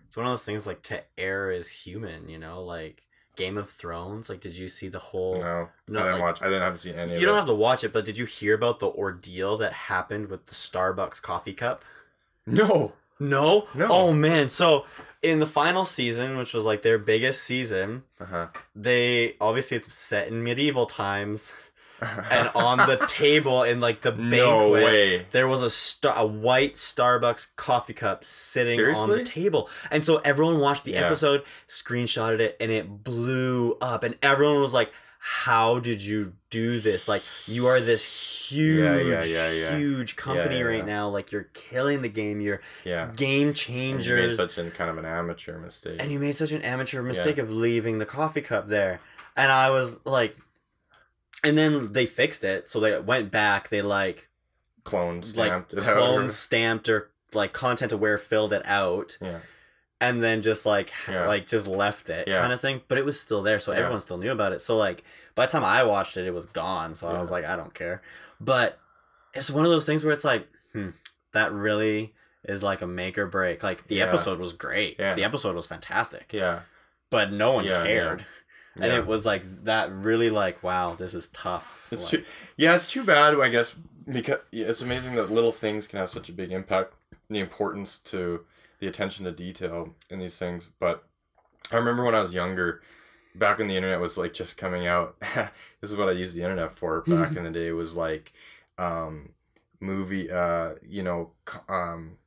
it's 0.08 0.16
one 0.16 0.26
of 0.26 0.32
those 0.32 0.44
things 0.44 0.66
like 0.66 0.82
to 0.84 1.02
err 1.16 1.50
is 1.52 1.68
human, 1.70 2.28
you 2.28 2.38
know, 2.38 2.62
like 2.62 3.02
Game 3.36 3.56
of 3.56 3.70
Thrones. 3.70 4.28
Like, 4.28 4.40
did 4.40 4.56
you 4.56 4.66
see 4.66 4.88
the 4.88 4.98
whole? 4.98 5.36
No, 5.36 5.68
No, 5.86 6.00
I 6.00 6.02
didn't 6.04 6.12
like- 6.14 6.22
watch. 6.22 6.42
I 6.42 6.46
didn't 6.46 6.62
have 6.62 6.78
seen 6.78 6.94
any. 6.96 7.14
You 7.20 7.26
don't 7.26 7.34
it. 7.36 7.38
have 7.38 7.46
to 7.46 7.54
watch 7.54 7.84
it, 7.84 7.92
but 7.92 8.04
did 8.04 8.18
you 8.18 8.24
hear 8.24 8.54
about 8.54 8.80
the 8.80 8.88
ordeal 8.88 9.56
that 9.58 9.72
happened 9.72 10.28
with 10.28 10.46
the 10.46 10.54
Starbucks 10.54 11.22
coffee 11.22 11.52
cup? 11.54 11.84
No. 12.46 12.92
No. 13.20 13.68
No. 13.74 13.86
Oh 13.90 14.12
man. 14.12 14.48
So 14.48 14.86
in 15.22 15.40
the 15.40 15.46
final 15.46 15.84
season, 15.84 16.36
which 16.38 16.54
was 16.54 16.64
like 16.64 16.82
their 16.82 16.98
biggest 16.98 17.42
season, 17.42 18.04
Uh 18.20 18.24
huh. 18.24 18.46
they 18.74 19.34
obviously 19.40 19.76
it's 19.76 19.92
set 19.94 20.28
in 20.28 20.42
medieval 20.42 20.86
times, 20.86 21.52
and 22.00 22.48
on 22.54 22.78
the 22.78 22.96
table 23.08 23.62
in 23.62 23.80
like 23.80 24.02
the 24.02 24.12
banquet, 24.12 24.30
no 24.38 24.70
way. 24.70 25.26
there 25.32 25.48
was 25.48 25.62
a 25.62 25.70
star, 25.70 26.14
a 26.16 26.26
white 26.26 26.74
Starbucks 26.74 27.56
coffee 27.56 27.92
cup 27.94 28.24
sitting 28.24 28.78
on 28.94 29.08
the 29.10 29.24
table, 29.24 29.68
and 29.90 30.04
so 30.04 30.18
everyone 30.18 30.58
watched 30.60 30.84
the 30.84 30.92
Yeah. 30.92 31.06
episode, 31.06 31.42
screenshotted 31.68 32.40
it, 32.40 32.56
and 32.60 32.70
it 32.70 33.04
blew 33.04 33.76
up, 33.80 34.02
and 34.04 34.16
everyone 34.22 34.60
was 34.60 34.74
like. 34.74 34.90
How 35.20 35.80
did 35.80 36.00
you 36.00 36.34
do 36.48 36.78
this? 36.78 37.08
Like 37.08 37.22
you 37.46 37.66
are 37.66 37.80
this 37.80 38.04
huge, 38.50 39.26
Yeah, 39.28 39.50
yeah, 39.50 39.76
huge 39.76 40.14
company 40.14 40.62
right 40.62 40.86
now. 40.86 41.08
Like 41.08 41.32
you're 41.32 41.48
killing 41.54 42.02
the 42.02 42.08
game. 42.08 42.40
You're 42.40 42.60
Yeah. 42.84 43.10
game 43.16 43.52
changers. 43.52 44.06
you 44.06 44.14
made 44.28 44.34
such 44.36 44.58
an 44.58 44.70
kind 44.70 44.88
of 44.90 44.96
an 44.96 45.04
amateur 45.04 45.58
mistake. 45.58 45.96
And 46.00 46.12
you 46.12 46.20
made 46.20 46.36
such 46.36 46.52
an 46.52 46.62
amateur 46.62 47.02
mistake 47.02 47.36
of 47.38 47.50
leaving 47.50 47.98
the 47.98 48.06
coffee 48.06 48.40
cup 48.40 48.68
there. 48.68 49.00
And 49.36 49.50
I 49.50 49.70
was 49.70 49.98
like, 50.06 50.36
and 51.44 51.56
then 51.56 51.92
they 51.92 52.06
fixed 52.06 52.44
it. 52.44 52.68
So 52.68 52.80
they 52.80 52.98
went 52.98 53.30
back. 53.30 53.68
They 53.68 53.82
like, 53.82 54.28
clone 54.84 55.16
like 55.20 55.24
stamped. 55.26 55.72
it 55.74 55.80
clone 55.80 56.30
stamped 56.30 56.88
or 56.88 57.10
like 57.34 57.52
content 57.52 57.92
aware 57.92 58.16
filled 58.18 58.52
it 58.54 58.62
out 58.64 59.18
Yeah. 59.20 59.40
and 60.00 60.22
then 60.22 60.40
just 60.40 60.64
like 60.64 60.90
Yeah. 61.08 61.26
like 61.26 61.46
just 61.46 61.66
left 61.66 62.08
it 62.08 62.26
Yeah. 62.26 62.40
kind 62.40 62.52
of 62.52 62.60
thing. 62.60 62.80
But 62.88 62.96
it 62.98 63.04
was 63.04 63.20
still 63.20 63.42
there. 63.42 63.58
So 63.58 63.72
Yeah. 63.72 63.78
everyone 63.80 64.00
still 64.00 64.16
knew 64.16 64.32
about 64.32 64.52
it. 64.52 64.62
So 64.62 64.76
like 64.76 65.04
by 65.34 65.44
the 65.46 65.52
time 65.52 65.64
I 65.64 65.82
watched 65.84 66.16
it, 66.16 66.26
it 66.26 66.32
was 66.32 66.46
gone. 66.46 66.94
So 66.94 67.06
I 67.06 67.18
was 67.18 67.30
like, 67.30 67.44
I 67.44 67.54
don't 67.54 67.74
care. 67.74 68.00
But 68.40 68.78
it's 69.34 69.50
one 69.50 69.64
of 69.66 69.70
those 69.70 69.84
things 69.84 70.04
where 70.04 70.14
it's 70.14 70.24
like, 70.24 70.48
hmm, 70.72 70.90
that 71.32 71.52
really 71.52 72.14
is 72.44 72.62
like 72.62 72.80
a 72.80 72.86
make 72.86 73.18
or 73.18 73.26
break. 73.26 73.62
Like 73.62 73.88
the 73.88 74.00
episode 74.00 74.38
was 74.38 74.54
great. 74.54 74.96
Yeah. 74.98 75.14
The 75.14 75.24
episode 75.24 75.54
was 75.54 75.66
fantastic. 75.66 76.32
Yeah. 76.32 76.60
but 77.10 77.32
no 77.32 77.52
one 77.52 77.64
Yeah. 78.78 78.84
And 78.84 78.94
it 78.94 79.06
was 79.06 79.26
like 79.26 79.64
that 79.64 79.92
really 79.92 80.30
like 80.30 80.62
wow, 80.62 80.94
this 80.94 81.14
is 81.14 81.28
tough. 81.28 81.88
It's 81.90 82.04
Like, 82.04 82.22
too, 82.22 82.24
yeah, 82.56 82.76
it's 82.76 82.90
too 82.90 83.04
bad, 83.04 83.38
I 83.40 83.48
guess, 83.48 83.76
because 84.06 84.40
yeah, 84.52 84.66
it's 84.66 84.82
amazing 84.82 85.14
that 85.16 85.30
little 85.30 85.52
things 85.52 85.86
can 85.86 85.98
have 85.98 86.10
such 86.10 86.28
a 86.28 86.32
big 86.32 86.52
impact. 86.52 86.94
The 87.30 87.40
importance 87.40 87.98
to 88.00 88.44
the 88.80 88.86
attention 88.86 89.24
to 89.24 89.32
detail 89.32 89.94
in 90.10 90.18
these 90.18 90.38
things. 90.38 90.70
But 90.78 91.04
I 91.70 91.76
remember 91.76 92.04
when 92.04 92.14
I 92.14 92.20
was 92.20 92.34
younger, 92.34 92.80
back 93.34 93.58
when 93.58 93.68
the 93.68 93.76
internet 93.76 94.00
was 94.00 94.16
like 94.16 94.32
just 94.32 94.56
coming 94.56 94.86
out. 94.86 95.16
this 95.80 95.90
is 95.90 95.96
what 95.96 96.08
I 96.08 96.12
used 96.12 96.34
the 96.34 96.42
internet 96.42 96.76
for 96.76 97.02
back 97.06 97.36
in 97.36 97.44
the 97.44 97.50
day. 97.50 97.72
Was 97.72 97.94
like, 97.94 98.32
um, 98.78 99.30
movie. 99.80 100.30
Uh, 100.30 100.74
you 100.86 101.02
know, 101.02 101.32
um, 101.68 102.18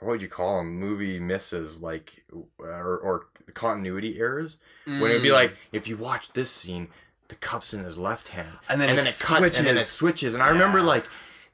what 0.00 0.12
would 0.12 0.22
you 0.22 0.28
call 0.28 0.58
them? 0.58 0.78
Movie 0.78 1.18
misses, 1.18 1.80
like, 1.80 2.24
or, 2.58 2.98
or 2.98 3.26
continuity 3.52 4.18
errors. 4.18 4.56
When 4.84 4.96
it 5.10 5.14
would 5.14 5.22
be 5.22 5.28
Mm. 5.28 5.32
like, 5.32 5.56
if 5.72 5.86
you 5.88 5.96
watch 5.96 6.32
this 6.32 6.50
scene, 6.50 6.88
the 7.28 7.34
cup's 7.36 7.72
in 7.74 7.84
his 7.84 7.96
left 7.98 8.28
hand, 8.28 8.58
and 8.68 8.80
then, 8.80 8.90
and 8.90 8.98
then 8.98 9.06
it 9.06 9.18
cuts, 9.22 9.58
and 9.58 9.66
then 9.66 9.76
it 9.76 9.84
switches. 9.84 9.92
switches. 9.92 10.34
And 10.34 10.42
I 10.42 10.48
remember 10.50 10.82
like, 10.82 11.04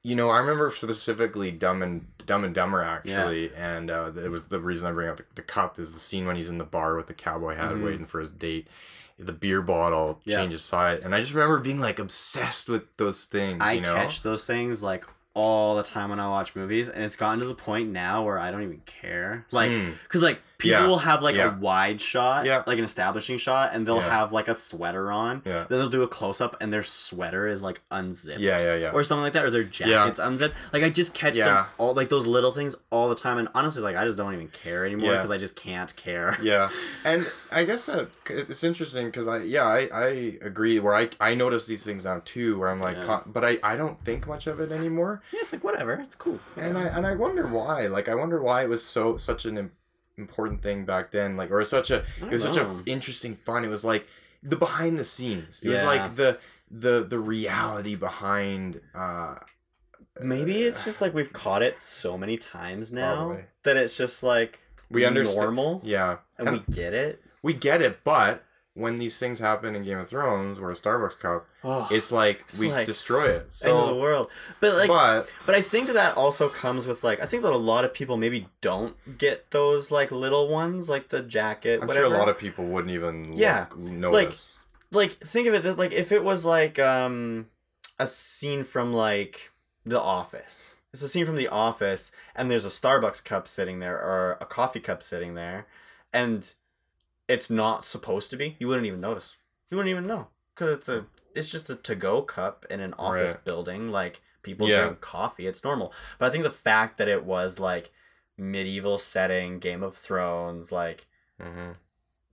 you 0.03 0.17
know, 0.17 0.31
I 0.31 0.39
remember 0.39 0.71
specifically 0.71 1.51
Dumb 1.51 1.83
and 1.83 2.07
Dumb 2.27 2.43
and 2.45 2.55
Dumber 2.55 2.83
actually, 2.83 3.53
and 3.55 3.91
uh, 3.91 4.11
it 4.17 4.31
was 4.31 4.43
the 4.45 4.61
reason 4.61 4.89
I 4.89 4.93
bring 4.93 5.09
up 5.09 5.17
the, 5.19 5.25
the 5.37 5.43
cup 5.43 5.79
is 5.79 5.93
the 5.93 6.01
scene 6.01 6.27
when 6.27 6.37
he's 6.37 6.49
in 6.49 6.59
the 6.59 6.65
bar 6.65 6.97
with 6.97 7.07
the 7.07 7.15
cowboy 7.15 7.55
hat 7.57 7.73
Mhm. 7.73 7.85
waiting 7.85 8.05
for 8.05 8.19
his 8.21 8.33
date. 8.33 8.67
The 9.19 9.33
beer 9.33 9.61
bottle 9.61 10.21
Yeah. 10.25 10.39
changes 10.39 10.63
side, 10.63 11.01
and 11.01 11.15
I 11.15 11.21
just 11.21 11.33
remember 11.35 11.59
being 11.59 11.79
like 11.81 11.99
obsessed 11.99 12.69
with 12.69 12.97
those 12.97 13.25
things. 13.25 13.59
I 13.63 13.73
you 13.73 13.81
know, 13.83 13.95
catch 13.95 14.23
those 14.23 14.45
things 14.45 14.83
like 14.83 15.05
all 15.35 15.77
the 15.77 15.83
time 15.83 16.11
when 16.11 16.19
I 16.19 16.29
watch 16.29 16.57
movies, 16.57 16.89
and 16.89 17.05
it's 17.05 17.17
gotten 17.17 17.39
to 17.41 17.47
the 17.47 17.55
point 17.55 17.91
now 17.91 18.25
where 18.25 18.39
I 18.39 18.51
don't 18.51 18.63
even 18.63 18.81
care. 18.87 19.47
Like, 19.53 19.71
Mm. 19.71 19.93
because 20.05 20.23
like 20.23 20.41
people 20.61 20.81
Yeah. 20.83 20.87
will 20.87 20.99
have 20.99 21.23
like 21.23 21.35
Yeah. 21.35 21.57
a 21.57 21.59
wide 21.59 22.01
shot, 22.01 22.45
Yeah. 22.47 22.63
like 22.67 22.79
an 22.79 22.85
establishing 22.85 23.39
shot, 23.39 23.71
and 23.73 23.87
they'll 23.87 23.97
Yeah. 23.97 24.11
have 24.19 24.33
like 24.33 24.47
a 24.49 24.55
sweater 24.55 25.11
on. 25.11 25.43
yeah, 25.45 25.65
Then 25.69 25.79
they'll 25.81 25.89
do 25.89 26.03
a 26.03 26.09
close 26.09 26.41
up, 26.41 26.57
and 26.61 26.73
their 26.73 26.83
sweater 26.83 27.49
is 27.49 27.63
like 27.63 27.81
unzipped. 27.91 28.41
yeah, 28.41 28.61
yeah, 28.61 28.75
yeah. 28.77 28.91
Or 28.93 29.03
something 29.03 29.23
like 29.23 29.33
that, 29.33 29.45
or 29.45 29.51
their 29.51 29.65
jacket's 29.65 30.19
unzipped. 30.19 30.55
Like 30.73 30.83
I 30.83 30.91
just 30.91 31.15
catch 31.15 31.35
them 31.35 31.65
all 31.79 31.95
like 31.95 32.09
those 32.11 32.27
little 32.27 32.53
things 32.53 32.75
all 32.91 33.09
the 33.09 33.15
time, 33.17 33.39
and 33.39 33.49
honestly, 33.55 33.83
like 33.83 33.97
I 33.97 34.05
just 34.05 34.17
don't 34.17 34.35
even 34.35 34.49
care 34.49 34.87
anymore 34.87 35.13
because 35.15 35.31
I 35.31 35.39
just 35.39 35.57
can't 35.57 35.95
care. 35.97 36.37
yeah 36.43 36.69
and 37.05 37.27
i 37.51 37.65
guess 37.65 37.87
that 37.87 38.09
it's 38.29 38.63
interesting 38.63 39.07
because 39.07 39.27
i 39.27 39.39
yeah 39.39 39.65
I, 39.67 39.89
I 39.93 40.07
agree 40.43 40.79
where 40.79 40.95
i 40.95 41.09
i 41.21 41.35
notice 41.35 41.67
these 41.67 41.83
things 41.85 42.05
now 42.05 42.23
too 42.25 42.59
where 42.59 42.69
i'm 42.69 42.81
like 42.81 42.97
but 43.27 43.45
i 43.45 43.59
i 43.63 43.77
don't 43.77 43.99
think 43.99 44.27
much 44.27 44.47
of 44.47 44.61
it 44.61 44.71
anymore 44.71 45.23
Yeah, 45.33 45.41
it's 45.43 45.53
like 45.53 45.65
whatever, 45.65 45.95
it's 45.95 46.15
cool. 46.15 46.39
and 46.57 46.77
i 46.79 46.83
and 46.85 47.07
i 47.07 47.15
wonder 47.15 47.47
why 47.47 47.87
like 47.87 48.09
i 48.09 48.15
wonder 48.15 48.41
why 48.43 48.63
it 48.63 48.69
was 48.69 48.85
so 48.85 49.17
such 49.17 49.45
an 49.45 49.71
important 50.21 50.63
thing 50.63 50.85
back 50.85 51.11
then 51.11 51.37
like 51.37 51.51
or 51.51 51.65
such 51.65 51.91
a 51.91 52.05
it 52.21 52.31
was 52.31 52.43
such 52.43 52.57
a 52.57 52.83
interesting 52.87 53.35
fun 53.35 53.65
it 53.65 53.69
was 53.69 53.85
like 53.85 54.07
the 54.43 54.57
behind 54.57 54.99
the 54.99 55.05
scenes. 55.05 55.61
It 55.63 55.69
was 55.69 55.85
like 55.85 56.17
the 56.17 56.39
the 56.71 57.05
the 57.05 57.19
reality 57.19 57.95
behind 57.95 58.81
uh 58.95 59.37
Maybe 60.23 60.65
it's 60.65 60.85
just 60.85 61.01
like 61.01 61.15
we've 61.15 61.33
caught 61.33 61.63
it 61.63 61.81
so 61.81 62.19
many 62.19 62.37
times 62.37 62.93
now 62.93 63.27
Probably. 63.27 63.45
that 63.63 63.77
it's 63.77 63.97
just 63.97 64.23
like 64.23 64.59
we 64.91 65.05
understand 65.05 65.47
normal 65.47 65.81
yeah. 65.85 66.19
and 66.37 66.49
and 66.49 66.59
we 66.59 66.75
get 66.75 66.93
it. 66.93 67.23
we 67.43 67.55
get 67.55 67.81
it 67.81 68.01
but 68.05 68.43
when 68.75 68.97
these 68.97 69.19
things 69.19 69.39
happen 69.41 69.75
in 69.75 69.83
game 69.85 69.99
of 69.99 70.09
thrones 70.09 70.61
where 70.61 70.71
a 70.71 70.75
starbucks 70.75 71.19
cup 71.19 71.47
Oh, 71.65 71.89
it's 71.91 72.13
like 72.13 72.43
It's 72.49 72.59
we 72.59 72.71
like 72.71 72.87
destroy 72.87 73.29
it 73.29 73.49
end 73.65 73.77
of 73.77 73.89
the 73.89 73.95
world. 73.97 74.31
But 74.61 74.75
like, 74.77 74.89
but 74.89 75.29
but 75.45 75.55
I 75.55 75.61
think 75.61 75.89
that 75.89 76.17
also 76.17 76.49
comes 76.49 76.87
with 76.87 77.03
like 77.05 77.21
I 77.21 77.27
think 77.27 77.43
that 77.43 77.53
a 77.53 77.57
lot 77.57 77.85
of 77.85 77.93
people 77.93 78.17
maybe 78.17 78.47
don't 78.61 78.95
get 79.19 79.51
those 79.51 79.91
like 79.91 80.11
little 80.13 80.49
ones 80.49 80.89
like 80.89 81.09
the 81.09 81.21
jacket. 81.21 81.81
I'm 81.83 81.89
whatever. 81.89 82.07
sure 82.07 82.15
a 82.15 82.19
lot 82.19 82.29
of 82.29 82.39
people 82.39 82.65
wouldn't 82.67 82.95
even 82.95 83.33
Yeah, 83.37 83.67
look, 83.75 83.91
notice. 83.93 84.59
like 84.93 85.13
think 85.27 85.49
of 85.49 85.55
it 85.55 85.77
like 85.77 85.93
if 85.93 86.13
it 86.13 86.23
was 86.25 86.45
like 86.45 86.79
um 86.79 87.47
a 87.99 88.07
scene 88.07 88.65
from 88.65 88.93
like 88.95 89.51
The 89.85 90.01
Office. 90.01 90.75
It's 90.93 91.03
a 91.03 91.09
scene 91.09 91.27
from 91.27 91.37
The 91.37 91.47
Office, 91.49 92.11
and 92.35 92.51
there's 92.51 92.65
a 92.65 92.69
Starbucks 92.69 93.25
cup 93.25 93.47
sitting 93.47 93.79
there 93.79 93.97
or 93.97 94.39
a 94.41 94.47
coffee 94.47 94.81
cup 94.81 95.03
sitting 95.03 95.35
there, 95.35 95.67
and 96.13 96.53
it's 97.31 97.49
not 97.51 97.85
supposed 97.85 98.31
to 98.31 98.37
be. 98.37 98.57
You 98.59 98.69
wouldn't 98.69 98.87
even 98.87 99.01
notice. 99.01 99.37
You 99.71 99.77
wouldn't 99.77 99.91
even 99.91 100.07
know 100.07 100.29
because 100.55 100.77
it's 100.77 100.89
a 100.89 101.07
it's 101.35 101.51
just 101.51 101.71
a 101.71 101.77
to 101.77 101.95
go 101.95 102.23
cup 102.23 102.67
in 102.71 102.81
an 102.81 102.93
office 102.99 103.33
Right. 103.35 103.45
building. 103.45 103.91
Like 103.93 104.21
people 104.43 104.69
Yeah. 104.69 104.83
drink 104.85 105.01
coffee, 105.01 105.47
it's 105.47 105.63
normal. 105.65 105.93
But 106.19 106.27
I 106.27 106.31
think 106.31 106.45
the 106.45 106.51
fact 106.51 106.99
that 106.99 107.09
it 107.09 107.25
was 107.25 107.59
like 107.61 107.91
medieval 108.37 108.99
setting, 108.99 109.59
Game 109.61 109.83
of 109.83 109.97
Thrones, 109.97 110.73
like 110.73 111.07
Mhm, 111.41 111.77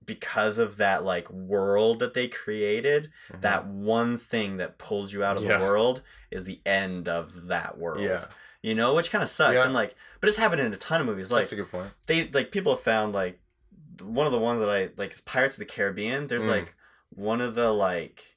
because 0.05 0.57
of 0.57 0.77
that 0.77 1.03
like 1.03 1.29
world 1.29 1.99
that 1.99 2.13
they 2.13 2.27
created 2.27 3.11
mhm. 3.31 3.41
that 3.41 3.65
one 3.67 4.17
thing 4.17 4.57
that 4.57 4.77
pulled 4.77 5.11
you 5.11 5.23
out 5.23 5.37
of 5.37 5.43
Yeah. 5.43 5.57
the 5.57 5.63
world 5.65 6.01
is 6.31 6.43
the 6.45 6.61
end 6.65 7.07
of 7.07 7.47
that 7.47 7.77
world 7.77 8.01
yeah, 8.01 8.25
you 8.61 8.73
know 8.73 8.93
which 8.93 9.11
kind 9.11 9.21
of 9.23 9.29
sucks 9.29 9.55
Yeah. 9.55 9.65
and 9.65 9.73
like 9.73 9.95
but 10.21 10.27
it's 10.29 10.37
happened 10.37 10.61
in 10.61 10.73
a 10.73 10.77
ton 10.77 11.01
of 11.01 11.07
movies 11.07 11.31
like 11.31 11.43
that's 11.43 11.51
a 11.53 11.55
good 11.57 11.71
point. 11.71 11.91
they 12.07 12.27
like 12.29 12.51
people 12.51 12.73
have 12.73 12.83
found 12.83 13.13
like 13.13 13.39
one 14.01 14.25
of 14.25 14.31
the 14.31 14.39
ones 14.39 14.59
that 14.59 14.69
i 14.69 14.89
like 14.97 15.11
is 15.13 15.21
pirates 15.21 15.55
of 15.55 15.59
the 15.59 15.65
caribbean 15.65 16.27
there's 16.27 16.45
Mm. 16.45 16.49
like 16.49 16.75
one 17.09 17.41
of 17.41 17.55
the 17.55 17.71
like 17.71 18.35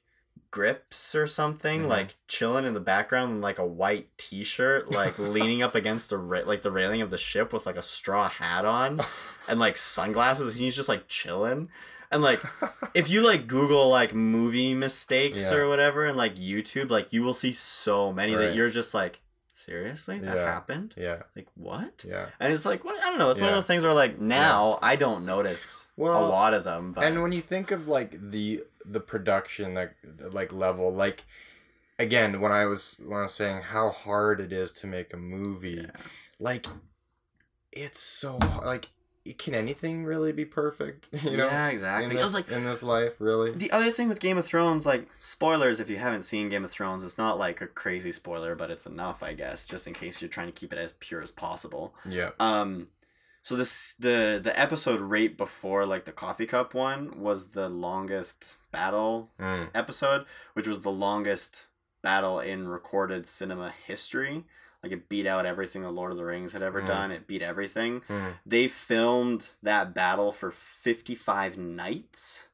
grips 0.49 1.15
or 1.15 1.27
something 1.27 1.83
Mhm. 1.83 1.87
like 1.87 2.15
chilling 2.27 2.65
in 2.65 2.73
the 2.73 2.79
background 2.81 3.31
in 3.31 3.41
like 3.41 3.57
a 3.57 3.65
white 3.65 4.09
t-shirt 4.17 4.91
like 4.91 5.17
leaning 5.19 5.61
up 5.61 5.75
against 5.75 6.09
the 6.09 6.17
ra- 6.17 6.41
like 6.45 6.61
the 6.61 6.71
railing 6.71 7.01
of 7.01 7.09
the 7.09 7.17
ship 7.17 7.53
with 7.53 7.65
like 7.65 7.77
a 7.77 7.81
straw 7.81 8.27
hat 8.27 8.65
on 8.65 8.99
and 9.47 9.59
like 9.61 9.77
sunglasses 9.77 10.55
and 10.55 10.63
he's 10.65 10.75
just 10.75 10.89
like 10.89 11.07
chilling 11.07 11.69
and 12.11 12.21
like 12.21 12.41
if 12.93 13.09
you 13.09 13.21
like 13.21 13.47
google 13.47 13.87
like 13.87 14.13
movie 14.13 14.73
mistakes 14.73 15.43
Yeah. 15.43 15.53
or 15.55 15.69
whatever 15.69 16.05
and 16.05 16.17
like 16.17 16.35
youtube 16.35 16.89
like 16.89 17.13
you 17.13 17.23
will 17.23 17.33
see 17.33 17.53
so 17.53 18.11
many 18.11 18.35
that 18.35 18.53
you're 18.53 18.69
just 18.69 18.93
like 18.93 19.20
seriously? 19.65 20.19
That 20.19 20.35
Yeah. 20.37 20.45
happened? 20.45 20.93
Yeah, 20.97 21.23
like 21.35 21.47
what? 21.55 22.03
Yeah. 22.07 22.27
and 22.39 22.51
it's 22.53 22.65
like 22.65 22.83
what? 22.85 23.01
I 23.03 23.09
don't 23.09 23.19
know. 23.19 23.29
It's 23.29 23.39
one 23.39 23.49
of 23.49 23.55
those 23.55 23.65
things 23.67 23.83
where 23.83 23.93
like 23.93 24.19
now 24.19 24.79
i 24.81 24.95
don't 24.95 25.25
notice 25.25 25.87
well, 25.97 26.25
a 26.25 26.27
lot 26.27 26.53
of 26.53 26.63
them 26.63 26.93
but 26.93 27.03
And 27.03 27.21
when 27.23 27.31
you 27.31 27.41
think 27.41 27.71
of 27.71 27.87
like 27.87 28.11
the 28.31 28.63
the 28.85 28.99
production 28.99 29.73
like 29.73 29.93
like 30.39 30.51
level 30.51 30.93
like 30.93 31.23
again 31.99 32.41
when 32.41 32.51
I 32.51 32.65
was 32.65 32.99
when 33.05 33.19
I 33.19 33.23
was 33.23 33.33
saying 33.33 33.61
how 33.75 33.89
hard 33.91 34.39
it 34.41 34.51
is 34.51 34.71
to 34.79 34.87
make 34.87 35.13
a 35.13 35.17
movie 35.17 35.81
Yeah. 35.83 36.01
like 36.39 36.65
it's 37.71 38.01
so 38.01 38.37
like 38.65 38.87
can 39.37 39.53
anything 39.53 40.03
really 40.03 40.31
be 40.31 40.45
perfect 40.45 41.07
you 41.23 41.37
know 41.37 41.45
yeah 41.47 41.67
in 41.67 41.71
exactly 41.71 42.15
this, 42.15 42.21
it 42.21 42.23
was 42.23 42.33
like 42.33 42.49
in 42.51 42.63
this 42.65 42.81
life 42.81 43.13
really 43.19 43.51
the 43.51 43.71
other 43.71 43.91
thing 43.91 44.09
with 44.09 44.19
Game 44.19 44.37
of 44.37 44.45
Thrones, 44.45 44.85
like 44.85 45.07
spoilers, 45.19 45.79
if 45.79 45.89
you 45.89 45.97
haven't 45.97 46.23
seen 46.23 46.49
Game 46.49 46.63
of 46.65 46.71
Thrones, 46.71 47.03
it's 47.03 47.17
not 47.17 47.37
like 47.37 47.61
a 47.61 47.67
crazy 47.67 48.11
spoiler, 48.11 48.55
but 48.55 48.71
it's 48.71 48.85
enough, 48.87 49.21
I 49.21 49.33
guess, 49.33 49.67
just 49.67 49.85
in 49.87 49.93
case 49.93 50.21
you're 50.21 50.29
trying 50.29 50.47
to 50.47 50.53
keep 50.59 50.73
it 50.73 50.79
as 50.79 50.93
pure 50.93 51.21
as 51.21 51.31
possible. 51.31 51.93
yeah 52.05 52.31
Um, 52.39 52.87
So 53.43 53.55
this 53.55 53.93
the 53.99 54.39
the 54.43 54.53
episode 54.59 54.99
right 55.01 55.35
before 55.37 55.85
like 55.85 56.05
the 56.05 56.11
coffee 56.11 56.45
cup 56.47 56.73
one 56.73 57.19
was 57.21 57.49
the 57.49 57.69
longest 57.69 58.57
battle 58.71 59.29
Mm. 59.39 59.69
episode, 59.75 60.25
which 60.53 60.67
was 60.67 60.81
the 60.81 60.91
longest 60.91 61.67
battle 62.01 62.39
in 62.39 62.67
recorded 62.67 63.27
cinema 63.27 63.71
history. 63.85 64.45
Like 64.83 64.91
it 64.93 65.09
beat 65.09 65.27
out 65.27 65.45
everything 65.45 65.83
the 65.83 65.91
Lord 65.91 66.11
of 66.11 66.17
the 66.17 66.25
Rings 66.25 66.53
had 66.53 66.63
ever 66.63 66.81
Mm. 66.81 66.87
done. 66.87 67.11
It 67.11 67.27
beat 67.27 67.41
everything. 67.43 68.01
Mm. 68.09 68.33
They 68.45 68.67
filmed 68.67 69.51
that 69.61 69.93
battle 69.93 70.31
for 70.31 70.49
55 70.51 71.57
nights. 71.57 72.47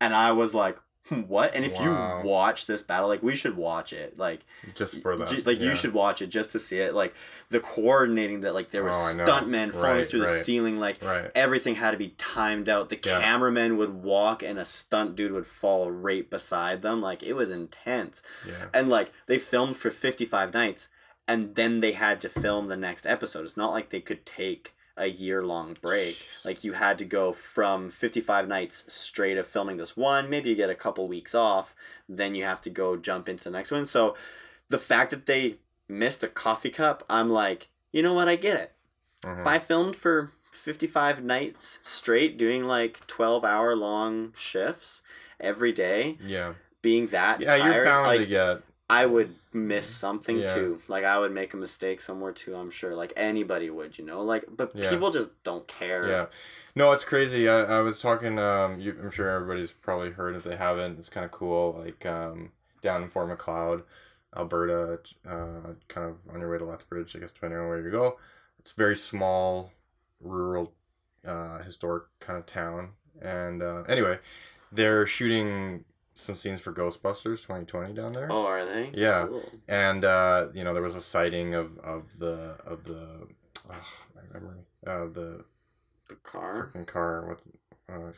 And 0.00 0.14
I 0.14 0.32
was 0.32 0.54
like, 0.54 0.78
"Hmm, 1.08 1.20
what? 1.22 1.54
And 1.54 1.64
if 1.64 1.74
Wow. 1.74 2.20
you 2.22 2.26
watch 2.28 2.66
this 2.66 2.82
battle, 2.82 3.08
like 3.08 3.22
we 3.22 3.36
should 3.36 3.56
watch 3.56 3.92
it. 3.92 4.18
Like 4.18 4.40
Just 4.74 5.00
for 5.02 5.14
that. 5.16 5.28
Ju- 5.28 5.42
like 5.44 5.60
yeah. 5.60 5.66
you 5.68 5.74
should 5.74 5.92
watch 5.92 6.22
it 6.22 6.28
just 6.28 6.50
to 6.52 6.58
see 6.58 6.78
it. 6.78 6.94
Like 6.94 7.14
the 7.50 7.60
coordinating 7.60 8.40
that 8.40 8.54
like 8.54 8.70
there 8.70 8.82
were 8.82 8.88
Oh, 8.88 8.92
stuntmen 8.92 9.72
falling 9.72 9.98
Right, 9.98 10.08
through 10.08 10.20
the 10.20 10.28
ceiling, 10.28 10.80
like 10.80 11.02
Right. 11.02 11.30
everything 11.34 11.74
had 11.76 11.90
to 11.92 11.98
be 11.98 12.14
timed 12.18 12.68
out. 12.68 12.88
The 12.88 12.98
Yeah. 13.04 13.20
cameraman 13.20 13.76
would 13.76 14.02
walk 14.02 14.42
and 14.42 14.58
a 14.58 14.64
stunt 14.64 15.14
dude 15.14 15.32
would 15.32 15.46
fall 15.46 15.90
right 15.90 16.28
beside 16.28 16.80
them. 16.82 17.02
Like 17.02 17.22
it 17.22 17.34
was 17.34 17.50
intense. 17.50 18.22
Yeah. 18.46 18.68
And 18.72 18.88
like 18.88 19.12
they 19.26 19.38
filmed 19.38 19.76
for 19.76 19.90
55 19.90 20.54
nights 20.54 20.88
and 21.28 21.54
then 21.54 21.80
they 21.80 21.92
had 21.92 22.20
to 22.22 22.28
film 22.28 22.68
the 22.68 22.76
next 22.76 23.06
episode. 23.06 23.44
It's 23.44 23.56
not 23.56 23.72
like 23.72 23.90
they 23.90 24.00
could 24.00 24.24
take 24.26 24.74
a 24.96 25.06
year 25.06 25.42
long 25.42 25.76
break. 25.80 26.18
Like 26.44 26.64
you 26.64 26.74
had 26.74 26.98
to 26.98 27.04
go 27.04 27.32
from 27.32 27.90
55 27.90 28.46
nights 28.46 28.84
straight 28.92 29.38
of 29.38 29.46
filming 29.46 29.78
this 29.78 29.96
one, 29.96 30.28
maybe 30.28 30.50
you 30.50 30.54
get 30.56 30.68
a 30.70 30.74
couple 30.74 31.08
weeks 31.08 31.34
off, 31.34 31.74
then 32.08 32.34
you 32.34 32.44
have 32.44 32.60
to 32.62 32.70
go 32.70 32.96
jump 32.96 33.28
into 33.28 33.44
the 33.44 33.50
next 33.50 33.70
one. 33.70 33.86
So 33.86 34.14
the 34.68 34.78
fact 34.78 35.10
that 35.10 35.26
they 35.26 35.56
missed 35.88 36.22
a 36.22 36.28
coffee 36.28 36.70
cup, 36.70 37.04
I'm 37.08 37.30
like, 37.30 37.68
you 37.92 38.02
know 38.02 38.12
what, 38.12 38.28
I 38.28 38.36
get 38.36 38.58
it. 38.58 38.72
Mhm. 39.22 39.40
If 39.40 39.46
I 39.46 39.58
filmed 39.58 39.96
for 39.96 40.32
55 40.50 41.22
nights 41.24 41.80
straight 41.82 42.36
doing 42.36 42.64
like 42.64 43.06
12 43.06 43.44
hour 43.44 43.74
long 43.74 44.32
shifts 44.36 45.02
every 45.40 45.72
day, 45.72 46.18
Yeah. 46.20 46.54
being 46.82 47.06
that 47.08 47.40
Yeah, 47.40 47.56
tired, 47.56 47.74
you're 47.74 47.84
bound 47.84 48.06
like, 48.06 48.20
to 48.20 48.26
get. 48.26 48.62
I 48.90 49.06
would 49.06 49.36
miss 49.52 49.86
something 49.88 50.40
Yeah. 50.40 50.54
too. 50.54 50.82
Like 50.88 51.04
I 51.04 51.18
would 51.18 51.32
make 51.32 51.54
a 51.54 51.56
mistake 51.56 52.00
somewhere 52.00 52.32
too. 52.32 52.54
I'm 52.54 52.70
sure. 52.70 52.94
Like 52.94 53.12
anybody 53.16 53.70
would, 53.70 53.96
you 53.98 54.04
know. 54.04 54.22
Like, 54.22 54.44
but 54.54 54.72
Yeah. 54.74 54.90
people 54.90 55.10
just 55.10 55.42
don't 55.44 55.66
care. 55.66 56.08
Yeah. 56.08 56.26
No, 56.74 56.92
it's 56.92 57.04
crazy. 57.04 57.48
I, 57.48 57.78
I 57.78 57.80
was 57.80 58.00
talking. 58.00 58.38
Um, 58.38 58.80
you, 58.80 58.96
I'm 59.02 59.10
sure 59.10 59.30
everybody's 59.30 59.70
probably 59.70 60.10
heard 60.10 60.36
if 60.36 60.42
they 60.42 60.56
haven't. 60.56 60.98
It's 60.98 61.08
kind 61.08 61.24
of 61.24 61.30
cool. 61.32 61.82
Like 61.84 62.04
um, 62.04 62.52
down 62.82 63.02
in 63.02 63.08
Fort 63.08 63.28
McLeod, 63.28 63.84
Alberta, 64.36 65.00
uh, 65.26 65.74
kind 65.88 66.08
of 66.10 66.16
on 66.32 66.40
your 66.40 66.50
way 66.50 66.58
to 66.58 66.64
Lethbridge, 66.64 67.14
I 67.16 67.20
guess, 67.20 67.32
depending 67.32 67.58
on 67.58 67.68
where 67.68 67.80
you 67.80 67.90
go. 67.90 68.18
It's 68.58 68.72
very 68.72 68.96
small, 68.96 69.72
rural, 70.20 70.72
uh, 71.26 71.62
historic 71.62 72.04
kind 72.20 72.38
of 72.38 72.46
town. 72.46 72.90
And 73.20 73.62
uh, 73.62 73.82
anyway, 73.88 74.18
they're 74.70 75.06
shooting 75.06 75.84
some 76.14 76.34
scenes 76.34 76.60
for 76.60 76.72
Ghostbusters 76.72 77.42
2020 77.42 77.94
down 77.94 78.12
there. 78.12 78.28
Oh, 78.30 78.44
are 78.46 78.64
they? 78.64 78.90
Yeah. 78.94 79.26
Cool. 79.28 79.48
and 79.68 80.04
uh, 80.04 80.48
you 80.54 80.62
know 80.64 80.72
there 80.74 80.82
was 80.82 80.94
a 80.94 81.00
sighting 81.02 81.54
of 81.54 81.78
of 81.78 82.18
the 82.18 82.56
of 82.66 82.84
the 82.84 83.28
oh, 83.70 83.74
my 84.14 84.22
memory 84.32 84.60
uh, 84.86 85.06
the 85.06 85.44
The 86.08 86.16
car, 86.16 86.70
freaking 86.74 86.86
car 86.86 87.26
with 87.28 87.42
uh, 87.88 88.12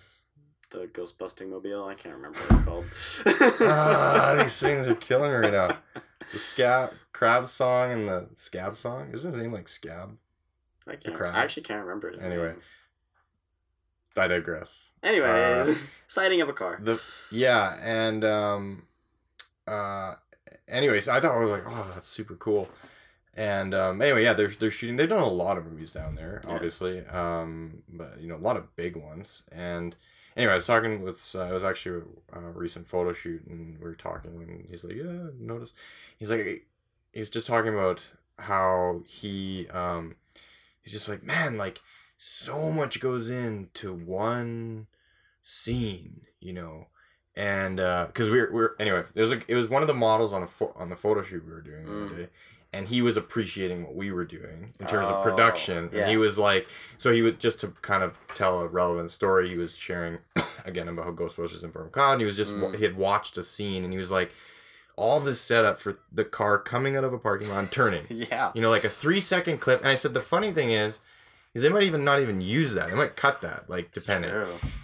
the 0.70 0.86
ghost 0.88 1.18
busting 1.18 1.50
mobile. 1.50 1.84
I 1.84 1.94
can't 1.94 2.14
remember 2.16 2.38
what 2.40 2.50
it's 2.50 2.64
called. 2.64 2.84
ah, 3.60 4.36
these 4.42 4.56
things 4.58 4.88
are 4.88 4.94
killing 4.96 5.30
me 5.30 5.36
right 5.36 5.52
now. 5.52 5.78
The 6.32 6.38
scab 6.38 6.92
crab 7.12 7.48
song 7.48 7.92
and 7.92 8.08
the 8.08 8.26
scab 8.36 8.76
song 8.76 9.10
isn't 9.12 9.32
his 9.34 9.40
name 9.42 9.52
like 9.52 9.68
scab? 9.68 10.16
I 10.86 10.96
can't. 10.96 11.20
I 11.20 11.42
actually 11.42 11.62
can't 11.62 11.82
remember 11.82 12.10
his 12.10 12.24
Anyway. 12.24 12.48
name. 12.48 12.62
I 14.16 14.28
digress. 14.28 14.90
Anyways, 15.02 15.68
Uh, 15.68 15.74
sighting 16.08 16.40
of 16.40 16.48
a 16.48 16.52
car. 16.52 16.78
The 16.82 17.00
yeah, 17.30 17.78
and 17.82 18.24
um, 18.24 18.82
uh, 19.66 20.14
anyways, 20.68 21.08
I 21.08 21.20
thought 21.20 21.36
I 21.36 21.40
was 21.40 21.50
like, 21.50 21.64
oh, 21.66 21.90
that's 21.94 22.08
super 22.08 22.34
cool. 22.36 22.68
And 23.36 23.74
um, 23.74 24.00
anyway, 24.00 24.22
yeah, 24.22 24.32
they're 24.34 24.48
they're 24.48 24.70
shooting. 24.70 24.96
They've 24.96 25.08
done 25.08 25.18
a 25.18 25.26
lot 25.28 25.58
of 25.58 25.66
movies 25.66 25.90
down 25.92 26.14
there, 26.14 26.40
Yeah. 26.44 26.54
obviously. 26.54 27.04
Um, 27.06 27.82
but 27.88 28.20
you 28.20 28.28
know, 28.28 28.36
a 28.36 28.46
lot 28.46 28.56
of 28.56 28.74
big 28.76 28.94
ones. 28.96 29.42
And 29.50 29.96
anyway, 30.36 30.52
I 30.52 30.56
was 30.56 30.66
talking 30.66 31.02
with. 31.02 31.34
Uh, 31.34 31.46
it 31.46 31.52
was 31.52 31.64
actually 31.64 32.02
a, 32.32 32.38
a 32.38 32.50
recent 32.52 32.86
photo 32.86 33.12
shoot, 33.12 33.44
and 33.46 33.78
we 33.80 33.84
were 33.84 33.96
talking, 33.96 34.30
and 34.40 34.66
he's 34.70 34.84
like, 34.84 34.94
yeah, 34.96 35.30
notice. 35.38 35.72
He's 36.16 36.30
like, 36.30 36.66
he's 37.12 37.28
just 37.28 37.48
talking 37.48 37.74
about 37.74 38.06
how 38.38 39.02
he 39.06 39.66
um, 39.70 40.14
he's 40.82 40.92
just 40.92 41.08
like, 41.08 41.24
man, 41.24 41.56
like 41.58 41.80
so 42.26 42.70
much 42.70 43.00
goes 43.00 43.28
into 43.28 43.92
one 43.92 44.86
scene, 45.42 46.22
you 46.40 46.52
know, 46.52 46.86
and 47.36 47.76
because 47.76 48.30
we're 48.30 48.50
we're 48.52 48.70
anyway, 48.78 49.02
it 49.14 49.20
was 49.20 49.30
like 49.30 49.44
it 49.48 49.54
was 49.54 49.68
one 49.68 49.82
of 49.82 49.88
the 49.88 49.94
models 49.94 50.32
on 50.32 50.42
a 50.42 50.46
fo- 50.46 50.72
on 50.76 50.88
the 50.88 50.96
photo 50.96 51.22
shoot 51.22 51.44
we 51.44 51.52
were 51.52 51.60
doing 51.60 51.84
the 51.84 51.90
Mm. 51.90 52.06
other 52.06 52.16
day, 52.22 52.28
and 52.72 52.88
he 52.88 53.02
was 53.02 53.16
appreciating 53.16 53.82
what 53.84 53.94
we 53.94 54.10
were 54.10 54.24
doing 54.24 54.72
in 54.80 54.86
terms 54.86 55.08
Oh, 55.10 55.16
of 55.16 55.22
production, 55.24 55.90
yeah. 55.92 56.00
and 56.02 56.10
he 56.10 56.16
was 56.16 56.38
like, 56.38 56.66
so 56.96 57.12
he 57.12 57.20
was 57.22 57.36
just 57.36 57.60
to 57.60 57.68
kind 57.82 58.02
of 58.02 58.18
tell 58.34 58.60
a 58.60 58.68
relevant 58.68 59.10
story. 59.10 59.48
He 59.48 59.56
was 59.56 59.76
sharing 59.76 60.18
again 60.64 60.88
about 60.88 61.04
how 61.04 61.12
Ghostbusters 61.12 61.62
in 61.62 61.72
Fort 61.72 61.92
McLeod, 61.92 62.12
and 62.12 62.20
he 62.20 62.26
was 62.26 62.36
just 62.36 62.54
Mm. 62.54 62.76
he 62.76 62.84
had 62.84 62.96
watched 62.96 63.36
a 63.36 63.42
scene, 63.42 63.84
and 63.84 63.92
he 63.92 63.98
was 63.98 64.10
like. 64.10 64.32
All 64.96 65.18
this 65.18 65.40
setup 65.40 65.80
for 65.80 65.98
the 66.12 66.24
car 66.24 66.56
coming 66.56 66.96
out 66.96 67.02
of 67.02 67.12
a 67.12 67.18
parking 67.18 67.48
lot 67.48 67.58
and 67.58 67.72
turning 67.72 68.04
yeah. 68.08 68.52
you 68.54 68.62
know, 68.62 68.70
like 68.70 68.84
a 68.84 68.88
three 68.88 69.18
second 69.18 69.58
clip. 69.58 69.80
And 69.80 69.88
I 69.88 69.96
said 69.96 70.14
the 70.14 70.20
funny 70.20 70.52
thing 70.52 70.70
is, 70.70 71.00
is 71.54 71.62
they 71.62 71.68
might 71.68 71.84
even 71.84 72.04
not 72.04 72.20
even 72.20 72.40
use 72.40 72.74
that. 72.74 72.88
They 72.90 72.94
might 72.96 73.16
cut 73.16 73.40
that, 73.42 73.70
like 73.70 73.92
depending. 73.92 74.30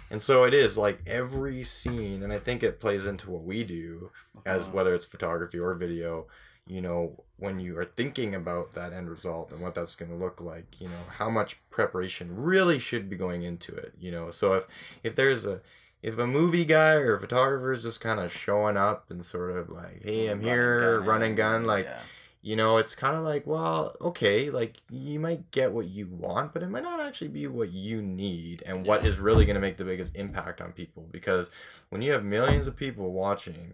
And 0.09 0.21
so 0.21 0.43
it 0.45 0.53
is 0.53 0.77
like 0.77 0.99
every 1.05 1.63
scene, 1.63 2.23
and 2.23 2.31
I 2.33 2.39
think 2.39 2.63
it 2.63 2.79
plays 2.79 3.05
into 3.05 3.29
what 3.29 3.43
we 3.43 3.63
do 3.63 4.11
as 4.45 4.63
Uh-huh. 4.63 4.71
whether 4.75 4.95
it's 4.95 5.05
photography 5.05 5.59
or 5.59 5.73
video. 5.73 6.27
You 6.67 6.79
know, 6.79 7.23
when 7.37 7.59
you 7.59 7.77
are 7.79 7.85
thinking 7.85 8.33
about 8.35 8.73
that 8.75 8.93
end 8.93 9.09
result 9.09 9.51
and 9.51 9.61
what 9.61 9.73
that's 9.75 9.95
going 9.95 10.11
to 10.11 10.15
look 10.17 10.39
like, 10.39 10.79
you 10.79 10.87
know, 10.87 11.03
how 11.17 11.29
much 11.29 11.59
preparation 11.69 12.35
really 12.35 12.77
should 12.79 13.09
be 13.09 13.15
going 13.17 13.41
into 13.43 13.73
it. 13.75 13.93
You 13.99 14.11
know, 14.11 14.31
so 14.31 14.53
if 14.53 14.67
if 15.03 15.15
there's 15.15 15.43
a 15.43 15.61
if 16.03 16.17
a 16.17 16.27
movie 16.27 16.65
guy 16.65 16.93
or 16.93 17.15
a 17.15 17.19
photographer 17.19 17.71
is 17.73 17.83
just 17.83 17.99
kind 17.99 18.19
of 18.19 18.31
showing 18.31 18.77
up 18.77 19.09
and 19.11 19.25
sort 19.25 19.57
of 19.57 19.69
like, 19.69 20.03
hey, 20.03 20.27
I'm 20.27 20.37
Run 20.37 20.37
and 20.39 20.43
here, 20.45 20.97
gun, 20.99 21.05
run 21.07 21.21
and 21.23 21.37
gun, 21.37 21.65
like 21.65 21.85
Yeah. 21.85 21.99
You 22.43 22.55
know 22.55 22.77
it's 22.77 22.95
kind 22.95 23.15
of 23.15 23.23
like 23.23 23.45
well 23.45 23.95
okay 24.01 24.49
like 24.49 24.77
you 24.89 25.19
might 25.19 25.51
get 25.51 25.71
what 25.71 25.87
you 25.87 26.07
want 26.07 26.53
but 26.53 26.63
it 26.63 26.69
might 26.69 26.83
not 26.83 26.99
actually 26.99 27.27
be 27.27 27.45
what 27.47 27.71
you 27.71 28.01
need 28.01 28.63
and 28.65 28.85
what 28.85 29.05
is 29.05 29.17
really 29.17 29.45
going 29.45 29.53
to 29.55 29.59
make 29.61 29.77
the 29.77 29.83
biggest 29.85 30.15
impact 30.15 30.59
on 30.61 30.71
people 30.71 31.07
because 31.11 31.49
when 31.89 32.01
you 32.01 32.11
have 32.11 32.23
millions 32.23 32.65
of 32.67 32.75
people 32.75 33.11
watching 33.11 33.73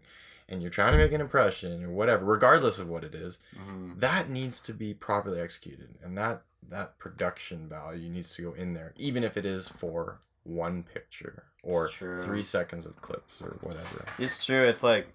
and 0.49 0.61
you're 0.61 0.71
trying 0.71 0.91
to 0.91 0.97
make 0.97 1.11
an 1.13 1.21
impression 1.21 1.83
or 1.83 1.89
whatever 1.89 2.25
regardless 2.25 2.77
of 2.79 2.87
what 2.89 3.03
it 3.03 3.15
is 3.15 3.39
Mhm. 3.57 3.99
that 3.99 4.29
needs 4.29 4.59
to 4.61 4.73
be 4.73 4.93
properly 4.93 5.39
executed 5.39 5.95
and 6.03 6.17
that 6.17 6.41
that 6.69 6.97
production 6.99 7.69
value 7.69 8.09
needs 8.09 8.35
to 8.35 8.41
go 8.41 8.53
in 8.53 8.73
there 8.73 8.93
even 8.97 9.23
if 9.23 9.37
it 9.37 9.45
is 9.45 9.69
for 9.69 10.19
one 10.43 10.83
picture 10.83 11.43
or 11.63 11.87
three 12.23 12.43
seconds 12.43 12.85
of 12.85 13.01
clips 13.01 13.41
or 13.41 13.57
whatever 13.61 14.05
It's 14.17 14.45
true. 14.45 14.63
It's 14.63 14.83
like, 14.83 15.07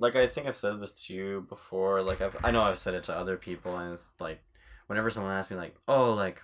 like 0.00 0.16
I 0.16 0.26
think 0.26 0.46
I've 0.46 0.56
said 0.56 0.80
this 0.80 0.92
to 1.06 1.14
you 1.14 1.46
before. 1.48 2.02
Like 2.02 2.20
I've, 2.20 2.36
I 2.42 2.50
know 2.50 2.62
I've 2.62 2.78
said 2.78 2.94
it 2.94 3.04
to 3.04 3.14
other 3.16 3.36
people, 3.36 3.76
and 3.76 3.92
it's 3.92 4.10
like, 4.18 4.42
whenever 4.86 5.10
someone 5.10 5.32
asks 5.32 5.50
me, 5.50 5.56
like, 5.56 5.76
oh, 5.86 6.12
like, 6.14 6.42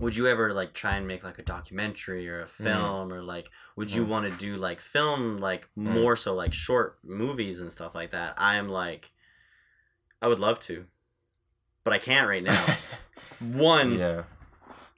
would 0.00 0.16
you 0.16 0.26
ever 0.26 0.52
like 0.52 0.74
try 0.74 0.96
and 0.96 1.06
make 1.06 1.24
like 1.24 1.38
a 1.38 1.42
documentary 1.42 2.28
or 2.28 2.42
a 2.42 2.46
film, 2.46 3.12
or 3.12 3.22
like, 3.22 3.50
would 3.76 3.90
you 3.90 4.04
Mm. 4.04 4.08
want 4.08 4.26
to 4.26 4.36
do 4.46 4.56
like 4.56 4.80
film, 4.80 5.38
like 5.38 5.68
more 5.76 6.16
so 6.16 6.34
like 6.34 6.52
short 6.52 6.98
movies 7.02 7.60
and 7.60 7.70
stuff 7.72 7.94
like 7.94 8.10
that? 8.10 8.34
I 8.36 8.56
am 8.56 8.68
like, 8.68 9.12
I 10.20 10.28
would 10.28 10.40
love 10.40 10.60
to, 10.60 10.86
but 11.84 11.92
I 11.92 11.98
can't 11.98 12.28
right 12.28 12.42
now. 12.42 12.76
One, 13.40 13.98
yeah 13.98 14.24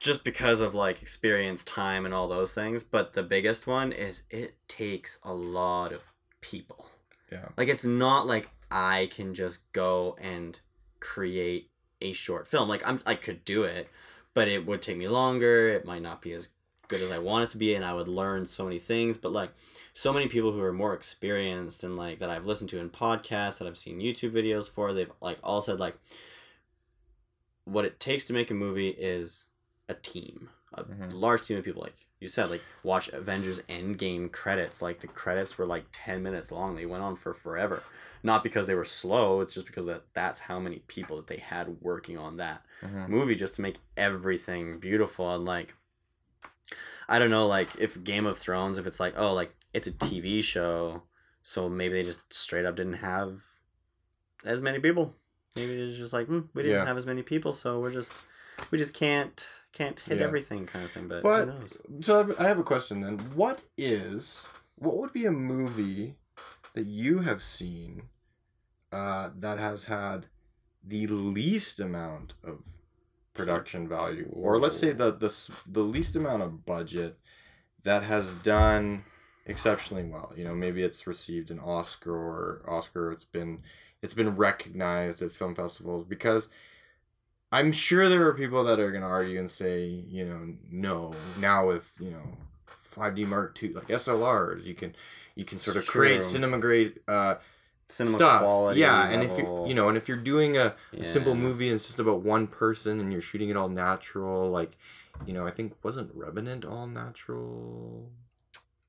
just 0.03 0.24
because 0.24 0.61
of 0.61 0.74
like 0.74 1.00
experience, 1.00 1.64
time, 1.64 2.05
and 2.05 2.12
all 2.12 2.26
those 2.26 2.53
things. 2.53 2.82
But 2.82 3.12
the 3.12 3.22
biggest 3.22 3.68
one 3.68 3.92
is 3.92 4.24
it 4.30 4.57
takes 4.66 5.18
a 5.22 5.32
lot 5.32 5.92
of 5.92 6.03
people. 6.40 6.86
Yeah 7.33 7.49
Like 7.57 7.68
it's 7.68 7.85
not 7.85 8.26
like 8.26 8.51
I 8.70 9.09
can 9.11 9.35
just 9.35 9.70
go 9.72 10.16
and 10.20 10.59
create 11.01 11.70
a 12.01 12.12
short 12.12 12.49
film. 12.49 12.68
Like 12.68 12.87
I'm 12.87 13.01
I 13.07 13.14
could 13.14 13.45
do 13.45 13.64
it, 13.64 13.89
but 14.35 14.49
it 14.49 14.66
would 14.66 14.83
take 14.83 14.97
me 14.97 15.09
longer. 15.09 15.68
It 15.68 15.85
might 15.85 16.03
not 16.03 16.22
be 16.22 16.33
as 16.33 16.49
good 16.89 17.01
as 17.01 17.11
I 17.11 17.18
want 17.18 17.45
it 17.45 17.51
to 17.51 17.59
be 17.59 17.74
and 17.74 17.85
I 17.85 17.95
would 17.95 18.09
learn 18.09 18.47
so 18.47 18.64
many 18.64 18.78
things, 18.78 19.16
but 19.16 19.33
like 19.33 19.51
so 19.95 20.12
many 20.12 20.26
people 20.26 20.53
who 20.53 20.62
are 20.62 20.72
more 20.72 20.95
experienced 20.95 21.85
and 21.85 21.97
like 21.97 22.18
that 22.18 22.30
I've 22.30 22.47
listened 22.47 22.70
to 22.70 22.78
in 22.78 22.91
podcasts 22.91 23.59
that 23.59 23.68
I've 23.68 23.78
seen 23.78 24.01
YouTube 24.01 24.33
videos 24.33 24.70
for, 24.70 24.93
they've 24.93 25.12
like 25.20 25.39
all 25.43 25.61
said 25.61 25.80
like 25.80 25.97
what 27.64 27.85
it 27.85 28.01
takes 28.01 28.24
to 28.24 28.33
make 28.33 28.51
a 28.51 28.55
movie 28.55 28.89
is 28.91 29.45
a 29.89 29.95
team 29.95 30.51
a 30.75 30.85
Mhm. 30.85 31.12
large 31.12 31.47
team 31.47 31.59
of 31.59 31.64
people 31.64 31.83
like 31.83 32.07
you 32.20 32.29
said 32.29 32.49
like 32.51 32.62
watch 32.83 33.09
avengers 33.09 33.61
endgame 33.68 34.31
credits 34.31 34.81
like 34.81 35.01
the 35.01 35.07
credits 35.07 35.59
were 35.59 35.66
like 35.66 35.85
10 35.93 36.23
minutes 36.23 36.51
long 36.53 36.75
they 36.77 36.87
went 36.87 37.03
on 37.03 37.16
for 37.16 37.35
forever 37.35 37.83
not 38.23 38.43
because 38.43 38.66
they 38.66 38.75
were 38.75 38.85
slow 38.85 39.41
it's 39.41 39.55
just 39.55 39.66
because 39.66 39.85
that 39.87 40.03
that's 40.14 40.41
how 40.43 40.59
many 40.61 40.79
people 40.87 41.16
that 41.16 41.27
they 41.27 41.37
had 41.39 41.81
working 41.83 42.16
on 42.16 42.37
that 42.37 42.64
Mhm. 42.83 43.09
movie 43.09 43.35
just 43.35 43.57
to 43.57 43.62
make 43.62 43.77
everything 43.97 44.79
beautiful 44.79 45.35
and 45.35 45.45
like 45.45 45.75
I 47.09 47.18
don't 47.18 47.31
know 47.31 47.47
like 47.47 47.75
if 47.79 48.03
Game 48.05 48.27
of 48.27 48.39
Thrones 48.39 48.79
if 48.79 48.87
it's 48.87 49.01
like 49.01 49.14
oh 49.16 49.33
like 49.35 49.55
it's 49.75 49.87
a 49.89 49.93
TV 49.93 50.43
show 50.43 51.03
so 51.43 51.68
maybe 51.68 51.95
they 51.95 52.05
just 52.05 52.33
straight 52.33 52.64
up 52.64 52.77
didn't 52.77 52.95
have 52.95 53.41
as 54.45 54.61
many 54.61 54.79
people 54.79 55.14
maybe 55.57 55.73
it's 55.75 55.97
just 55.99 56.12
like 56.12 56.27
hmm, 56.29 56.41
we 56.55 56.62
didn't 56.62 56.79
Yeah. 56.79 56.87
have 56.87 56.97
as 56.97 57.07
many 57.07 57.23
people 57.23 57.53
so 57.53 57.81
we're 57.81 57.91
just 57.91 58.14
we 58.70 58.79
just 58.79 58.95
can't 58.95 59.47
can't 59.73 59.99
hit 60.01 60.18
Yeah. 60.18 60.25
everything 60.25 60.66
kind 60.66 60.85
of 60.85 60.91
thing 60.93 61.09
but, 61.09 61.23
But- 61.23 61.49
who 61.49 61.53
knows 61.55 61.79
So 62.01 62.35
I 62.39 62.45
have- 62.49 62.59
a 62.59 62.62
question 62.62 63.01
then. 63.01 63.18
What 63.35 63.64
is 63.77 64.45
what 64.77 64.97
would 64.99 65.12
be 65.12 65.27
a 65.27 65.33
movie 65.33 66.16
that 66.75 66.87
you 66.87 67.20
have 67.20 67.43
seen 67.43 68.09
uh, 68.91 69.31
that 69.39 69.59
has 69.59 69.85
had 69.85 70.27
the 70.85 71.07
least 71.07 71.81
amount 71.81 72.35
of 72.45 72.62
production 73.33 73.89
value, 73.89 74.29
or 74.33 74.59
let's 74.59 74.77
say 74.77 74.93
the 74.93 75.11
the 75.12 75.33
the 75.66 75.83
least 75.83 76.14
amount 76.16 76.43
of 76.43 76.66
budget 76.66 77.18
that 77.85 78.03
has 78.03 78.35
done 78.35 79.05
exceptionally 79.47 80.05
well. 80.05 80.33
You 80.37 80.45
know, 80.45 80.55
maybe 80.55 80.83
it's 80.83 81.07
received 81.07 81.51
an 81.51 81.59
Oscar 81.59 82.14
or 82.14 82.62
Oscar. 82.68 83.11
It's 83.12 83.25
been 83.25 83.62
it's 84.03 84.14
been 84.14 84.37
recognized 84.37 85.23
at 85.23 85.33
film 85.33 85.55
festivals 85.55 86.05
because 86.05 86.49
I'm 87.53 87.70
sure 87.72 88.09
there 88.09 88.26
are 88.26 88.32
people 88.34 88.64
that 88.64 88.80
are 88.80 88.90
going 88.90 89.03
to 89.03 89.09
argue 89.09 89.38
and 89.38 89.50
say, 89.50 89.84
you 89.84 90.24
know, 90.24 90.55
no. 90.70 91.12
Now 91.38 91.68
with 91.68 91.94
you 92.00 92.11
know, 92.11 92.22
5D 92.90 93.26
Mark 93.28 93.62
II, 93.62 93.74
like 93.74 93.88
SLRs, 93.88 94.64
you 94.64 94.74
can 94.74 94.94
you 95.34 95.44
can 95.44 95.59
sort 95.59 95.76
of 95.76 95.86
create 95.86 96.24
cinema 96.24 96.59
grade 96.59 97.00
uh, 97.07 97.36
cinema 97.88 98.16
stuff. 98.16 98.40
quality 98.42 98.80
yeah, 98.80 99.09
and 99.11 99.22
if 99.22 99.38
you 99.38 99.64
you 99.66 99.74
know, 99.74 99.88
and 99.88 99.96
if 99.98 100.09
you're 100.09 100.16
doing 100.16 100.57
a, 100.57 100.74
a 100.96 101.05
simple 101.05 101.34
movie 101.34 101.66
and 101.68 101.74
it's 101.74 101.86
just 101.86 102.00
about 102.00 102.20
one 102.22 102.46
person 102.46 102.98
and 103.00 103.12
you're 103.12 103.20
shooting 103.22 103.50
it 103.50 103.57
all 103.57 103.68
natural, 103.68 104.48
like, 104.50 104.76
you 105.26 105.32
know, 105.34 105.46
I 105.46 105.50
think 105.50 105.74
wasn't 105.84 106.11
Revenant 106.14 106.64
all 106.64 106.86
natural 106.86 108.11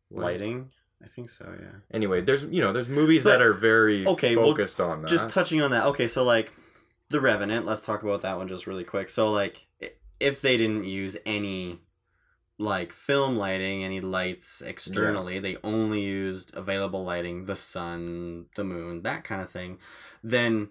Like- 0.09 0.23
lighting 0.39 0.69
I 1.03 1.07
think 1.07 1.29
so 1.29 1.45
yeah 1.59 1.67
Anyway, 1.91 2.21
there's 2.21 2.45
you 2.45 2.61
know 2.61 2.71
there's 2.71 2.87
movies 2.87 3.25
But- 3.25 3.31
that 3.31 3.41
are 3.41 3.53
very 3.53 4.07
okay, 4.07 4.35
well, 4.37 4.45
focused 4.47 4.79
on 4.79 5.01
that. 5.01 5.07
just 5.09 5.29
touching 5.29 5.61
on 5.61 5.71
that 5.71 5.85
okay 5.87 6.07
so 6.07 6.23
like 6.23 6.53
the 7.13 7.21
revenant 7.21 7.65
let's 7.65 7.81
talk 7.81 8.03
about 8.03 8.21
that 8.21 8.37
one 8.37 8.47
just 8.47 8.67
really 8.67 8.83
quick 8.83 9.07
so 9.07 9.31
like 9.31 9.67
if 10.19 10.41
they 10.41 10.57
didn't 10.57 10.83
use 10.83 11.15
any 11.25 11.79
like 12.59 12.91
film 12.91 13.37
lighting 13.37 13.83
any 13.83 14.01
lights 14.01 14.61
externally 14.61 15.39
they 15.39 15.57
only 15.63 16.01
used 16.01 16.55
available 16.55 17.03
lighting 17.03 17.45
the 17.45 17.55
sun 17.55 18.45
the 18.55 18.63
moon 18.63 19.01
that 19.03 19.23
kind 19.23 19.41
of 19.41 19.49
thing 19.49 19.77
then 20.23 20.69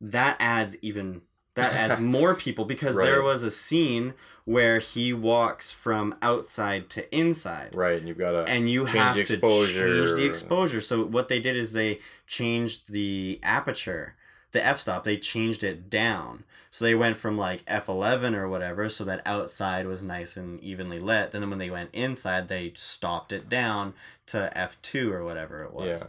that 0.00 0.36
adds 0.40 0.76
even 0.82 1.22
that 1.54 1.72
adds 1.72 2.00
more 2.00 2.34
people 2.34 2.64
because 2.64 2.96
there 2.96 3.22
was 3.22 3.42
a 3.42 3.50
scene 3.50 4.14
where 4.48 4.78
he 4.78 5.12
walks 5.12 5.70
from 5.70 6.16
outside 6.22 6.88
to 6.88 7.14
inside 7.14 7.74
right, 7.74 7.98
and 7.98 8.08
you've 8.08 8.16
got 8.16 8.30
to 8.30 8.44
and 8.50 8.70
you 8.70 8.86
change 8.86 8.98
have 8.98 9.14
to 9.14 9.20
exposure. 9.20 10.06
change 10.06 10.16
the 10.16 10.24
exposure. 10.24 10.80
So 10.80 11.04
what 11.04 11.28
they 11.28 11.38
did 11.38 11.54
is 11.54 11.72
they 11.72 12.00
changed 12.26 12.90
the 12.90 13.40
aperture, 13.42 14.16
the 14.52 14.64
f 14.64 14.78
stop. 14.80 15.04
They 15.04 15.16
changed 15.16 15.62
it 15.64 15.90
down. 15.90 16.44
So 16.70 16.84
they 16.84 16.94
went 16.94 17.16
from 17.16 17.38
like 17.38 17.64
f 17.66 17.88
eleven 17.88 18.34
or 18.34 18.48
whatever, 18.48 18.88
so 18.88 19.04
that 19.04 19.22
outside 19.24 19.86
was 19.86 20.02
nice 20.02 20.36
and 20.36 20.60
evenly 20.60 20.98
lit. 20.98 21.32
Then 21.32 21.48
when 21.48 21.58
they 21.58 21.70
went 21.70 21.90
inside, 21.94 22.48
they 22.48 22.72
stopped 22.76 23.32
it 23.32 23.48
down 23.48 23.94
to 24.26 24.50
f 24.56 24.80
two 24.82 25.12
or 25.12 25.24
whatever 25.24 25.62
it 25.64 25.72
was. 25.72 26.02
Yeah. 26.02 26.08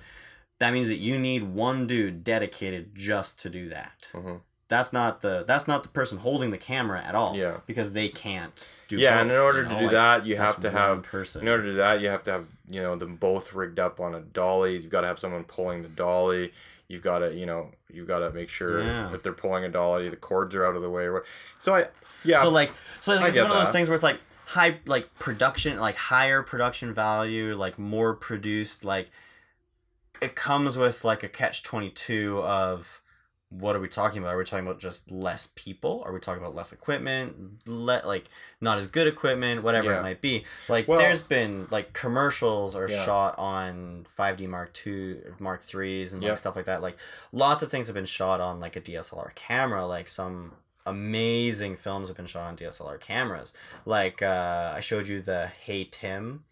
That 0.60 0.74
means 0.74 0.90
that 0.90 0.98
you 0.98 1.18
need 1.18 1.44
one 1.44 1.88
dude 1.88 2.24
dedicated 2.26 2.94
just 2.94 3.40
to 3.42 3.50
do 3.50 3.70
that. 3.70 4.10
Mhm. 4.14 4.42
That's 4.68 4.92
not 4.94 5.22
the 5.22 5.44
that's 5.48 5.68
not 5.68 5.82
the 5.84 5.90
person 5.90 6.20
holding 6.20 6.52
the 6.52 6.58
camera 6.58 7.02
at 7.04 7.16
all. 7.16 7.36
Yeah. 7.36 7.62
Because 7.66 7.94
they 7.94 8.10
can't 8.10 8.68
do. 8.90 8.98
yeah, 8.98 9.20
and 9.22 9.32
in 9.32 9.38
order 9.38 9.64
to 9.64 9.70
know, 9.70 9.80
do 9.80 9.86
like, 9.86 9.94
that, 9.94 10.26
you 10.26 10.36
have 10.36 10.60
to 10.60 10.70
have 10.70 11.04
person. 11.04 11.42
In 11.44 11.48
order 11.48 11.64
to 11.64 11.70
do 11.70 11.76
that, 11.78 12.02
you 12.02 12.10
have 12.10 12.22
to 12.24 12.32
have 12.32 12.48
you 12.70 12.82
know 12.82 12.96
them 12.96 13.16
both 13.16 13.54
rigged 13.54 13.80
up 13.80 14.00
on 14.02 14.14
a 14.14 14.20
dolly. 14.20 14.74
You've 14.76 14.92
got 14.92 15.02
to 15.02 15.08
have 15.08 15.18
someone 15.20 15.46
pulling 15.46 15.82
the 15.84 15.90
dolly. 15.90 16.52
You've 16.90 17.02
got 17.02 17.20
to 17.20 17.34
you 17.34 17.46
know 17.46 17.72
you've 17.92 18.08
got 18.08 18.20
to 18.20 18.32
make 18.32 18.50
sure 18.50 18.82
Yeah. 18.82 19.14
if 19.14 19.24
they're 19.24 19.34
pulling 19.34 19.64
a 19.64 19.70
dolly, 19.70 20.10
the 20.10 20.16
cords 20.16 20.56
are 20.56 20.66
out 20.66 20.76
of 20.76 20.82
the 20.82 20.90
way. 20.90 21.04
Or 21.04 21.14
what. 21.14 21.26
So 21.60 21.76
I 21.76 21.88
yeah 22.24 22.42
So 22.42 22.50
like, 22.50 22.72
so 23.00 23.16
like, 23.16 23.30
it's 23.30 23.38
one 23.38 23.48
of 23.48 23.54
those 23.58 23.68
that. 23.68 23.74
things 23.74 23.88
where 23.90 23.96
it's 23.96 24.04
like 24.04 24.20
high, 24.46 24.78
like 24.86 25.14
production, 25.20 25.78
like 25.80 25.96
higher 25.96 26.42
production 26.44 26.94
value, 26.94 27.56
like 27.56 27.78
more 27.80 28.14
produced. 28.14 28.84
Like, 28.86 29.10
it 30.22 30.36
comes 30.36 30.78
with 30.78 31.04
like 31.04 31.24
a 31.24 31.30
catch 31.30 31.64
twenty 31.64 31.90
two 31.90 32.40
of 32.44 32.99
what 33.50 33.76
are 33.76 33.80
we 33.80 33.88
talking 33.88 34.20
about? 34.20 34.36
Are 34.36 34.38
we 34.38 34.46
talking 34.46 34.66
about 34.68 34.80
just 34.80 35.10
less 35.10 35.50
people? 35.56 36.04
Are 36.06 36.14
we 36.14 36.20
talking 36.20 36.42
about 36.42 36.54
less 36.56 36.72
equipment? 36.72 37.62
Let 37.66 38.06
like 38.06 38.26
not 38.62 38.78
as 38.78 38.86
good 38.88 39.08
equipment, 39.08 39.64
whatever 39.64 39.90
Yeah. 39.92 40.00
it 40.00 40.04
might 40.04 40.22
be. 40.22 40.46
Like 40.68 40.88
Well- 40.88 41.00
there's 41.00 41.22
been 41.24 41.68
like 41.72 41.94
commercials 41.94 42.76
are 42.76 42.88
Yeah. 42.88 43.04
shot 43.06 43.36
on 43.40 44.06
5D 44.16 44.46
Mark 44.48 44.74
two, 44.74 45.36
Mark 45.40 45.62
threes, 45.64 46.14
and 46.14 46.22
like 46.22 46.30
Yeah. 46.30 46.36
stuff 46.36 46.56
like 46.56 46.66
that. 46.66 46.82
Like 46.84 46.98
lots 47.32 47.64
of 47.64 47.72
things 47.72 47.88
have 47.88 47.96
been 47.96 48.06
shot 48.06 48.40
on 48.40 48.60
like 48.60 48.76
a 48.76 48.82
DSLR 48.82 49.32
camera. 49.34 49.86
Like 49.86 50.08
some 50.08 50.54
amazing 50.86 51.76
films 51.76 52.08
have 52.08 52.18
been 52.18 52.26
shot 52.26 52.48
on 52.48 52.56
DSLR 52.56 52.98
cameras. 53.00 53.54
Like 53.86 54.22
uh, 54.22 54.74
I 54.76 54.80
showed 54.80 55.08
you 55.08 55.22
the 55.22 55.48
Hey 55.48 55.86
Tim 55.86 56.44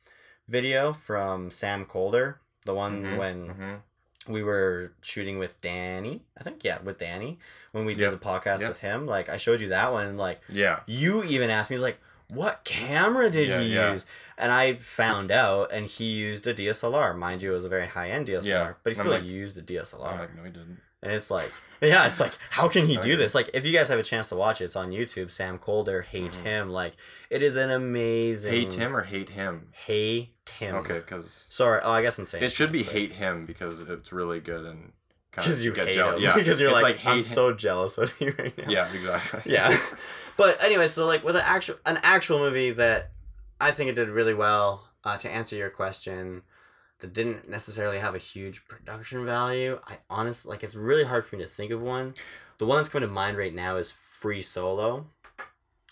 video 0.47 0.93
from 0.93 1.51
Sam 1.51 1.85
Kolder, 1.85 2.35
the 2.65 2.73
one 2.73 3.03
Mhm, 3.03 3.17
when 3.17 3.47
mhm. 3.49 3.81
We 4.27 4.43
were 4.43 4.91
shooting 5.01 5.39
with 5.39 5.59
Danny. 5.61 6.21
I 6.37 6.43
think 6.43 6.63
yeah, 6.63 6.79
with 6.81 6.97
Danny 6.99 7.39
when 7.71 7.85
we 7.85 7.93
did 7.93 8.01
Yeah. 8.01 8.09
the 8.11 8.17
podcast 8.17 8.61
Yeah. 8.61 8.67
with 8.69 8.79
him. 8.79 9.05
Like 9.05 9.29
I 9.29 9.37
showed 9.37 9.59
you 9.61 9.69
that 9.69 9.91
one, 9.91 10.07
and 10.07 10.17
like 10.17 10.41
yeah 10.49 10.79
you 10.85 11.23
even 11.23 11.49
asked 11.49 11.71
me 11.71 11.77
like, 11.77 11.99
what 12.29 12.63
camera 12.65 13.29
did 13.29 13.47
Yeah, 13.49 13.61
he 13.61 13.73
yeah. 13.75 13.93
use? 13.93 14.05
And 14.37 14.51
I 14.51 14.75
found 14.75 15.31
out, 15.31 15.71
and 15.71 15.85
he 15.87 16.05
used 16.05 16.45
a 16.45 16.53
DSLR. 16.53 17.17
Mind 17.17 17.41
you, 17.41 17.51
it 17.51 17.53
was 17.53 17.65
a 17.65 17.69
very 17.69 17.87
high 17.87 18.09
end 18.09 18.27
DSLR, 18.27 18.45
Yeah. 18.45 18.73
but 18.83 18.89
he 18.91 18.93
still 18.93 19.11
like- 19.11 19.23
used 19.23 19.57
a 19.57 19.61
DSLR. 19.61 20.19
like, 20.19 20.35
no, 20.35 20.43
he 20.43 20.49
didn't. 20.51 20.79
And 21.07 21.15
it's 21.15 21.31
like, 21.31 21.51
yeah, 21.81 22.05
it's 22.07 22.19
like, 22.19 22.33
how 22.49 22.67
can 22.67 22.85
he 22.85 22.97
do 22.97 23.15
this? 23.15 23.33
Like, 23.33 23.49
if 23.53 23.65
you 23.65 23.71
guys 23.71 23.87
have 23.89 23.99
a 23.99 24.03
chance 24.03 24.27
to 24.29 24.35
watch 24.35 24.59
it, 24.61 24.65
it's 24.65 24.75
on 24.75 24.91
YouTube. 24.91 25.31
Sam 25.31 25.57
Kolder, 25.57 26.03
Hate 26.03 26.31
Mhm. 26.33 26.43
Him. 26.43 26.69
Like, 26.69 26.93
it 27.29 27.41
is 27.41 27.55
an 27.55 27.69
amazing. 27.71 28.51
Hate 28.51 28.73
him 28.73 28.95
or 28.95 29.03
hate 29.03 29.29
him? 29.29 29.69
Hate 29.85 30.33
him. 30.59 30.75
Okay, 30.75 30.95
because 30.99 31.45
Sorry. 31.49 31.79
Oh, 31.83 31.91
I 31.91 32.01
guess 32.01 32.17
I'm 32.19 32.25
saying 32.25 32.43
it 32.43 32.51
should 32.51 32.71
be 32.71 32.83
but- 32.83 32.93
hate 32.93 33.13
him 33.13 33.45
because 33.45 33.79
it's 33.81 34.11
really 34.11 34.39
good 34.41 34.65
and 34.65 34.91
Because 35.31 35.63
you 35.63 35.71
get 35.71 35.87
hate 35.87 35.95
jealous. 35.95 36.15
him. 36.17 36.23
Yeah, 36.23 36.35
because 36.41 36.59
you're 36.59 36.71
It's 36.71 36.81
like, 36.81 37.05
I'm 37.05 37.17
him. 37.17 37.21
so 37.23 37.53
jealous 37.53 37.97
of 37.97 38.13
you 38.19 38.33
right 38.37 38.57
now. 38.57 38.63
Yeah, 38.69 38.91
exactly. 38.93 39.41
yeah. 39.53 39.77
But 40.37 40.61
anyway, 40.63 40.87
so 40.87 41.05
like 41.07 41.23
with 41.23 41.35
an 41.35 41.41
actual 41.45 41.75
an 41.85 41.99
actual 42.03 42.37
movie 42.39 42.71
that 42.71 43.11
I 43.59 43.71
think 43.71 43.89
it 43.89 43.95
did 43.95 44.09
really 44.09 44.33
well. 44.35 44.83
Uh, 45.03 45.15
to 45.17 45.29
answer 45.29 45.55
your 45.55 45.69
question, 45.69 46.41
that 46.99 47.13
didn't 47.13 47.49
necessarily 47.49 47.99
have 47.99 48.15
a 48.15 48.19
huge 48.19 48.67
production 48.67 49.25
value. 49.25 49.79
I 49.87 49.97
honestly 50.09 50.49
like 50.49 50.63
it's 50.63 50.75
really 50.75 51.03
hard 51.03 51.25
for 51.25 51.35
me 51.35 51.43
to 51.43 51.49
think 51.49 51.71
of 51.71 51.81
one. 51.81 52.13
The 52.57 52.65
one 52.65 52.77
that's 52.77 52.89
coming 52.89 53.07
to 53.07 53.13
mind 53.13 53.37
right 53.37 53.53
now 53.53 53.75
is 53.75 53.91
Free 53.91 54.41
Solo, 54.41 55.07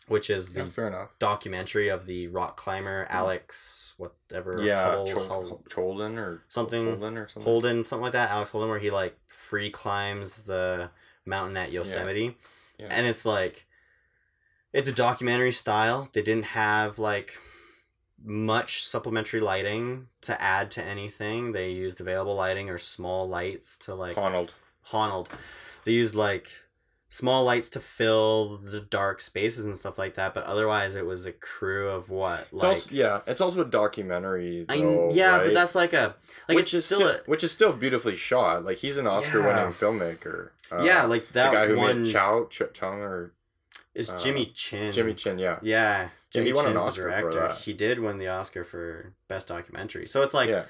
which 0.08 0.30
is 0.30 0.53
the 0.53 0.62
yeah, 0.62 0.66
fair 0.68 0.88
enough. 0.88 1.16
documentary 1.20 1.89
of 1.89 2.06
the 2.08 2.28
rock 2.28 2.58
climber 2.58 3.06
hmm. 3.06 3.16
Alex 3.16 3.93
whatever 3.97 4.62
Yeah, 4.64 4.95
Hol- 4.95 5.08
Chol- 5.08 5.68
Cholden 5.70 6.18
or 6.18 6.43
Something- 6.47 6.88
Holden 6.88 7.18
or 7.18 7.28
something. 7.28 7.43
Holden 7.51 7.84
something 7.84 8.03
like 8.03 8.14
that 8.14 8.30
Alex 8.32 8.49
Holden 8.49 8.70
where 8.70 8.80
he 8.80 8.89
like 8.89 9.18
free 9.28 9.70
climbs 9.70 10.43
the 10.43 10.89
mountain 11.26 11.58
at 11.58 11.72
Yosemite 11.72 12.36
Yeah. 12.78 12.88
and 12.89 13.06
it's 13.06 13.26
like 13.26 13.66
it's 14.74 14.89
a 14.89 14.91
documentary 14.91 15.51
style 15.51 16.10
they 16.14 16.22
didn't 16.22 16.45
have 16.45 16.99
like 16.99 17.39
much 18.26 18.86
supplementary 18.86 19.40
lighting 19.40 20.08
to 20.22 20.42
add 20.42 20.72
to 20.72 20.84
anything 20.84 21.52
they 21.52 21.72
used 21.72 22.02
available 22.02 22.36
lighting 22.36 22.70
or 22.70 22.78
small 22.78 23.28
lights 23.28 23.78
to 23.78 23.94
like 23.94 24.16
Honnold. 24.16 24.50
Honnold. 24.92 25.28
They 25.84 25.92
used 25.92 26.16
like 26.16 26.50
small 27.08 27.44
lights 27.46 27.70
to 27.70 27.80
fill 27.80 28.58
the 28.58 28.82
dark 28.82 29.22
spaces 29.22 29.64
and 29.64 29.78
stuff 29.78 29.98
like 29.98 30.16
that, 30.16 30.34
but 30.34 30.44
otherwise 30.44 30.96
it 30.96 31.06
was 31.06 31.26
a 31.26 31.32
crew 31.32 31.88
of 31.90 32.10
what 32.10 32.42
It's 32.52 32.54
like 32.64 32.74
also, 32.74 32.90
yeah, 32.92 33.22
it's 33.28 33.40
also 33.42 33.62
a 33.62 33.66
documentary. 33.66 34.66
I, 34.68 34.80
Though, 34.80 35.12
yeah, 35.14 35.38
but 35.38 35.54
that's 35.54 35.76
like 35.76 35.94
a 35.94 36.16
like 36.50 36.56
which 36.56 36.74
it's 36.74 36.74
is 36.74 36.86
still, 36.86 36.98
still, 37.00 37.10
a 37.12 37.20
which 37.26 37.44
is 37.44 37.52
still 37.52 37.74
beautifully 37.74 38.16
shot. 38.16 38.66
Like 38.66 38.78
he's 38.80 38.98
an 38.98 39.08
Oscar-winning 39.08 39.56
Yeah. 39.56 39.72
filmmaker. 39.72 40.50
Uh, 40.72 40.84
yeah, 40.84 41.04
like 41.06 41.30
that 41.34 41.52
the 41.52 41.56
guy 41.58 41.68
who 41.68 41.78
one 41.78 42.02
made 42.04 42.12
Chow 42.12 42.46
Ch- 42.50 42.64
Chung 42.74 43.00
or 43.02 43.32
is 43.94 44.10
uh, 44.10 44.18
Jimmy 44.18 44.48
Chin. 44.48 44.92
Jimmy 44.92 45.14
Chin. 45.14 45.38
Yeah, 45.40 45.60
Yeah, 45.62 46.10
Yeah, 46.36 46.42
Jimmy 46.42 46.48
he 46.48 46.54
won 46.54 46.68
an 46.68 46.78
Oscar 46.78 47.12
for 47.12 47.34
that. 47.34 47.58
He 47.58 47.74
did 47.74 48.00
win 48.00 48.18
the 48.18 48.28
Oscar 48.28 48.64
for 48.64 49.14
best 49.28 49.48
documentary. 49.48 50.08
So 50.08 50.22
it's 50.22 50.34
like 50.34 50.50
yeah, 50.50 50.66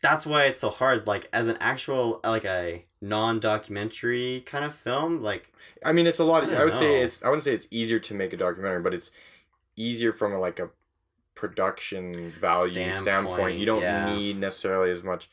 that's 0.00 0.26
why 0.26 0.44
it's 0.44 0.60
so 0.60 0.70
hard. 0.70 1.06
Like 1.06 1.28
as 1.32 1.48
an 1.48 1.56
actual 1.60 2.20
like 2.24 2.44
a 2.44 2.84
non-documentary 3.00 4.42
kind 4.46 4.64
of 4.64 4.74
film, 4.74 5.22
like 5.22 5.52
I 5.84 5.92
mean, 5.92 6.06
it's 6.06 6.18
a 6.18 6.24
lot. 6.24 6.44
I 6.44 6.62
I, 6.62 6.64
would 6.64 6.74
say 6.74 7.02
it's. 7.02 7.22
I 7.22 7.28
wouldn't 7.28 7.44
say 7.44 7.52
it's 7.52 7.66
easier 7.70 7.98
to 7.98 8.14
make 8.14 8.32
a 8.32 8.36
documentary, 8.36 8.82
but 8.82 8.94
it's 8.94 9.10
easier 9.76 10.12
from 10.12 10.32
a, 10.32 10.38
like 10.38 10.58
a 10.58 10.70
production 11.34 12.32
value 12.40 12.72
standpoint. 12.72 13.02
Standpoint, 13.02 13.58
You 13.58 13.66
don't 13.66 13.82
yeah. 13.82 14.14
need 14.14 14.38
necessarily 14.38 14.90
as 14.90 15.02
much, 15.02 15.30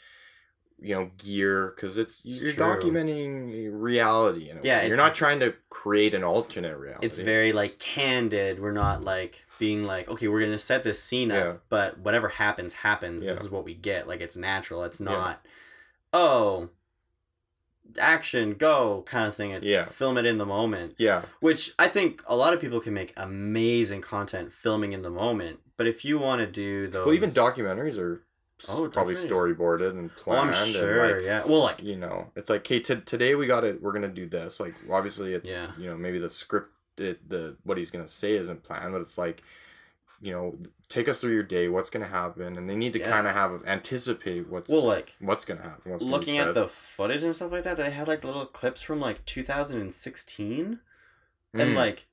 you 0.86 0.94
know, 0.94 1.10
gear 1.18 1.74
because 1.76 1.98
it's, 1.98 2.24
It's 2.24 2.42
you're 2.42 2.54
true. 2.54 2.64
documenting 2.66 3.70
reality. 3.74 4.50
In 4.50 4.60
a 4.60 4.62
Yeah, 4.62 4.84
you're 4.84 4.98
not 4.98 5.16
trying 5.16 5.40
to 5.40 5.56
create 5.70 6.14
an 6.14 6.24
alternate 6.24 6.78
reality. 6.78 7.06
it's 7.08 7.18
very 7.18 7.52
like 7.52 7.80
candid. 7.80 8.60
We're 8.60 8.72
not 8.72 9.04
like 9.04 9.46
being 9.58 9.84
like, 9.84 10.08
okay, 10.10 10.28
we're 10.28 10.42
gonna 10.42 10.58
set 10.58 10.84
this 10.84 11.02
scene 11.02 11.32
up, 11.32 11.44
Yeah. 11.46 11.54
but 11.70 11.98
whatever 12.00 12.28
happens, 12.30 12.74
happens. 12.76 13.24
This 13.26 13.42
is 13.42 13.50
what 13.50 13.64
we 13.66 13.74
get. 13.74 14.08
Like 14.08 14.22
it's 14.22 14.38
natural. 14.38 14.84
It's 14.84 15.00
Yeah. 15.00 15.06
not, 15.06 15.46
oh, 16.14 16.70
action, 18.00 18.54
go 18.56 19.04
kind 19.06 19.28
of 19.28 19.36
thing. 19.36 19.52
It's 19.52 19.68
Yeah. 19.68 19.86
film 19.86 20.18
it 20.18 20.26
in 20.26 20.38
the 20.38 20.46
moment. 20.46 20.96
yeah, 20.98 21.24
Which 21.40 21.74
I 21.80 21.88
think 21.88 22.22
a 22.28 22.36
lot 22.36 22.54
of 22.54 22.60
people 22.60 22.80
can 22.82 22.94
make 22.94 23.14
amazing 23.16 24.02
content 24.02 24.52
filming 24.52 24.92
in 24.94 25.02
the 25.02 25.10
moment. 25.10 25.60
But 25.78 25.88
if 25.88 26.04
you 26.06 26.18
want 26.18 26.40
to 26.42 26.48
do 26.48 26.88
those, 26.88 27.06
well, 27.06 27.16
even 27.16 27.30
documentaries 27.32 27.98
are 27.98 28.22
Oh, 28.70 28.88
probably 28.90 29.16
documentaries. 29.16 29.56
storyboarded 29.58 29.90
and 29.92 30.10
oh, 30.18 30.22
planned. 30.22 30.52
I'm 30.52 30.64
and, 30.64 30.72
sure, 30.74 31.16
like, 31.18 31.26
yeah. 31.26 31.44
Well, 31.46 31.62
like 31.64 31.84
you 31.84 31.98
know 31.98 32.32
it's 32.36 32.50
like 32.50 32.62
okay 32.62 32.80
t- 32.80 33.02
today 33.02 33.36
we 33.36 33.48
got 33.48 33.64
it 33.64 33.82
we're 33.82 33.92
gonna 33.92 34.08
do 34.08 34.26
this 34.28 34.60
like 34.60 34.74
obviously 34.90 35.34
it's 35.34 35.50
Yeah. 35.52 35.72
you 35.78 35.88
know 35.90 35.98
maybe 35.98 36.20
the 36.20 36.30
script 36.30 36.70
it, 36.98 37.28
the 37.30 37.58
what 37.64 37.78
he's 37.78 37.92
gonna 37.92 38.08
say 38.08 38.34
isn't 38.34 38.64
planned 38.64 38.94
but 38.94 39.02
it's 39.02 39.18
like 39.18 39.44
you 40.22 40.32
know 40.32 40.56
take 40.88 41.10
us 41.10 41.20
through 41.20 41.34
your 41.34 41.44
day 41.44 41.68
what's 41.68 41.90
gonna 41.90 42.08
happen 42.08 42.58
and 42.58 42.70
they 42.70 42.76
need 42.78 42.94
to 42.94 43.00
Yeah. 43.00 43.10
kind 43.10 43.28
of 43.28 43.34
have 43.34 43.62
anticipate 43.68 44.48
what's 44.48 44.70
well, 44.70 44.86
like 44.86 45.16
what's 45.20 45.44
gonna 45.44 45.62
happen 45.62 45.92
what's 45.92 46.04
gonna 46.04 46.16
looking 46.16 46.38
at 46.38 46.54
the 46.54 46.70
footage 46.70 47.24
and 47.24 47.36
stuff 47.36 47.52
like 47.52 47.66
that, 47.66 47.76
they 47.76 47.90
had 47.92 48.08
like 48.08 48.24
little 48.24 48.46
clips 48.46 48.82
from 48.82 49.02
like 49.02 49.26
2016, 49.26 50.80
Mm, 51.54 51.62
and 51.62 51.76
like 51.76 52.06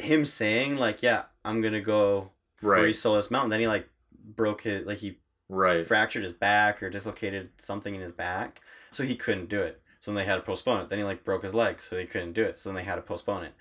him 0.00 0.24
saying 0.26 0.76
like, 0.76 1.02
"Yeah, 1.02 1.24
I'm 1.44 1.60
gonna 1.62 1.80
go 1.80 2.32
free 2.56 2.68
right 2.84 2.94
solo 2.94 3.16
this 3.16 3.30
mountain." 3.30 3.50
Then 3.50 3.60
he 3.60 3.66
like 3.66 3.88
broke 4.12 4.66
it, 4.66 4.86
like 4.86 4.98
he 4.98 5.18
right 5.50 5.86
fractured 5.86 6.22
his 6.22 6.32
back 6.32 6.82
or 6.82 6.88
dislocated 6.88 7.50
something 7.58 7.94
in 7.94 8.00
his 8.00 8.12
back, 8.12 8.60
so 8.92 9.02
he 9.04 9.16
couldn't 9.16 9.48
do 9.48 9.60
it. 9.60 9.80
So 10.00 10.10
then 10.10 10.16
they 10.16 10.24
had 10.24 10.36
to 10.36 10.42
postpone 10.42 10.80
it. 10.80 10.88
Then 10.88 10.98
he 10.98 11.04
like 11.04 11.24
broke 11.24 11.42
his 11.42 11.54
leg, 11.54 11.80
so 11.80 11.98
he 11.98 12.06
couldn't 12.06 12.32
do 12.32 12.42
it. 12.42 12.58
So 12.58 12.70
then 12.70 12.76
they 12.76 12.84
had 12.84 12.94
to 12.96 13.02
postpone 13.02 13.44
it. 13.44 13.52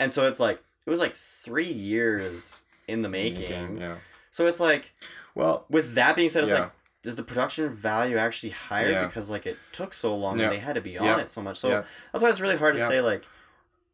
And 0.00 0.12
so 0.12 0.26
it's 0.26 0.40
like 0.40 0.60
it 0.84 0.90
was 0.90 0.98
like 1.00 1.14
three 1.14 1.70
years 1.70 2.62
in 2.88 3.02
the 3.02 3.08
making. 3.08 3.78
yeah 3.78 3.96
So 4.30 4.46
it's 4.46 4.60
like 4.60 4.92
well 5.34 5.64
with 5.70 5.94
that 5.94 6.16
being 6.16 6.28
said, 6.28 6.44
it's 6.44 6.52
yeah 6.52 6.60
like 6.60 6.70
does 7.02 7.14
the 7.14 7.22
production 7.22 7.72
value 7.72 8.16
actually 8.16 8.50
higher 8.50 8.90
Yeah. 8.90 9.06
because 9.06 9.30
like 9.30 9.46
it 9.46 9.56
took 9.70 9.94
so 9.94 10.16
long 10.16 10.38
Yeah. 10.38 10.44
and 10.46 10.52
they 10.54 10.58
had 10.58 10.74
to 10.74 10.80
be 10.80 10.98
on 10.98 11.20
it 11.20 11.30
so 11.30 11.40
much. 11.40 11.56
So 11.58 11.84
that's 12.12 12.22
why 12.22 12.30
it's 12.30 12.40
really 12.40 12.56
hard 12.56 12.74
to 12.74 12.80
say 12.80 13.00
like 13.00 13.24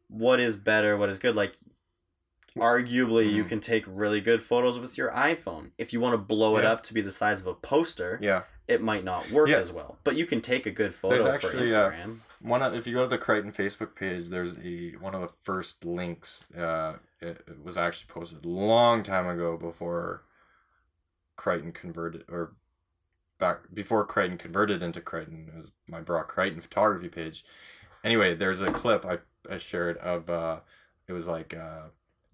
what 0.07 0.39
is 0.39 0.57
better, 0.57 0.97
what 0.97 1.09
is 1.09 1.19
good. 1.19 1.35
Like 1.35 1.53
arguably 2.57 3.31
you 3.31 3.43
Mhm. 3.43 3.49
can 3.49 3.59
take 3.59 3.83
really 3.87 4.21
good 4.21 4.41
photos 4.41 4.77
with 4.79 4.97
your 4.97 5.11
iPhone. 5.11 5.71
If 5.77 5.91
you 5.93 5.99
want 5.99 6.13
to 6.13 6.17
blow 6.17 6.57
it 6.57 6.65
up 6.65 6.83
to 6.83 6.93
be 6.93 7.01
the 7.01 7.11
size 7.11 7.41
of 7.41 7.47
a 7.47 7.53
poster, 7.55 8.19
yeah 8.21 8.43
it 8.65 8.81
might 8.81 9.03
not 9.03 9.29
work 9.29 9.49
Yeah. 9.49 9.57
as 9.57 9.71
well. 9.73 9.99
But 10.05 10.15
you 10.15 10.25
can 10.25 10.39
take 10.41 10.65
a 10.65 10.71
good 10.71 10.95
photo 10.95 11.15
There's 11.15 11.25
for 11.27 11.47
actually, 11.47 11.75
uh, 11.75 11.91
Instagram. 11.91 12.19
one 12.39 12.63
of, 12.63 12.73
if 12.73 12.87
you 12.87 12.93
go 12.93 13.03
to 13.03 13.09
the 13.09 13.17
Crichton 13.17 13.51
Facebook 13.51 13.93
page, 13.93 14.27
there's 14.29 14.57
a 14.63 14.91
one 15.01 15.13
of 15.13 15.19
the 15.21 15.27
first 15.41 15.83
links. 15.83 16.49
Uh, 16.51 16.97
it, 17.19 17.43
it 17.47 17.61
was 17.61 17.75
actually 17.77 18.07
posted 18.07 18.45
a 18.45 18.47
long 18.47 19.03
time 19.03 19.27
ago 19.27 19.57
before 19.57 20.23
Crichton 21.35 21.71
converted 21.73 22.23
or 22.29 22.53
back 23.37 23.63
before 23.73 24.05
Crichton 24.05 24.37
converted 24.37 24.81
into 24.81 25.01
Crichton. 25.01 25.49
It 25.53 25.57
was 25.57 25.71
my 25.87 25.99
Brock 25.99 26.29
Crichton 26.29 26.61
photography 26.61 27.09
page. 27.09 27.43
Anyway, 28.03 28.33
there's 28.35 28.61
a 28.61 28.71
clip 28.71 29.05
I, 29.05 29.19
I 29.49 29.57
shared 29.57 29.97
of 29.97 30.29
uh, 30.29 30.59
it 31.07 31.13
was 31.13 31.27
like 31.27 31.53
uh, 31.53 31.87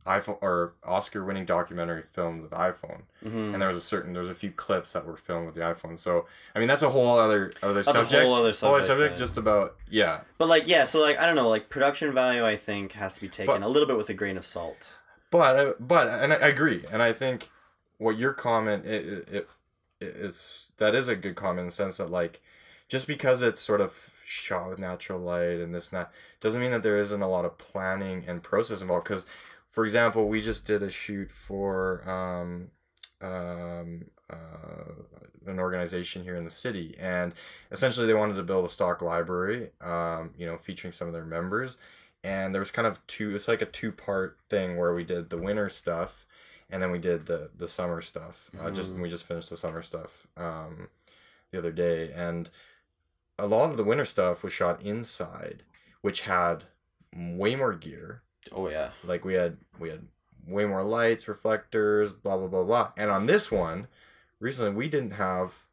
iPhone 0.05 0.37
or 0.41 0.73
Oscar 0.83 1.23
winning 1.23 1.45
documentary 1.45 2.03
filmed 2.11 2.41
with 2.41 2.51
iPhone, 2.51 3.01
Mhm. 3.23 3.53
and 3.53 3.61
there 3.61 3.67
was 3.67 3.77
a 3.77 3.81
certain 3.81 4.13
there 4.13 4.21
was 4.21 4.29
a 4.29 4.33
few 4.35 4.51
clips 4.51 4.93
that 4.93 5.05
were 5.05 5.17
filmed 5.17 5.45
with 5.45 5.55
the 5.55 5.61
iPhone. 5.61 5.99
So 5.99 6.25
I 6.55 6.59
mean 6.59 6.67
that's 6.67 6.81
a 6.83 6.89
whole 6.89 7.19
other 7.19 7.51
other 7.61 7.75
That's 7.83 7.91
subject. 7.91 8.13
a 8.23 8.25
whole 8.25 8.33
other 8.33 8.45
Whole 8.45 8.53
subject. 8.53 8.89
other 8.89 9.01
subject 9.03 9.17
just 9.19 9.37
about 9.37 9.75
yeah 9.89 10.21
But 10.37 10.47
like 10.47 10.67
yeah, 10.67 10.85
so 10.85 10.99
like 11.01 11.19
I 11.19 11.25
don't 11.25 11.35
know, 11.35 11.49
like 11.49 11.69
production 11.69 12.13
value 12.13 12.45
I 12.45 12.55
think 12.55 12.93
has 12.93 13.15
to 13.15 13.21
be 13.21 13.29
taken 13.29 13.53
But- 13.53 13.61
a 13.61 13.67
little 13.67 13.87
bit 13.87 13.97
with 13.97 14.09
a 14.09 14.13
grain 14.13 14.37
of 14.37 14.45
salt. 14.45 14.95
But 15.31 15.55
uh, 15.59 15.73
but 15.79 16.07
and 16.07 16.33
I 16.33 16.37
I 16.37 16.47
agree, 16.47 16.85
and 16.91 17.01
I 17.03 17.13
think 17.13 17.49
what 17.97 18.17
your 18.17 18.33
comment 18.33 18.85
it, 18.85 19.05
it, 19.07 19.29
it 19.29 19.49
it's 19.99 20.71
that 20.77 20.95
is 20.95 21.07
a 21.07 21.15
good 21.15 21.35
comment 21.35 21.59
in 21.59 21.65
the 21.67 21.71
sense 21.71 21.97
that 21.97 22.09
like 22.09 22.41
just 22.87 23.05
because 23.07 23.41
it's 23.41 23.61
sort 23.61 23.81
of 23.81 24.21
shot 24.25 24.69
with 24.69 24.79
natural 24.79 25.19
light 25.19 25.59
and 25.59 25.73
this 25.75 25.89
and 25.89 25.99
that 25.99 26.11
doesn't 26.39 26.61
mean 26.61 26.71
that 26.71 26.81
there 26.83 26.97
isn't 26.97 27.21
a 27.21 27.27
lot 27.27 27.45
of 27.45 27.57
planning 27.57 28.23
and 28.27 28.41
process 28.41 28.81
involved. 28.81 29.03
Because 29.03 29.25
for 29.71 29.83
example, 29.83 30.27
we 30.27 30.41
just 30.41 30.65
did 30.65 30.81
a 30.83 30.89
shoot 30.89 31.29
for 31.31 32.07
um 32.09 32.71
um 33.21 34.05
uh, 34.29 34.93
an 35.47 35.59
organization 35.59 36.23
here 36.23 36.35
in 36.35 36.43
the 36.43 36.49
city 36.51 36.95
and 36.99 37.33
essentially 37.71 38.05
they 38.05 38.13
wanted 38.13 38.35
to 38.35 38.43
build 38.43 38.65
a 38.65 38.69
stock 38.69 39.01
library 39.01 39.71
um 39.81 40.29
you 40.37 40.45
know 40.45 40.57
featuring 40.57 40.93
some 40.93 41.07
of 41.07 41.13
their 41.13 41.25
members. 41.25 41.77
And 42.23 42.53
there 42.53 42.59
was 42.59 42.71
kind 42.71 42.85
of 42.87 43.05
two 43.07 43.33
it's 43.35 43.47
like 43.47 43.61
a 43.61 43.65
two 43.65 43.91
part 43.91 44.37
thing 44.49 44.77
where 44.77 44.93
we 44.93 45.03
did 45.03 45.29
the 45.29 45.37
winter 45.37 45.69
stuff 45.69 46.25
and 46.69 46.81
then 46.81 46.91
we 46.91 46.99
did 46.99 47.25
the 47.25 47.49
the 47.57 47.67
summer 47.67 48.01
stuff. 48.01 48.49
Uh, 48.59 48.69
just 48.71 48.93
Mhm. 48.93 49.01
we 49.01 49.09
just 49.09 49.25
finished 49.25 49.49
the 49.49 49.57
summer 49.57 49.81
stuff 49.81 50.27
um 50.37 50.89
the 51.51 51.57
other 51.57 51.71
day. 51.71 52.11
And 52.13 52.49
a 53.37 53.47
lot 53.47 53.71
of 53.71 53.77
the 53.77 53.83
winter 53.85 54.05
stuff 54.05 54.43
was 54.43 54.53
shot 54.53 54.81
inside 54.81 55.63
which 56.01 56.21
had 56.21 56.65
way 57.13 57.55
more 57.55 57.73
gear 57.73 58.21
Oh 58.51 58.69
yeah. 58.69 58.91
like 59.03 59.25
we 59.25 59.33
had 59.33 59.57
we 59.79 59.89
had 59.89 60.07
way 60.47 60.65
more 60.65 60.83
lights 60.83 61.27
reflectors 61.27 62.11
blah 62.13 62.37
blah 62.37 62.47
blah 62.47 62.63
blah 62.63 62.91
and 62.97 63.11
on 63.11 63.25
this 63.27 63.51
one 63.51 63.87
recently 64.39 64.71
we 64.71 64.87
didn't 64.87 65.11
have 65.11 65.65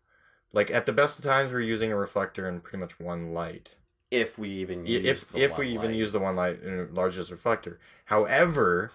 like 0.53 0.71
at 0.71 0.87
the 0.87 0.93
best 0.93 1.19
of 1.19 1.25
times 1.25 1.51
we 1.51 1.55
were 1.55 1.61
using 1.61 1.91
a 1.93 1.97
reflector 1.97 2.47
and 2.49 2.63
pretty 2.63 2.79
much 2.79 2.99
one 3.01 3.33
light 3.33 3.77
If 4.11 4.39
we 4.39 4.51
even 4.51 4.85
use 4.87 5.07
if 5.07 5.29
the 5.31 5.43
if 5.43 5.51
one 5.53 5.61
we 5.61 5.69
even 5.69 5.95
use 5.95 6.13
the 6.13 6.19
one 6.21 6.37
light 6.37 6.63
and 6.63 6.93
large 6.95 7.17
as 7.19 7.31
reflector. 7.31 7.79
However, 8.07 8.93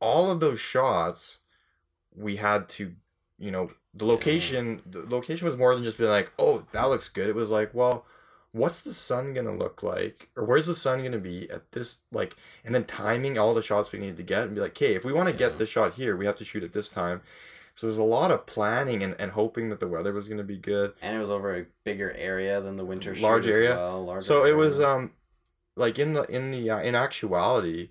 all 0.00 0.30
of 0.30 0.40
those 0.40 0.60
shots 0.60 1.38
we 2.14 2.36
had 2.36 2.68
to, 2.68 2.92
you 3.38 3.50
know, 3.50 3.70
the 3.94 4.04
location 4.04 4.82
the 4.86 5.04
location 5.08 5.44
was 5.46 5.56
more 5.56 5.74
than 5.74 5.84
just 5.84 5.98
being 5.98 6.10
like, 6.10 6.30
"Oh, 6.38 6.66
that 6.72 6.88
looks 6.88 7.08
good." 7.08 7.28
It 7.28 7.34
was 7.34 7.50
like, 7.50 7.72
"Well, 7.74 8.04
what's 8.52 8.82
the 8.82 8.94
sun 8.94 9.32
going 9.34 9.46
to 9.46 9.52
look 9.52 9.82
like 9.82 10.28
or 10.36 10.44
where's 10.44 10.66
the 10.66 10.74
sun 10.74 10.98
going 11.00 11.12
to 11.12 11.18
be 11.18 11.50
at 11.50 11.72
this 11.72 11.98
like 12.12 12.36
and 12.64 12.74
then 12.74 12.84
timing 12.84 13.38
all 13.38 13.54
the 13.54 13.62
shots 13.62 13.92
we 13.92 13.98
needed 13.98 14.16
to 14.18 14.22
get 14.22 14.44
and 14.44 14.54
be 14.54 14.60
like, 14.60 14.72
"Okay, 14.72 14.94
if 14.94 15.04
we 15.04 15.12
want 15.12 15.28
to 15.28 15.32
Yeah. 15.34 15.48
get 15.50 15.58
this 15.58 15.70
shot 15.70 15.94
here, 15.94 16.16
we 16.16 16.26
have 16.26 16.36
to 16.36 16.44
shoot 16.44 16.62
at 16.62 16.72
this 16.74 16.88
time." 16.88 17.22
So 17.74 17.86
there's 17.86 17.96
a 17.98 18.02
lot 18.02 18.30
of 18.30 18.44
planning 18.44 19.02
and, 19.02 19.14
and 19.18 19.32
hoping 19.32 19.70
that 19.70 19.80
the 19.80 19.88
weather 19.88 20.12
was 20.12 20.28
going 20.28 20.36
to 20.38 20.44
be 20.44 20.58
good. 20.58 20.92
and 21.00 21.16
it 21.16 21.18
was 21.18 21.30
over 21.30 21.56
a 21.56 21.64
bigger 21.84 22.12
area 22.12 22.60
than 22.60 22.76
the 22.76 22.84
winter 22.84 23.14
Large 23.14 23.46
as 23.46 23.54
area. 23.56 23.70
well, 23.76 24.04
larger 24.04 24.26
so 24.26 24.44
it 24.44 24.54
was 24.56 24.78
um 24.80 25.12
like 25.74 25.98
in 25.98 26.12
the 26.12 26.24
in 26.24 26.50
the 26.50 26.68
uh, 26.68 26.80
in 26.80 26.94
actuality 26.94 27.88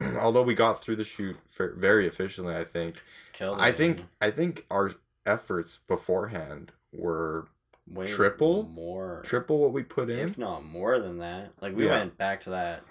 although 0.18 0.42
we 0.42 0.54
got 0.56 0.82
through 0.82 0.96
the 0.96 1.04
shoot 1.04 1.36
very 1.76 2.04
efficiently 2.08 2.56
i 2.56 2.64
think 2.64 3.00
Killed 3.32 3.56
i 3.60 3.70
think 3.70 4.02
i 4.20 4.32
think 4.32 4.66
our 4.72 4.90
efforts 5.24 5.78
beforehand 5.86 6.72
were 6.92 7.46
Way 7.88 8.06
triple? 8.06 8.64
more 8.72 9.22
triple 9.24 9.58
what 9.58 9.72
we 9.72 9.82
put 9.82 10.08
in 10.08 10.18
if 10.28 10.38
not 10.38 10.64
more 10.64 10.98
than 10.98 11.18
that. 11.18 11.52
Like 11.60 11.74
we 11.76 11.86
Yeah. 11.86 11.98
went 11.98 12.16
back 12.16 12.40
to 12.40 12.50
that. 12.50 12.82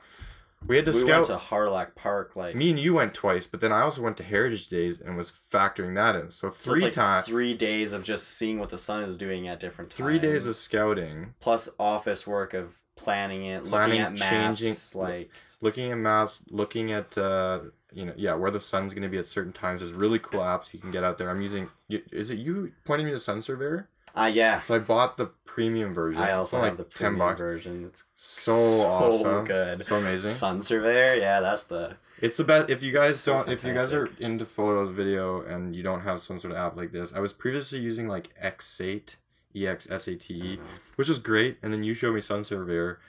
we 0.68 0.76
had 0.76 0.86
to 0.86 0.92
we 0.92 0.98
scout 1.00 1.28
went 1.28 1.28
to 1.28 1.38
Hawrelak 1.38 1.96
Park 1.96 2.36
like 2.36 2.56
me 2.56 2.70
and 2.70 2.80
you 2.80 2.94
went 2.94 3.16
twice 3.16 3.48
but 3.48 3.62
then 3.62 3.72
i 3.72 3.82
also 3.82 4.00
went 4.04 4.16
to 4.18 4.22
heritage 4.24 4.68
days 4.70 5.02
and 5.02 5.18
was 5.18 5.32
factoring 5.32 5.96
that 5.96 6.16
in 6.16 6.30
so 6.30 6.50
so 6.50 6.52
three 6.52 6.82
like 6.84 6.94
times 6.94 7.26
Three 7.26 7.56
days 7.56 7.94
of 7.94 8.04
just 8.04 8.28
seeing 8.28 8.60
what 8.60 8.70
the 8.70 8.78
sun 8.78 9.02
is 9.04 9.18
doing 9.18 9.48
at 9.48 9.60
different 9.60 9.90
times. 9.90 9.98
three 9.98 10.20
days 10.20 10.46
of 10.46 10.56
scouting 10.56 11.34
plus 11.40 11.68
office 11.80 12.28
work 12.28 12.54
of 12.54 12.76
planning 12.96 13.44
it, 13.46 13.64
Planning, 13.64 14.02
looking 14.02 14.02
at 14.02 14.20
maps, 14.20 14.60
changing- 14.60 15.00
like 15.02 15.32
looking 15.62 15.92
at 15.92 15.98
maps 15.98 16.42
looking 16.52 16.92
at 16.92 17.18
uh 17.18 17.62
you 17.92 18.06
know 18.06 18.14
yeah 18.16 18.36
where 18.36 18.52
the 18.52 18.60
sun's 18.60 18.94
going 18.94 19.02
to 19.02 19.10
be 19.10 19.18
at 19.18 19.26
certain 19.26 19.54
times 19.54 19.80
there's 19.80 19.94
really 19.94 20.20
cool 20.20 20.42
apps 20.42 20.72
you 20.76 20.80
can 20.80 20.92
get 20.92 21.04
out 21.04 21.18
there 21.18 21.32
i'm 21.32 21.42
using 21.42 21.70
is 21.90 22.30
it 22.30 22.38
you 22.38 22.72
pointing 22.86 23.08
me 23.08 23.12
to 23.12 23.20
sun 23.20 23.42
surveyor 23.42 23.90
ah 24.16 24.28
yeah. 24.28 24.62
So 24.62 24.76
I 24.76 24.80
bought 24.80 25.18
the 25.18 25.28
premium 25.46 25.94
version. 25.94 26.22
I 26.22 26.32
also 26.34 26.62
have 26.62 26.78
the 26.78 26.84
ten 26.84 27.16
premium 27.16 27.36
version. 27.38 27.86
It's 27.86 28.04
So, 28.16 28.54
awesome, 28.54 29.22
So 29.24 29.44
good. 29.44 29.86
so 29.86 29.96
amazing. 29.98 30.32
Sun 30.32 30.62
Surveyor, 30.64 31.16
yeah, 31.16 31.40
that's 31.40 31.66
the 31.66 31.98
It's 32.22 32.38
the 32.38 32.44
best. 32.44 32.70
If 32.70 32.84
you 32.84 32.92
guys 32.94 33.20
So 33.20 33.34
don't, 33.34 33.50
if 33.50 33.64
you 33.64 33.74
guys 33.74 33.94
are 33.94 34.10
into 34.20 34.46
photos, 34.46 34.96
video, 34.96 35.42
and 35.42 35.76
you 35.76 35.84
don't 35.84 36.02
have 36.02 36.20
some 36.22 36.40
sort 36.40 36.52
of 36.54 36.58
app 36.60 36.76
like 36.78 36.92
this, 36.92 37.14
I 37.14 37.20
was 37.20 37.34
previously 37.34 37.80
using 37.80 38.08
like 38.08 38.30
Xsate, 38.42 39.16
E 39.56 39.68
X 39.68 39.90
S 39.90 40.08
A 40.08 40.16
T 40.16 40.34
E, 40.34 40.60
which 40.96 41.10
was 41.10 41.20
great. 41.20 41.58
And 41.64 41.74
then 41.74 41.84
you 41.84 41.94
showed 41.94 42.16
me 42.16 42.22
Sun 42.22 42.44
Surveyor, 42.44 43.00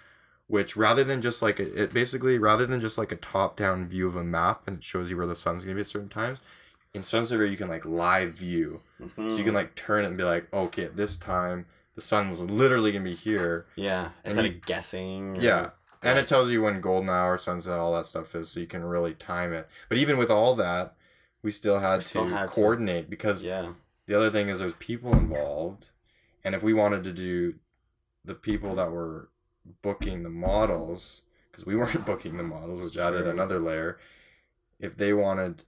which 0.49 0.77
rather 0.77 1.05
than 1.05 1.23
just 1.23 1.41
like 1.43 1.61
a, 1.61 1.83
it 1.85 1.93
basically 1.95 2.39
rather 2.39 2.67
than 2.67 2.81
just 2.81 2.99
like 2.99 3.13
a 3.13 3.17
top 3.17 3.57
down 3.57 3.87
view 3.87 4.07
of 4.09 4.17
a 4.17 4.25
map 4.25 4.63
and 4.67 4.79
it 4.79 4.85
shows 4.85 5.11
you 5.11 5.17
where 5.17 5.27
the 5.27 5.35
sun's 5.37 5.63
gonna 5.63 5.75
be 5.77 5.81
at 5.83 5.87
certain 5.87 6.09
times. 6.09 6.39
In 6.95 7.03
Sun 7.03 7.25
Surveyor, 7.25 7.47
you 7.49 7.57
can 7.57 7.69
like 7.69 7.85
live 7.87 8.35
view, 8.35 8.83
Mhm. 9.01 9.31
so 9.31 9.37
you 9.37 9.45
can 9.45 9.55
like 9.55 9.75
turn 9.75 10.05
it 10.05 10.09
and 10.09 10.17
be 10.17 10.25
like, 10.25 10.53
okay, 10.53 10.85
at 10.85 10.97
this 10.97 11.17
time 11.17 11.67
the 11.95 12.01
sun's 12.01 12.41
literally 12.41 12.91
gonna 12.93 13.05
be 13.05 13.15
here. 13.15 13.67
yeah, 13.77 14.07
and 14.25 14.33
instead 14.33 14.45
you- 14.47 14.51
of 14.59 14.65
guessing. 14.67 15.37
or- 15.37 15.41
Yeah. 15.41 15.71
And 16.05 16.15
Right. 16.17 16.25
it 16.25 16.29
tells 16.29 16.51
you 16.51 16.63
when 16.63 16.81
golden 16.81 17.09
hour, 17.11 17.39
sunset, 17.39 17.79
all 17.79 17.93
that 17.95 18.07
stuff 18.07 18.35
is, 18.35 18.49
so 18.51 18.61
you 18.61 18.67
can 18.67 18.83
really 18.85 19.15
time 19.15 19.53
it. 19.53 19.69
But 19.89 19.99
even 19.99 20.17
with 20.19 20.31
all 20.31 20.55
that, 20.57 20.97
we 21.43 21.51
still 21.51 21.79
had 21.81 21.97
We 21.97 22.01
still 22.03 22.25
to 22.29 22.35
had 22.35 22.49
to- 22.49 22.55
coordinate 22.55 23.09
because 23.09 23.43
Yeah. 23.43 23.75
the 24.07 24.15
other 24.17 24.31
thing 24.31 24.49
is 24.49 24.59
there's 24.59 24.73
people 24.75 25.13
involved 25.13 25.91
and 26.45 26.55
if 26.55 26.63
we 26.63 26.73
wanted 26.73 27.05
to 27.05 27.13
do 27.13 27.55
the 28.25 28.35
people 28.35 28.75
that 28.75 28.91
were 28.91 29.29
booking 29.83 30.23
the 30.25 30.29
models 30.31 31.23
because 31.51 31.65
we 31.67 31.77
weren't 31.77 32.05
booking 32.07 32.37
the 32.37 32.43
models 32.43 32.81
which 32.81 32.97
added 32.99 33.27
another 33.29 33.59
layer 33.61 33.99
if 34.81 34.97
they 34.97 35.13
wanted 35.13 35.63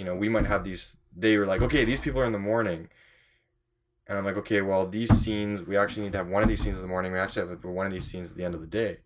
you 0.00 0.06
know 0.06 0.14
we 0.14 0.30
might 0.30 0.46
have 0.46 0.64
these 0.64 0.96
they 1.14 1.36
were 1.36 1.44
like 1.44 1.60
okay 1.60 1.84
these 1.84 2.00
people 2.00 2.20
are 2.22 2.24
in 2.24 2.32
the 2.32 2.38
morning. 2.38 2.88
And 4.06 4.18
i'm 4.18 4.24
like 4.24 4.38
okay 4.38 4.62
well 4.62 4.88
these 4.88 5.10
scenes 5.10 5.62
we 5.62 5.76
actually 5.76 6.04
need 6.04 6.12
to 6.12 6.18
have 6.18 6.26
one 6.26 6.42
of 6.42 6.48
these 6.48 6.62
scenes 6.62 6.78
in 6.78 6.82
the 6.82 6.88
morning. 6.88 7.12
We 7.12 7.18
actually 7.18 7.46
have 7.46 7.62
one 7.62 7.86
of 7.86 7.92
these 7.92 8.06
scenes 8.10 8.30
at 8.30 8.36
the 8.38 8.44
end 8.44 8.54
of 8.54 8.62
the 8.62 8.66
day. 8.66 9.00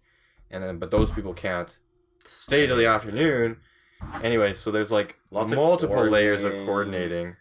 And 0.53 0.63
then 0.63 0.79
but 0.79 0.93
those 0.93 1.11
people 1.11 1.35
can't 1.35 1.77
stay 2.25 2.67
till 2.69 2.77
the 2.77 2.87
afternoon. 2.87 3.57
Anyway 4.23 4.55
so 4.55 4.71
there's 4.71 4.93
like 4.93 5.19
Lots 5.33 5.51
of 5.51 5.59
multiple 5.59 6.05
layers 6.05 6.45
of 6.45 6.53
coordinating. 6.53 6.67
coordinating 6.67 7.37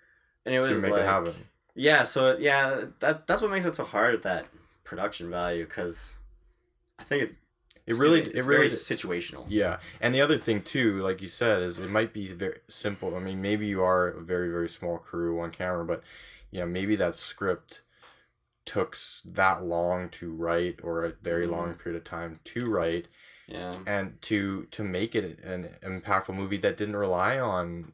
And 0.45 0.55
it 0.55 0.59
was 0.59 0.67
to 0.69 0.75
make 0.79 0.91
like, 0.91 1.01
it 1.01 1.05
happen. 1.05 1.35
Yeah, 1.75 2.03
so 2.03 2.37
yeah, 2.37 2.85
that 3.01 3.27
that's 3.27 3.41
what 3.43 3.51
makes 3.51 3.65
it 3.65 3.75
so 3.75 3.83
hard 3.83 4.15
at 4.15 4.23
that 4.23 4.47
production 4.83 5.29
value 5.29 5.65
because 5.65 6.15
I 6.99 7.03
think 7.03 7.23
it's 7.23 7.37
it 7.85 7.95
really 7.95 8.21
it 8.21 8.43
very 8.43 8.57
really 8.57 8.67
situational. 8.67 9.45
Yeah, 9.49 9.79
and 10.01 10.13
the 10.15 10.21
other 10.21 10.37
thing 10.37 10.61
too, 10.61 10.99
like 10.99 11.21
you 11.21 11.27
said, 11.27 11.61
is 11.63 11.79
it 11.79 11.89
might 11.89 12.13
be 12.13 12.27
very 12.27 12.59
simple. 12.67 13.15
I 13.15 13.19
mean, 13.19 13.41
maybe 13.41 13.67
you 13.67 13.81
are 13.83 14.07
a 14.07 14.21
very 14.21 14.49
very 14.49 14.69
small 14.69 14.97
crew 14.97 15.39
on 15.39 15.51
camera, 15.51 15.85
but 15.85 16.03
yeah, 16.51 16.65
maybe 16.65 16.95
that 16.95 17.15
script 17.15 17.81
took 18.65 18.95
that 19.25 19.63
long 19.65 20.07
to 20.09 20.31
write 20.33 20.79
or 20.83 21.03
a 21.03 21.13
very 21.21 21.45
Mhm. 21.45 21.51
long 21.51 21.73
period 21.73 21.97
of 21.97 22.05
time 22.05 22.39
to 22.45 22.69
write 22.69 23.07
Yeah. 23.47 23.75
and 23.85 24.21
to 24.23 24.65
to 24.71 24.83
make 24.83 25.15
it 25.15 25.43
an 25.43 25.75
impactful 25.81 26.33
movie 26.33 26.57
that 26.57 26.77
didn't 26.77 26.95
rely 26.95 27.37
on 27.37 27.91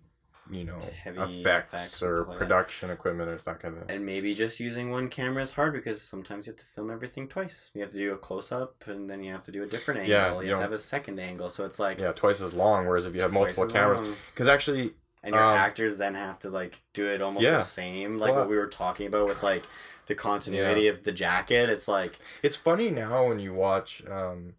you 0.49 0.63
know 0.63 0.79
Heavy 1.03 1.19
effects, 1.19 1.73
effects 1.73 2.03
or 2.03 2.11
stuff 2.11 2.27
like 2.27 2.39
that. 2.39 2.45
production 2.45 2.89
equipment 2.89 3.29
or 3.29 3.37
that 3.37 3.59
kind 3.59 3.77
of 3.77 3.85
thing. 3.87 3.95
And 3.95 4.05
maybe 4.05 4.33
just 4.33 4.59
using 4.59 4.89
one 4.91 5.09
camera 5.09 5.43
is 5.43 5.51
hard 5.51 5.73
because 5.73 6.01
sometimes 6.01 6.47
you 6.47 6.53
have 6.53 6.59
to 6.59 6.65
film 6.65 6.89
everything 6.89 7.27
twice. 7.27 7.69
You 7.73 7.81
have 7.81 7.91
to 7.91 7.97
do 7.97 8.13
a 8.13 8.17
close 8.17 8.51
up 8.51 8.83
and 8.87 9.09
then 9.09 9.23
you 9.23 9.31
have 9.31 9.43
to 9.43 9.51
do 9.51 9.63
a 9.63 9.67
different 9.67 10.01
angle. 10.01 10.15
Yeah, 10.15 10.33
you, 10.35 10.41
you 10.41 10.49
have 10.49 10.59
to 10.59 10.63
have 10.63 10.71
a 10.73 10.77
second 10.77 11.19
angle. 11.19 11.49
So 11.49 11.65
it's 11.65 11.79
like 11.79 11.99
Yeah, 11.99 12.11
twice 12.11 12.41
as 12.41 12.53
long. 12.53 12.87
Whereas 12.87 13.05
if 13.05 13.13
you 13.15 13.21
have 13.21 13.31
multiple 13.33 13.67
cameras, 13.67 14.15
because 14.33 14.47
actually, 14.47 14.93
And 15.23 15.35
your 15.35 15.43
um, 15.43 15.57
actors 15.57 15.97
then 15.97 16.15
have 16.15 16.39
to 16.39 16.49
like 16.49 16.81
do 16.93 17.05
it 17.07 17.21
almost 17.21 17.43
Yeah. 17.43 17.57
the 17.57 17.63
same, 17.63 18.17
like 18.17 18.31
Well, 18.31 18.41
what 18.41 18.49
we 18.49 18.57
were 18.57 18.67
talking 18.67 19.07
about 19.07 19.27
with 19.27 19.43
like 19.43 19.63
the 20.07 20.15
continuity 20.15 20.87
of 20.87 21.03
the 21.03 21.11
jacket. 21.11 21.69
It's 21.69 21.87
like 21.87 22.17
It's 22.41 22.57
funny 22.57 22.89
now 22.89 23.27
when 23.27 23.39
you 23.39 23.53
watch, 23.53 24.03
um, 24.09 24.55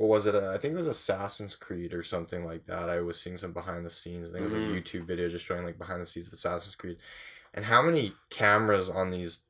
what 0.00 0.08
was 0.08 0.24
it? 0.24 0.34
I 0.34 0.56
think 0.56 0.72
it 0.72 0.78
was 0.78 0.86
Assassin's 0.86 1.54
Creed 1.54 1.92
or 1.92 2.02
something 2.02 2.42
like 2.42 2.64
that. 2.64 2.88
I 2.88 3.02
was 3.02 3.20
seeing 3.20 3.36
some 3.36 3.52
behind 3.52 3.84
the 3.84 3.90
scenes. 3.90 4.30
I 4.30 4.32
think 4.32 4.40
it 4.40 4.44
was 4.44 4.54
a 4.54 4.56
YouTube 4.56 5.06
video 5.06 5.28
just 5.28 5.44
showing 5.44 5.62
like 5.62 5.76
behind 5.76 6.00
the 6.00 6.06
scenes 6.06 6.26
of 6.26 6.32
Assassin's 6.32 6.74
Creed, 6.74 6.96
and 7.52 7.66
how 7.66 7.82
many 7.82 8.14
cameras 8.30 8.88
on 8.88 9.10
these 9.10 9.40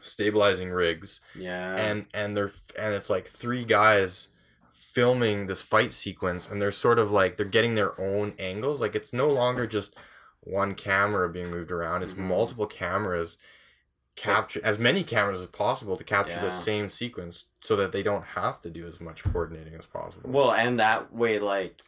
stabilizing 0.00 0.68
rigs, 0.70 1.22
yeah, 1.34 1.76
and 1.76 2.06
and 2.12 2.36
they're 2.36 2.50
and 2.78 2.94
it's 2.94 3.08
like 3.08 3.26
three 3.26 3.64
guys 3.64 4.28
filming 4.70 5.46
this 5.46 5.62
fight 5.62 5.94
sequence, 5.94 6.50
and 6.50 6.60
they're 6.60 6.72
sort 6.72 6.98
of 6.98 7.10
like 7.10 7.36
they're 7.36 7.46
getting 7.46 7.74
their 7.74 7.98
own 7.98 8.34
angles. 8.38 8.82
Like 8.82 8.94
it's 8.94 9.14
no 9.14 9.28
longer 9.28 9.66
just 9.66 9.94
one 10.40 10.74
camera 10.74 11.26
being 11.30 11.50
moved 11.50 11.70
around; 11.72 12.02
it's 12.02 12.12
Mhm. 12.12 12.18
multiple 12.28 12.66
cameras 12.66 13.38
capture 14.16 14.60
as 14.64 14.78
many 14.78 15.04
cameras 15.04 15.40
as 15.42 15.46
possible 15.46 15.96
to 15.96 16.02
capture 16.04 16.36
Yeah. 16.36 16.40
the 16.46 16.50
same 16.50 16.88
sequence 16.88 17.46
so 17.60 17.76
that 17.76 17.92
they 17.92 18.02
don't 18.02 18.24
have 18.28 18.60
to 18.62 18.70
do 18.70 18.86
as 18.86 19.00
much 19.00 19.22
coordinating 19.22 19.74
as 19.74 19.86
possible. 19.86 20.30
Well, 20.30 20.52
and 20.52 20.80
that 20.80 21.12
way, 21.12 21.38
like, 21.38 21.82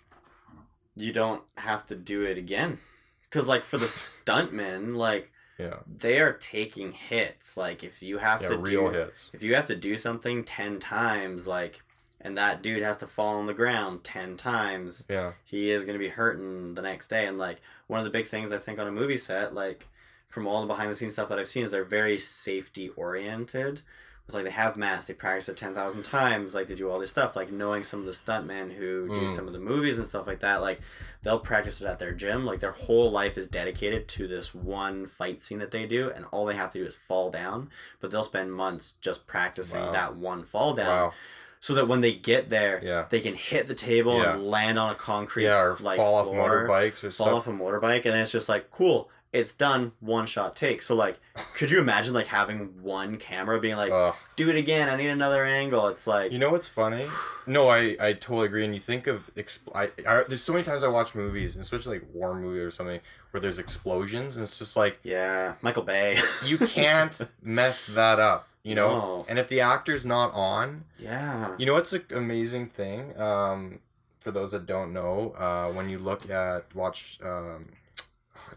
you 0.95 1.13
don't 1.13 1.43
have 1.57 1.87
to 1.87 1.97
do 1.97 2.23
it 2.23 2.37
again. 2.39 2.79
Because, 3.23 3.47
like, 3.47 3.65
for 3.65 3.79
the 3.79 3.87
stuntmen, 3.87 4.95
like, 4.95 5.33
yeah, 5.59 5.79
they 5.87 6.21
are 6.21 6.33
taking 6.33 6.93
hits. 6.93 7.57
Like, 7.57 7.83
if 7.83 8.03
you 8.03 8.19
have 8.19 8.43
yeah, 8.43 8.49
to 8.49 8.59
real 8.59 8.93
do, 8.93 8.99
hits. 8.99 9.31
if 9.33 9.43
you 9.43 9.55
have 9.55 9.67
to 9.67 9.77
do 9.77 9.97
something 9.97 10.45
10 10.45 10.79
times, 10.79 11.47
like, 11.47 11.83
and 12.21 12.37
that 12.37 12.63
dude 12.63 12.83
has 12.83 12.99
to 12.99 13.07
fall 13.07 13.39
on 13.39 13.47
the 13.47 13.55
ground 13.55 14.05
10 14.05 14.37
times, 14.37 15.05
Yeah, 15.09 15.33
he 15.45 15.71
is 15.71 15.85
going 15.85 15.95
to 15.95 16.05
be 16.05 16.09
hurting 16.11 16.75
the 16.75 16.83
next 16.83 17.09
day. 17.09 17.27
And, 17.27 17.39
like, 17.39 17.61
one 17.87 18.01
of 18.01 18.05
the 18.05 18.11
big 18.11 18.27
things 18.27 18.53
I 18.53 18.59
think 18.59 18.79
on 18.79 18.87
a 18.87 18.93
movie 18.93 19.17
set, 19.17 19.55
like, 19.55 19.87
from 20.29 20.47
all 20.47 20.61
the 20.61 20.67
behind 20.67 20.91
the 20.91 20.95
scenes 20.95 21.15
stuff 21.15 21.29
that 21.31 21.39
I've 21.39 21.49
seen, 21.49 21.65
is 21.65 21.71
they're 21.71 21.85
very 21.85 22.19
safety 22.19 22.91
oriented. 22.97 23.83
It's 24.27 24.35
like 24.35 24.45
they 24.45 24.51
have 24.51 24.77
masks, 24.77 25.07
they 25.07 25.15
practice 25.15 25.49
it 25.49 25.57
10,000 25.57 26.03
times, 26.03 26.55
like 26.55 26.67
they 26.67 26.75
do 26.75 26.91
all 26.91 26.99
this 26.99 27.09
stuff, 27.09 27.35
like 27.35 27.51
knowing 27.51 27.83
some 27.83 28.01
of 28.01 28.05
the 28.07 28.13
stuntmen 28.13 28.75
who 28.75 29.09
do 29.09 29.23
Mm. 29.23 29.35
some 29.35 29.47
of 29.47 29.55
the 29.55 29.59
movies 29.59 29.97
and 29.97 30.07
stuff 30.07 30.27
like 30.27 30.41
that, 30.41 30.61
like 30.61 30.83
they'll 31.23 31.39
practice 31.39 31.81
it 31.81 31.87
at 31.87 31.99
their 31.99 32.13
gym. 32.13 32.45
Like 32.45 32.61
their 32.61 32.73
whole 32.73 33.11
life 33.11 33.39
is 33.39 33.49
dedicated 33.49 34.07
to 34.09 34.29
this 34.29 34.55
one 34.55 35.07
fight 35.07 35.41
scene 35.41 35.61
that 35.61 35.71
they 35.71 35.87
do, 35.87 36.11
and 36.15 36.27
all 36.31 36.45
they 36.45 36.57
have 36.57 36.71
to 36.73 36.79
do 36.79 36.85
is 36.85 36.95
fall 36.95 37.31
down. 37.31 37.71
But 38.01 38.11
they'll 38.11 38.23
spend 38.23 38.53
months 38.53 38.97
just 39.01 39.27
practicing 39.27 39.81
Wow. 39.81 39.93
that 39.93 40.17
one 40.17 40.45
fall 40.45 40.75
down 40.75 40.89
wow, 40.89 41.13
so 41.59 41.73
that 41.73 41.89
when 41.89 42.03
they 42.03 42.13
get 42.13 42.51
there, 42.51 42.81
yeah, 42.85 43.07
they 43.09 43.21
can 43.21 43.35
hit 43.35 43.67
the 43.67 43.75
table 43.75 44.19
Yeah. 44.19 44.35
and 44.35 44.45
land 44.47 44.79
on 44.79 44.91
a 44.91 44.95
concrete 44.95 45.45
yeah, 45.45 45.59
or 45.59 45.77
like 45.81 45.97
fall 45.97 46.17
off 46.17 46.27
floor, 46.29 46.67
motorbikes 46.69 47.03
or 47.03 47.11
fall 47.11 47.29
stuff. 47.29 47.39
off 47.39 47.47
a 47.47 47.53
motorbike, 47.53 48.05
and 48.05 48.13
then 48.13 48.21
it's 48.21 48.31
just 48.33 48.51
like 48.51 48.71
cool. 48.71 49.09
It's 49.33 49.53
done, 49.53 49.93
one 50.01 50.27
shot 50.27 50.57
take. 50.57 50.81
So 50.83 50.95
like, 50.95 51.19
could 51.55 51.71
you 51.71 51.81
imagine 51.81 52.15
like 52.15 52.29
having 52.29 52.83
one 52.83 53.17
camera 53.19 53.61
being 53.61 53.77
like, 53.77 53.93
Ugh. 53.93 54.15
do 54.37 54.49
it 54.49 54.57
again? 54.57 54.89
I 54.89 54.97
need 54.97 55.09
another 55.09 55.45
angle. 55.45 55.87
It's 55.89 56.07
like, 56.07 56.33
You 56.33 56.39
know 56.39 56.51
what's 56.51 56.69
funny? 56.69 57.07
No, 57.47 57.69
I, 57.69 57.97
I 57.99 58.13
totally 58.13 58.45
agree. 58.45 58.63
And 58.63 58.75
you 58.75 58.81
think 58.81 59.07
of 59.07 59.35
expl- 59.35 59.75
I, 59.75 59.85
I 60.07 60.25
there's 60.29 60.43
so 60.43 60.53
many 60.53 60.67
times 60.67 60.85
I 60.85 60.89
watch 60.89 61.15
movies, 61.15 61.57
especially 61.57 61.99
like 61.99 62.09
war 62.13 62.35
movies 62.35 62.61
or 62.61 62.71
something, 62.71 63.01
where 63.31 63.41
there's 63.41 63.59
explosions, 63.59 64.37
and 64.37 64.43
it's 64.45 64.59
just 64.59 64.77
like 64.77 64.99
yeah, 65.03 65.55
Michael 65.63 65.83
Bay. 65.83 66.19
you 66.45 66.59
can't 66.59 67.19
mess 67.43 67.87
that 67.87 68.21
up, 68.21 68.49
you 68.63 68.75
know. 68.75 68.91
No. 68.91 69.27
And 69.31 69.39
if 69.39 69.49
the 69.49 69.61
actor's 69.63 70.05
not 70.05 70.35
on, 70.35 70.85
yeah. 70.99 71.55
you 71.59 71.65
know 71.65 71.73
what's 71.73 71.95
an 71.95 72.05
amazing 72.15 72.67
thing? 72.67 73.19
Um, 73.19 73.79
for 74.21 74.31
those 74.31 74.51
that 74.51 74.67
don't 74.67 74.93
know, 74.93 75.33
uh, 75.39 75.71
when 75.73 75.89
you 75.89 75.99
look 75.99 76.29
at 76.29 76.75
watch, 76.75 77.19
um, 77.25 77.71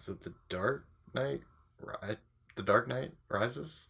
is 0.02 0.10
it 0.10 0.22
the 0.24 0.34
Dark 0.50 0.86
Knight? 1.14 1.42
Ri- 1.80 2.18
The 2.56 2.64
Dark 2.64 2.88
Knight 2.88 3.12
Rises, 3.30 3.86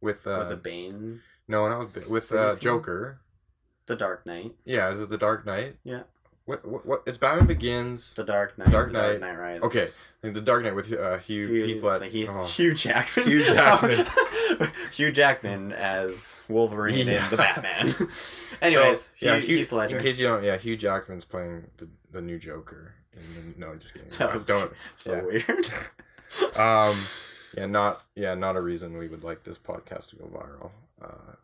with 0.00 0.26
uh, 0.26 0.36
with 0.40 0.48
the 0.50 0.56
Bane, 0.56 1.20
no, 1.48 1.68
not 1.68 1.80
with 1.80 2.08
with 2.10 2.32
uh. 2.32 2.56
Joker. 2.56 3.20
the 3.86 3.96
Dark 3.96 4.26
Knight, 4.26 4.52
Yeah, 4.64 4.90
is 4.92 5.00
it 5.00 5.10
the 5.10 5.18
Dark 5.18 5.44
Knight? 5.46 5.76
Yeah. 5.84 6.02
What 6.44 6.64
what, 6.64 6.86
what 6.86 7.02
it's 7.06 7.18
Batman 7.18 7.46
Begins. 7.48 8.14
the 8.14 8.22
Dark 8.22 8.56
Knight, 8.56 8.70
Dark 8.70 8.88
the 8.88 8.98
Dark 8.98 9.20
Knight. 9.20 9.32
Knight 9.32 9.38
Rises. 9.40 9.64
Okay, 9.64 9.86
the 10.22 10.40
Dark 10.40 10.62
Knight 10.62 10.76
with 10.76 10.92
uh, 10.92 11.18
Hugh 11.18 11.48
Hugh, 11.48 11.64
Heath 11.64 11.82
like 11.82 12.02
Heath- 12.02 12.28
Oh. 12.30 12.44
Hugh 12.44 12.72
Jackman. 12.72 13.26
Hugh 13.26 13.44
Jackman. 13.54 14.06
Hugh 14.92 15.10
Jackman 15.10 15.72
as 15.72 16.40
Wolverine 16.48 17.08
Yeah. 17.08 17.24
in 17.24 17.30
the 17.30 17.36
Batman. 17.36 17.88
Anyways, 18.62 19.00
So, 19.02 19.08
yeah, 19.18 19.36
Hugh, 19.38 19.46
Hugh, 19.46 19.56
Heath 19.58 19.72
Ledger. 19.72 19.96
In 19.98 20.02
case 20.04 20.18
you 20.20 20.26
don't, 20.28 20.44
yeah, 20.44 20.56
Hugh 20.56 20.76
Jackman's 20.76 21.24
playing 21.24 21.64
the, 21.78 21.88
the 22.12 22.20
new 22.20 22.38
Joker. 22.38 22.94
The, 23.16 23.58
no, 23.58 23.74
just 23.76 23.94
kidding. 23.94 24.44
Don't. 24.46 24.72
so 24.94 25.14
yeah. 25.14 25.22
weird. 25.22 25.68
Um, 26.56 26.96
yeah, 27.56 27.66
not 27.66 28.02
yeah, 28.16 28.34
not 28.34 28.56
a 28.56 28.60
reason 28.60 28.98
we 28.98 29.06
would 29.08 29.22
like 29.22 29.44
this 29.44 29.56
podcast 29.58 30.10
to 30.10 30.16
go 30.16 30.24
viral. 30.26 30.72
Uh, 31.00 31.34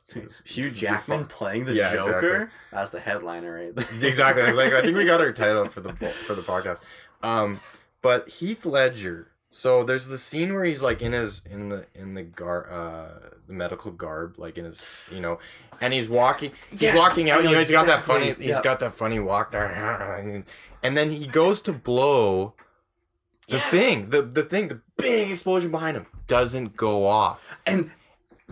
Hugh 0.45 0.71
Jackman 0.71 1.27
playing 1.27 1.65
the 1.67 1.75
Yeah, 1.75 1.95
Joker. 1.95 2.51
That's 2.73 2.91
the 2.91 2.99
headliner, 3.01 3.55
right? 3.55 3.75
there. 3.77 4.09
exactly. 4.09 4.43
I 4.43 4.51
like, 4.51 4.73
I 4.73 4.83
think 4.83 4.97
we 4.97 5.05
got 5.05 5.21
our 5.21 5.33
title 5.33 5.67
for 5.69 5.81
the 5.81 5.93
for 6.27 6.35
the 6.35 6.43
podcast. 6.43 6.79
Um, 7.23 7.61
but 8.03 8.29
Heath 8.29 8.67
Ledger. 8.67 9.29
So 9.55 9.85
there's 9.85 10.07
the 10.07 10.17
scene 10.17 10.55
where 10.55 10.65
he's 10.65 10.81
like 10.81 11.03
in 11.03 11.13
his 11.13 11.43
in 11.45 11.69
the 11.69 11.87
in 11.95 12.15
the 12.15 12.23
gar 12.23 12.67
uh 12.71 13.29
the 13.47 13.53
medical 13.53 13.93
garb, 13.93 14.39
like 14.39 14.57
in 14.57 14.65
his 14.65 14.97
you 15.11 15.21
know, 15.21 15.39
and 15.79 15.93
he's 15.93 16.09
walking. 16.09 16.53
He's 16.71 16.81
Yes, 16.81 16.97
walking 16.97 17.29
out. 17.29 17.45
You 17.45 17.51
know, 17.51 17.59
he's 17.59 17.71
got 17.71 17.85
that 17.85 18.03
funny. 18.03 18.33
He's 18.33 18.47
Yeah. 18.47 18.63
got 18.63 18.81
that 18.81 18.95
funny 18.95 19.19
walk 19.21 19.51
there, 19.51 20.45
and 20.83 20.97
then 20.97 21.11
he 21.13 21.27
goes 21.27 21.61
to 21.63 21.73
blow. 21.73 22.55
The 23.49 23.57
Yeah. 23.57 23.71
thing, 23.71 24.09
the 24.09 24.23
the 24.23 24.43
thing, 24.43 24.69
the 24.69 24.81
big 24.97 25.31
explosion 25.31 25.71
behind 25.71 25.99
him 25.99 26.07
doesn't 26.29 26.75
go 26.75 27.05
off. 27.07 27.45
And 27.67 27.91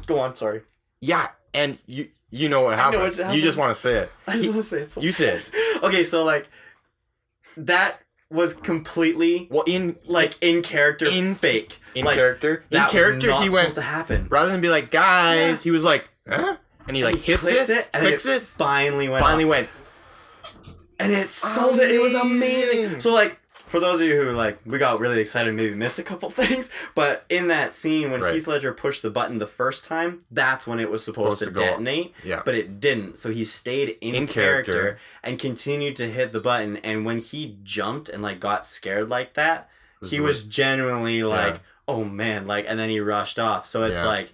go 0.04 0.18
on, 0.18 0.36
sorry. 0.36 0.62
Yeah, 1.00 1.28
and 1.54 1.78
you 1.86 2.10
you 2.28 2.50
know 2.50 2.60
what 2.60 2.78
I 2.78 2.90
know 2.90 2.98
what 3.00 3.16
You 3.34 3.40
just 3.40 3.56
want 3.56 3.74
to 3.74 3.80
say 3.80 3.94
it. 3.94 4.12
I 4.26 4.36
just 4.36 4.48
want 4.50 4.62
to 4.64 4.68
say 4.68 4.80
it. 4.82 4.90
So 4.90 5.00
you 5.00 5.12
said 5.12 5.42
okay, 5.82 6.02
so 6.04 6.24
like 6.24 6.46
that 7.56 8.02
was 8.30 8.54
completely 8.54 9.48
Well, 9.50 9.64
in 9.66 9.96
like 10.04 10.36
in 10.40 10.62
character, 10.62 11.06
In- 11.06 11.34
fake. 11.34 11.80
in 11.94 12.04
like, 12.04 12.16
character, 12.16 12.64
in 12.70 12.78
That 12.78 12.84
was 12.84 12.92
character, 12.92 13.26
he 13.28 13.32
supposed 13.32 13.52
went 13.52 13.70
to 13.74 13.82
happen. 13.82 14.26
rather 14.30 14.50
than 14.50 14.60
be 14.60 14.68
like, 14.68 14.90
guys, 14.90 15.36
Yeah. 15.50 15.56
he 15.64 15.70
was 15.72 15.82
like, 15.84 16.08
huh? 16.28 16.56
And 16.86 16.96
he 16.96 17.04
like 17.04 17.14
And 17.14 17.22
he 17.24 17.32
hits 17.32 17.42
clicks 17.42 17.68
it, 17.68 17.88
and 17.92 18.02
clicks 18.04 18.24
then 18.24 18.36
it, 18.36 18.42
Finally 18.42 19.08
went. 19.08 19.24
finally 19.24 19.44
went. 19.44 19.68
and 21.00 21.12
it 21.12 21.30
sold 21.30 21.80
it. 21.80 21.90
It 21.90 22.00
was 22.00 22.14
amazing. 22.14 22.78
Amazing. 22.84 23.00
So 23.00 23.12
like 23.12 23.39
for 23.70 23.80
those 23.80 24.00
of 24.00 24.06
you 24.08 24.20
who 24.22 24.32
like 24.32 24.58
we 24.66 24.78
got 24.78 25.00
really 25.00 25.20
excited, 25.20 25.48
and 25.48 25.56
maybe 25.56 25.74
missed 25.74 25.98
a 25.98 26.02
couple 26.02 26.28
things, 26.42 26.70
but 26.94 27.24
in 27.28 27.46
that 27.48 27.74
scene 27.74 28.10
when 28.10 28.20
Right. 28.20 28.34
Heath 28.34 28.46
Ledger 28.46 28.72
pushed 28.74 29.02
the 29.02 29.10
button 29.10 29.38
the 29.38 29.46
first 29.46 29.84
time, 29.84 30.22
that's 30.30 30.66
when 30.66 30.78
it 30.80 30.90
was 30.90 31.04
supposed, 31.04 31.38
Supposed 31.38 31.56
to, 31.56 31.62
to 31.62 31.66
detonate. 31.70 32.12
Yeah. 32.24 32.42
But 32.44 32.54
it 32.56 32.80
didn't. 32.80 33.18
So 33.18 33.30
he 33.30 33.44
stayed 33.44 33.96
in, 34.00 34.14
In 34.14 34.26
character, 34.26 34.72
character. 34.72 34.98
and 35.22 35.38
continued 35.38 35.96
to 35.96 36.10
hit 36.10 36.32
the 36.32 36.40
button. 36.40 36.76
And 36.78 37.04
when 37.06 37.18
he 37.20 37.58
jumped 37.62 38.08
and 38.08 38.22
like 38.22 38.40
got 38.40 38.66
scared 38.66 39.08
like 39.08 39.34
that, 39.34 39.68
Was 40.00 40.10
he 40.10 40.20
was 40.20 40.44
genuinely 40.44 41.22
like, 41.22 41.54
Yeah. 41.54 41.60
oh 41.88 42.04
man, 42.04 42.46
like, 42.46 42.64
and 42.68 42.78
then 42.78 42.88
he 42.90 43.00
rushed 43.00 43.38
off. 43.38 43.66
So 43.66 43.84
it's 43.84 43.96
Yeah. 43.96 44.06
like, 44.06 44.32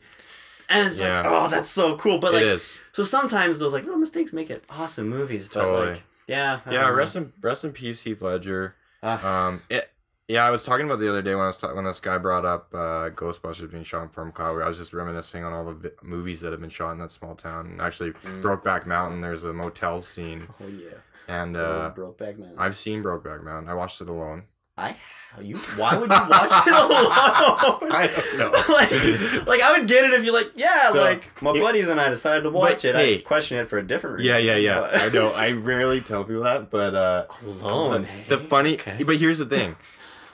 and 0.71 0.87
it's 0.87 1.01
Yeah. 1.01 1.19
like, 1.23 1.27
oh, 1.29 1.49
that's 1.49 1.71
so 1.71 1.97
cool. 1.97 2.19
But 2.19 2.33
like, 2.35 2.61
so 2.93 3.03
sometimes 3.03 3.59
those 3.59 3.73
like 3.73 3.85
little 3.85 3.99
mistakes 3.99 4.33
make 4.33 4.49
it 4.51 4.65
awesome 4.71 5.09
movies. 5.09 5.49
But 5.49 5.61
Totally. 5.61 5.91
like, 5.91 6.03
yeah, 6.29 6.61
I 6.65 6.73
Yeah, 6.73 6.89
rest 6.89 7.17
in 7.17 7.33
rest 7.43 7.65
in 7.65 7.73
peace, 7.73 8.03
Heath 8.03 8.23
Ledger. 8.23 8.76
Ah. 9.03 9.47
Um, 9.49 9.63
it, 9.71 9.91
yeah, 10.29 10.45
I 10.45 10.51
was 10.51 10.65
talking 10.65 10.87
about 10.87 10.99
the 10.99 11.09
other 11.09 11.23
day 11.23 11.35
when 11.37 11.45
I 11.45 11.49
was 11.49 11.57
ta- 11.57 11.73
when 11.75 11.85
this 11.85 12.01
guy 12.01 12.19
brought 12.19 12.45
up 12.45 12.69
uh, 12.75 13.11
Ghostbusters 13.11 13.71
being 13.71 13.85
shot 13.85 14.03
in 14.03 14.09
Fort 14.09 14.35
McLeod. 14.35 14.63
I 14.65 14.69
was 14.69 14.77
just 14.79 14.93
reminiscing 14.93 15.45
on 15.45 15.53
all 15.53 15.65
the 15.65 15.75
vi- 15.75 15.91
movies 16.03 16.41
that 16.41 16.51
have 16.51 16.61
been 16.61 16.71
shot 16.71 16.91
in 16.93 16.99
that 16.99 17.13
small 17.13 17.35
town. 17.37 17.67
And 17.67 17.81
actually, 17.81 18.11
Mm. 18.25 18.43
Brokeback 18.43 18.87
Mountain. 18.87 19.21
There's 19.21 19.45
a 19.45 19.53
motel 19.53 20.03
scene, 20.03 20.49
Oh 20.61 20.67
yeah. 20.67 20.89
and 21.29 21.57
Uh, 21.57 21.61
uh, 21.61 21.95
Brokeback 21.95 22.39
Mountain. 22.39 22.57
I've 22.59 22.77
seen 22.77 23.05
Brokeback 23.05 23.45
Mountain. 23.45 23.69
I 23.69 23.75
watched 23.75 24.01
it 24.01 24.09
alone. 24.09 24.45
I 24.79 24.97
you 25.43 25.57
why 25.77 25.97
would 25.99 26.09
you 26.09 26.17
watch 26.31 26.67
it 26.67 26.73
alone? 26.73 27.93
I 27.93 28.07
don't 28.15 28.39
know. 28.39 28.51
like, 28.75 29.47
like 29.47 29.61
I 29.63 29.77
would 29.79 29.87
get 29.87 30.05
it 30.05 30.15
if 30.15 30.25
you're 30.25 30.33
like, 30.33 30.53
yeah, 30.55 30.91
So, 30.93 31.01
like 31.03 31.43
my 31.43 31.51
it- 31.53 31.61
buddies 31.61 31.89
and 31.89 32.01
I 32.01 32.09
decided 32.09 32.43
to 32.45 32.51
watch 32.51 32.85
it. 32.87 32.95
hey. 32.95 33.19
I 33.19 33.21
question 33.23 33.59
it 33.59 33.69
for 33.69 33.77
a 33.79 33.87
different 33.87 34.17
reason. 34.17 34.33
Yeah, 34.33 34.39
yeah, 34.39 34.57
yeah. 34.57 34.81
but- 34.81 34.95
I 34.97 35.09
know. 35.09 35.33
I 35.33 35.53
rarely 35.53 36.01
tell 36.01 36.25
people 36.25 36.45
that, 36.45 36.71
but 36.71 36.95
uh, 36.95 37.27
alone. 37.45 38.07
the, 38.29 38.37
the 38.39 38.45
funny. 38.45 38.75
Okay. 38.75 39.03
But 39.05 39.17
here's 39.17 39.37
the 39.39 39.45
thing. 39.47 39.77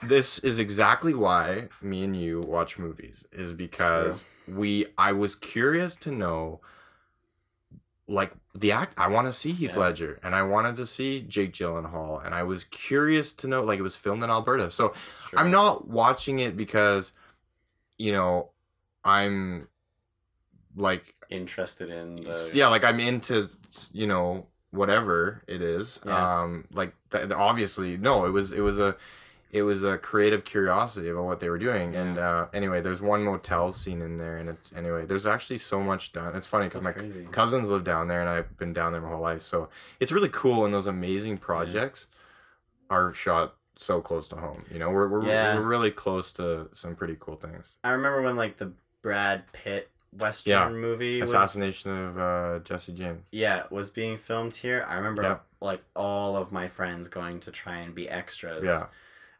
This 0.04 0.38
is 0.40 0.58
exactly 0.60 1.14
why 1.14 1.68
me 1.80 2.04
and 2.04 2.16
you 2.16 2.40
watch 2.40 2.78
movies. 2.78 3.24
Is 3.32 3.52
because 3.52 4.24
we. 4.46 4.86
I 4.98 5.12
was 5.12 5.34
curious 5.34 5.96
to 5.96 6.10
know. 6.12 6.60
Like 8.08 8.32
the 8.54 8.70
act, 8.72 8.94
I 8.98 9.08
want 9.08 9.26
to 9.28 9.32
see 9.32 9.52
Heath 9.52 9.72
Yeah. 9.72 9.78
Ledger, 9.80 10.20
and 10.22 10.34
I 10.34 10.42
wanted 10.42 10.76
to 10.76 10.86
see 10.86 11.20
Jake 11.22 11.52
Gyllenhaal, 11.52 12.24
and 12.24 12.34
I 12.34 12.42
was 12.42 12.64
curious 12.64 13.32
to 13.34 13.46
know. 13.48 13.62
Like 13.62 13.78
it 13.78 13.82
was 13.82 13.96
filmed 13.96 14.22
in 14.22 14.30
Alberta, 14.30 14.70
so 14.70 14.92
I'm 15.36 15.50
not 15.50 15.88
watching 15.88 16.38
it 16.38 16.56
because, 16.56 17.12
you 17.98 18.12
know, 18.12 18.50
I'm 19.04 19.68
like 20.76 21.14
interested 21.28 21.90
in 21.90 22.16
the 22.16 22.50
yeah 22.54 22.66
like 22.68 22.82
i'm 22.82 22.98
into 22.98 23.50
you 23.92 24.06
know 24.06 24.46
whatever 24.70 25.42
it 25.46 25.60
is 25.60 26.00
Yeah. 26.06 26.40
um 26.40 26.64
like 26.72 26.94
th- 27.10 27.30
obviously 27.30 27.98
no 27.98 28.24
it 28.24 28.30
was 28.30 28.52
it 28.54 28.62
was 28.62 28.78
a 28.78 28.96
it 29.52 29.62
was 29.62 29.84
a 29.84 29.98
creative 29.98 30.44
curiosity 30.46 31.10
about 31.10 31.24
what 31.24 31.38
they 31.40 31.48
were 31.50 31.58
doing 31.58 31.94
and 31.94 32.16
uh 32.18 32.46
anyway 32.54 32.80
there's 32.80 33.02
one 33.02 33.22
motel 33.22 33.72
scene 33.72 34.00
in 34.00 34.16
there 34.16 34.38
and 34.38 34.48
it's 34.48 34.72
anyway 34.74 35.04
there's 35.04 35.26
actually 35.26 35.58
so 35.58 35.80
much 35.82 36.12
done 36.12 36.34
it's 36.34 36.46
funny 36.46 36.66
because 36.66 36.82
my 36.82 36.92
crazy. 36.92 37.26
cousins 37.30 37.68
live 37.68 37.84
down 37.84 38.08
there 38.08 38.20
and 38.20 38.30
i've 38.30 38.56
been 38.56 38.72
down 38.72 38.92
there 38.92 39.00
my 39.02 39.08
whole 39.10 39.20
life 39.20 39.42
so 39.42 39.68
it's 40.00 40.10
really 40.10 40.30
cool 40.30 40.62
when 40.62 40.72
those 40.72 40.86
amazing 40.86 41.36
projects 41.36 42.06
are 42.90 43.12
shot 43.12 43.54
so 43.76 44.00
close 44.00 44.26
to 44.28 44.36
home 44.36 44.64
you 44.70 44.78
know 44.78 44.90
we're, 44.90 45.08
we're, 45.08 45.24
Yeah. 45.26 45.54
we're 45.58 45.66
really 45.66 45.90
close 45.90 46.32
to 46.32 46.68
some 46.74 46.94
pretty 46.96 47.16
cool 47.18 47.36
things 47.36 47.76
I 47.84 47.90
remember 47.90 48.22
when 48.22 48.36
like 48.36 48.56
the 48.56 48.72
Brad 49.02 49.50
Pitt 49.52 49.90
Western 50.18 50.50
Yeah. 50.52 50.68
movie 50.70 51.20
was 51.20 51.30
assassination 51.30 51.90
of 51.90 52.18
uh 52.18 52.58
jesse 52.60 52.92
james 52.92 53.22
yeah 53.30 53.64
was 53.70 53.88
being 53.90 54.18
filmed 54.18 54.54
here. 54.54 54.84
I 54.86 54.96
remember 54.96 55.22
Yeah. 55.22 55.38
like 55.60 55.82
all 55.96 56.36
of 56.36 56.52
my 56.52 56.68
friends 56.68 57.08
going 57.08 57.40
to 57.40 57.50
try 57.50 57.78
and 57.78 57.94
be 57.94 58.08
extras. 58.10 58.62
yeah 58.62 58.86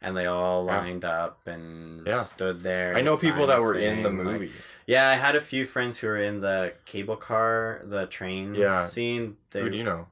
And 0.03 0.17
they 0.17 0.27
all 0.27 0.67
Yeah. 0.67 0.79
lined 0.81 1.05
up 1.05 1.47
and 1.47 2.07
Yeah. 2.07 2.23
stood 2.23 2.61
there. 2.61 2.95
i 2.97 3.01
know 3.01 3.17
people 3.17 3.47
that 3.47 3.61
were 3.61 3.75
in 3.75 4.03
the 4.03 4.09
thing, 4.11 4.19
like- 4.19 4.27
movie 4.41 4.53
Yeah, 4.87 5.09
I 5.09 5.15
had 5.15 5.37
a 5.37 5.41
few 5.41 5.65
friends 5.65 6.01
who 6.01 6.09
were 6.09 6.17
in 6.17 6.41
the 6.41 6.75
cable 6.85 7.17
car, 7.17 7.81
the 7.85 8.07
train 8.07 8.55
Yeah. 8.57 8.83
scene. 8.85 9.37
They, 9.53 9.61
who 9.63 9.71
do 9.71 9.77
you 9.79 9.85
know 9.85 10.09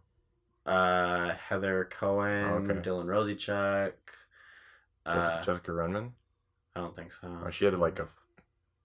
Uh, 0.66 1.30
Heather 1.34 1.84
Cohen, 1.90 2.44
Oh, 2.44 2.54
okay. 2.58 2.74
Dylan 2.80 3.06
Rosiechuck. 3.06 3.94
Uh, 5.04 5.40
Jessica 5.42 5.72
Renman. 5.72 6.12
I 6.76 6.80
don't 6.80 6.94
think 6.94 7.10
so. 7.12 7.26
Uh, 7.44 7.50
she 7.50 7.64
had 7.64 7.74
like 7.78 7.98
a, 7.98 8.06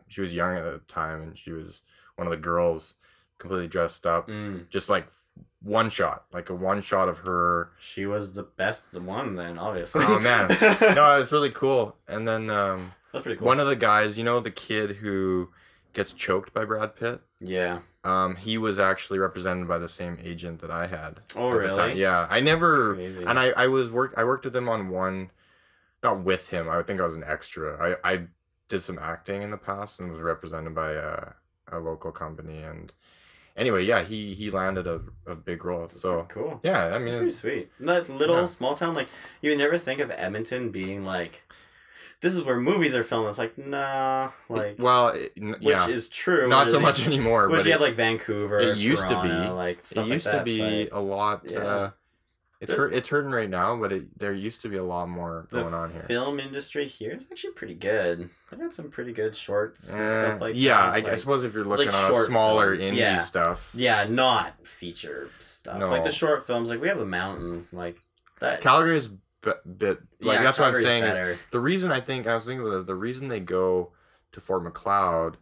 she 0.07 0.21
was 0.21 0.33
young 0.33 0.55
at 0.57 0.63
the 0.63 0.79
time, 0.87 1.21
and 1.21 1.37
she 1.37 1.51
was 1.51 1.81
one 2.15 2.25
of 2.25 2.31
the 2.31 2.37
girls, 2.37 2.95
completely 3.37 3.67
dressed 3.67 4.05
up, 4.05 4.27
Mm, 4.27 4.69
just 4.69 4.89
like 4.89 5.07
one 5.61 5.89
shot, 5.89 6.25
like 6.31 6.49
a 6.49 6.55
one 6.55 6.81
shot 6.81 7.09
of 7.09 7.19
her. 7.19 7.71
she 7.79 8.05
was 8.05 8.33
the 8.33 8.43
best 8.43 8.83
one 8.93 9.35
then, 9.35 9.57
obviously. 9.57 10.03
Oh, 10.05 10.19
man. 10.19 10.47
No, 10.95 11.19
it's 11.19 11.31
really 11.31 11.49
cool. 11.51 11.95
And 12.07 12.27
then 12.27 12.49
um, 12.49 12.93
that's 13.11 13.23
pretty 13.23 13.39
cool. 13.39 13.47
one 13.47 13.59
of 13.59 13.67
the 13.67 13.75
guys, 13.75 14.17
you 14.17 14.23
know, 14.23 14.39
the 14.39 14.51
kid 14.51 14.97
who 14.97 15.49
gets 15.93 16.13
choked 16.13 16.53
by 16.53 16.65
Brad 16.65 16.95
Pitt. 16.95 17.21
yeah. 17.39 17.79
Um, 18.03 18.35
he 18.35 18.55
was 18.59 18.79
actually 18.79 19.17
represented 19.17 19.67
by 19.67 19.79
the 19.79 19.87
same 19.89 20.19
agent 20.23 20.61
that 20.61 20.69
I 20.69 20.85
had. 20.85 21.21
Oh, 21.35 21.51
at 21.59 21.61
the 21.63 21.67
time. 21.69 21.87
really? 21.89 22.01
Yeah, 22.01 22.27
I 22.29 22.39
never. 22.39 22.93
And 22.93 23.39
I, 23.39 23.47
I 23.57 23.65
was 23.65 23.89
work 23.89 24.13
I 24.15 24.23
worked 24.23 24.45
with 24.45 24.55
him 24.55 24.69
on 24.69 24.89
one 24.89 25.31
not 26.03 26.23
with 26.23 26.49
him. 26.49 26.69
I 26.69 26.83
think 26.83 27.01
I 27.01 27.03
was 27.05 27.15
an 27.15 27.23
extra. 27.25 27.97
I, 28.03 28.13
I 28.13 28.21
did 28.69 28.83
some 28.83 28.99
acting 28.99 29.41
in 29.41 29.49
the 29.49 29.57
past 29.57 29.99
and 29.99 30.11
was 30.11 30.21
represented 30.21 30.75
by 30.75 30.91
a, 30.91 31.29
a 31.71 31.79
local 31.79 32.11
company 32.11 32.61
and 32.61 32.93
anyway, 33.55 33.83
yeah, 33.83 34.03
he 34.03 34.33
he 34.33 34.51
landed 34.51 34.87
a, 34.87 35.01
a 35.27 35.35
big 35.35 35.63
role. 35.65 35.89
So 35.95 36.25
cool. 36.29 36.59
yeah, 36.63 36.85
I 36.85 36.89
That's 36.89 37.03
mean 37.03 37.13
pretty 37.15 37.29
sweet. 37.31 37.71
That 37.79 38.09
little 38.09 38.37
Yeah. 38.37 38.45
small 38.45 38.75
town, 38.75 38.93
like 38.93 39.07
you 39.41 39.51
would 39.51 39.57
never 39.59 39.77
think 39.77 39.99
of 39.99 40.11
Edmonton 40.11 40.69
being 40.71 41.05
like, 41.05 41.43
this 42.21 42.33
is 42.33 42.41
where 42.43 42.57
movies 42.59 42.95
are 42.95 43.03
filmed. 43.03 43.27
It's 43.29 43.37
like 43.37 43.57
nah, 43.57 44.31
like 44.49 44.75
well, 44.79 45.09
it, 45.09 45.33
n- 45.37 45.55
which 45.61 45.87
is 45.89 46.09
true. 46.09 46.47
not 46.47 46.67
so 46.67 46.73
really. 46.73 46.83
much 46.83 47.05
anymore. 47.05 47.49
Which 47.49 47.59
but 47.59 47.65
you 47.65 47.71
it, 47.71 47.73
have 47.73 47.81
like 47.81 47.95
Vancouver. 47.95 48.59
it 48.59 48.77
used 48.77 49.03
to 49.09 49.21
be. 49.21 49.27
Toronto, 49.29 49.55
like 49.55 49.79
it 49.79 50.05
used 50.07 50.25
like 50.27 50.37
to 50.39 50.43
be 50.43 50.85
but 50.85 50.97
a 50.97 50.99
lot. 51.01 51.41
yeah. 51.49 51.59
Uh, 51.59 51.91
it's 52.61 52.71
The- 52.71 52.77
hurt. 52.77 52.93
It's 52.93 53.09
hurting 53.09 53.31
right 53.31 53.49
now, 53.49 53.75
but 53.75 53.91
it, 53.91 54.17
there 54.17 54.33
used 54.33 54.61
to 54.61 54.69
be 54.69 54.77
a 54.77 54.83
lot 54.83 55.09
more 55.09 55.47
going 55.51 55.73
on 55.73 55.91
here. 55.91 56.03
film 56.03 56.39
industry 56.39 56.87
here 56.87 57.11
is 57.11 57.27
actually 57.31 57.53
pretty 57.53 57.75
good. 57.75 58.29
They 58.51 58.57
got 58.57 58.73
some 58.73 58.89
pretty 58.89 59.11
good 59.11 59.35
shorts 59.35 59.91
and 59.93 60.03
Eh, 60.03 60.07
stuff 60.07 60.41
like 60.41 60.53
that. 60.53 60.59
yeah, 60.59 60.77
that. 60.77 60.93
I, 60.93 60.97
I 60.97 60.99
like- 61.11 61.17
suppose 61.17 61.43
if 61.43 61.53
you're 61.53 61.65
looking 61.65 61.87
like 61.87 61.95
at 61.95 62.11
a 62.11 62.23
smaller 62.25 62.77
films, 62.77 62.91
indie 62.93 62.97
yeah. 62.99 63.19
stuff, 63.19 63.71
Yeah, 63.73 64.05
not 64.05 64.65
feature 64.65 65.29
stuff. 65.39 65.79
No. 65.79 65.89
Like 65.89 66.03
the 66.03 66.11
short 66.11 66.47
films, 66.47 66.69
like 66.69 66.81
we 66.81 66.87
have 66.87 66.99
the 66.99 67.05
mountains, 67.05 67.73
like 67.73 67.97
that. 68.39 68.61
Calgary's 68.61 69.09
bit, 69.41 69.77
bit 69.77 69.99
like 70.21 70.37
yeah, 70.37 70.43
that's 70.43 70.57
what 70.57 70.69
I'm 70.69 70.75
saying 70.75 71.03
is 71.03 71.37
the 71.51 71.59
reason 71.59 71.91
I 71.91 71.99
think 72.01 72.25
I 72.27 72.33
was 72.35 72.45
thinking 72.45 72.65
about 72.65 72.77
this, 72.77 72.85
the 72.85 72.95
reason 72.95 73.27
they 73.27 73.39
go 73.41 73.91
to 74.31 74.39
Fort 74.41 74.63
McLeod, 74.63 75.35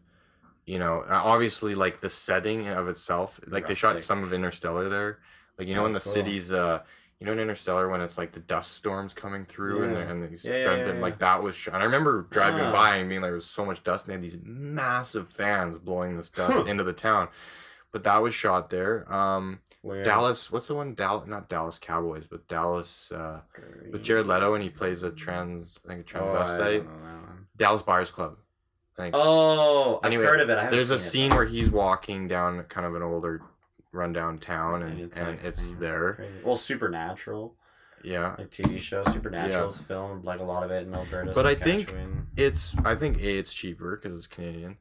you 0.65 0.79
know, 0.79 1.01
uh, 1.01 1.21
obviously 1.23 1.75
like 1.75 2.01
the 2.01 2.09
setting 2.09 2.67
of 2.67 2.87
itself, 2.87 3.39
like 3.47 3.67
they 3.67 3.73
shot 3.75 4.01
some 4.03 4.23
of 4.23 4.33
Interstellar 4.33 4.89
there, 4.89 5.19
like 5.59 5.67
you 5.67 5.75
know 5.75 5.83
Oh, 5.83 5.87
in 5.87 5.93
the 5.93 5.99
cool. 5.99 6.11
cities, 6.11 6.51
uh, 6.51 6.81
you 7.23 7.27
know 7.27 7.31
in 7.33 7.39
Interstellar 7.39 7.87
when 7.87 8.01
it's 8.01 8.17
like 8.17 8.33
the 8.33 8.41
dust 8.41 8.73
storms 8.73 9.13
coming 9.13 9.45
through 9.45 9.83
and 9.83 9.93
Yeah. 9.93 9.99
they're 9.99 10.07
and 10.09 10.23
these 10.29 10.43
Yeah, 10.43 10.57
yeah, 10.57 10.63
driving- 10.63 10.85
yeah, 10.87 10.93
yeah. 10.95 10.99
like 11.01 11.19
that 11.19 11.41
was 11.41 11.55
shot. 11.55 11.75
And 11.75 11.81
I 11.83 11.85
remember 11.85 12.27
driving 12.29 12.65
Ah. 12.65 12.71
by 12.73 12.95
and 12.97 13.07
being 13.07 13.21
like, 13.21 13.29
there 13.29 13.35
was 13.35 13.45
so 13.45 13.65
much 13.65 13.81
dust 13.81 14.05
and 14.05 14.09
they 14.11 14.15
had 14.15 14.21
these 14.23 14.37
massive 14.43 15.29
fans 15.29 15.77
blowing 15.77 16.17
this 16.17 16.29
dust 16.29 16.67
into 16.67 16.83
the 16.83 16.91
town. 16.91 17.29
But 17.93 18.03
that 18.03 18.21
was 18.21 18.33
shot 18.33 18.71
there. 18.71 19.05
Um, 19.11 19.59
Where- 19.83 20.03
Dallas, 20.03 20.51
what's 20.51 20.67
the 20.67 20.75
one? 20.75 20.95
Dallas, 20.95 21.25
not 21.27 21.47
Dallas 21.47 21.77
Cowboys, 21.79 22.27
but 22.27 22.45
Dallas. 22.49 23.09
Uh, 23.11 23.41
with 23.89 24.03
Jared 24.03 24.27
Leto 24.27 24.53
and 24.53 24.61
he 24.63 24.69
plays 24.69 25.01
a 25.03 25.11
trans, 25.11 25.79
I 25.85 25.89
think 25.93 26.13
a 26.13 26.19
Oh, 26.19 26.23
transvestite. 26.23 26.57
don't 26.57 26.85
know 26.85 27.05
that 27.05 27.21
one. 27.29 27.47
Dallas 27.55 27.81
Buyers 27.83 28.11
Club. 28.11 28.35
Oh, 29.13 29.99
I've 30.03 30.07
Anyway, 30.07 30.25
heard 30.25 30.39
of 30.41 30.49
it. 30.49 30.57
I 30.57 30.63
haven't 30.63 30.75
There's 30.77 30.91
a 30.91 30.99
scene 30.99 31.31
it, 31.31 31.35
where 31.35 31.45
he's 31.45 31.71
walking 31.71 32.27
down 32.27 32.63
kind 32.65 32.85
of 32.85 32.93
an 32.95 33.01
older, 33.01 33.41
rundown 33.93 34.37
town, 34.37 34.81
though. 34.81 34.85
and, 34.87 34.99
it's, 34.99 35.17
and 35.17 35.27
like, 35.27 35.43
it's 35.45 35.71
there. 35.73 36.13
crazy- 36.13 36.35
Well, 36.43 36.55
Supernatural, 36.57 37.55
Yeah, 38.03 38.35
like 38.37 38.49
TV 38.49 38.77
show. 38.79 39.03
Supernatural's 39.05 39.79
filmed 39.79 40.25
like 40.25 40.39
a 40.41 40.43
lot 40.43 40.63
of 40.63 40.71
it 40.71 40.85
in 40.85 40.93
Alberta. 40.93 41.31
But 41.33 41.45
I 41.45 41.55
think- 41.55 41.95
it's. 42.35 42.75
I 42.83 42.95
think 42.95 43.17
a 43.21 43.37
it's 43.37 43.53
cheaper 43.53 43.95
because 43.95 44.17
it's 44.17 44.27
Canadian. 44.27 44.77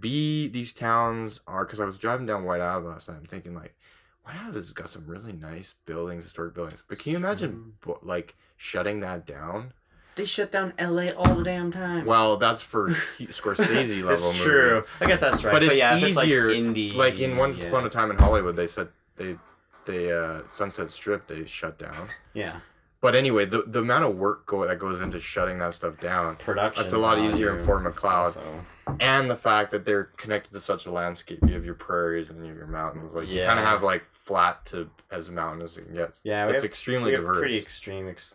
B 0.00 0.48
these 0.48 0.72
towns 0.72 1.40
are 1.46 1.64
because 1.64 1.78
I 1.78 1.84
was 1.84 1.98
driving 1.98 2.26
down 2.26 2.44
Whyte 2.44 2.60
Ave 2.60 2.88
last 2.88 3.08
night. 3.08 3.18
I'm 3.18 3.26
thinking 3.26 3.54
like, 3.54 3.76
Whyte 4.24 4.36
Ave 4.44 4.54
has 4.56 4.72
got 4.72 4.90
some 4.90 5.06
really 5.06 5.32
nice 5.32 5.74
buildings, 5.84 6.24
historic 6.24 6.54
buildings. 6.54 6.82
But 6.88 6.98
can 6.98 7.12
you 7.12 7.18
imagine 7.18 7.74
bu- 7.82 7.94
like 8.02 8.34
shutting 8.56 8.98
that 9.00 9.26
down? 9.26 9.72
They 10.16 10.24
shut 10.24 10.50
down 10.50 10.72
L.A. 10.78 11.12
all 11.14 11.34
the 11.34 11.44
damn 11.44 11.70
time. 11.70 12.04
Well, 12.06 12.36
that's 12.38 12.62
for 12.62 12.88
Scorsese 13.30 13.96
level 13.96 14.10
it's 14.12 14.24
movies. 14.26 14.42
true. 14.42 14.82
I 15.00 15.06
guess 15.06 15.20
that's 15.20 15.44
right. 15.44 15.52
But 15.52 15.62
it's 15.62 15.76
yeah, 15.78 15.96
if 15.96 16.02
it's 16.02 16.18
easier, 16.18 16.48
like 16.48 16.56
indie. 16.56 16.94
like 16.94 17.18
in 17.20 17.36
Once 17.36 17.60
yeah. 17.60 17.66
Upon 17.68 17.84
a 17.86 17.88
Time 17.90 18.10
in 18.10 18.18
Hollywood, 18.18 18.56
they 18.56 18.66
said 18.66 18.88
they 19.16 19.36
they 19.84 20.10
uh, 20.12 20.40
Sunset 20.50 20.90
Strip 20.90 21.26
they 21.28 21.44
shut 21.46 21.78
down. 21.78 22.08
Yeah, 22.34 22.60
But 23.00 23.14
anyway, 23.14 23.44
the 23.46 23.62
the 23.66 23.80
amount 23.80 24.04
of 24.04 24.16
work 24.16 24.46
go, 24.46 24.66
that 24.66 24.78
goes 24.78 25.00
into 25.00 25.20
shutting 25.20 25.58
that 25.60 25.74
stuff 25.74 26.00
down, 26.00 26.36
production. 26.36 26.82
That's 26.82 26.92
a 26.92 26.98
lot 26.98 27.18
easier 27.18 27.50
in 27.50 27.64
value 27.64 27.64
Fort 27.64 27.84
McLeod. 27.84 28.36
also. 28.36 28.64
and 29.00 29.30
the 29.30 29.36
fact 29.36 29.70
that 29.70 29.84
they're 29.84 30.04
connected 30.04 30.52
to 30.52 30.60
such 30.60 30.86
a 30.86 30.90
landscape, 30.90 31.38
you 31.46 31.54
have 31.54 31.64
your 31.64 31.74
prairies 31.74 32.30
and 32.30 32.40
you 32.42 32.48
have 32.48 32.56
your 32.56 32.66
mountains. 32.66 33.14
Like 33.14 33.28
you 33.28 33.42
kind 33.44 33.58
of 33.60 33.64
have 33.64 33.82
like 33.82 34.04
flat 34.12 34.64
to 34.66 34.90
as 35.10 35.30
mountain 35.30 35.62
as 35.62 35.76
it 35.78 35.92
gets. 35.94 36.20
Yeah, 36.24 36.48
it's 36.48 36.64
extremely 36.64 37.06
we 37.10 37.12
have 37.12 37.22
diverse. 37.22 37.38
pretty 37.38 37.58
extreme. 37.58 38.08
Ex- 38.08 38.34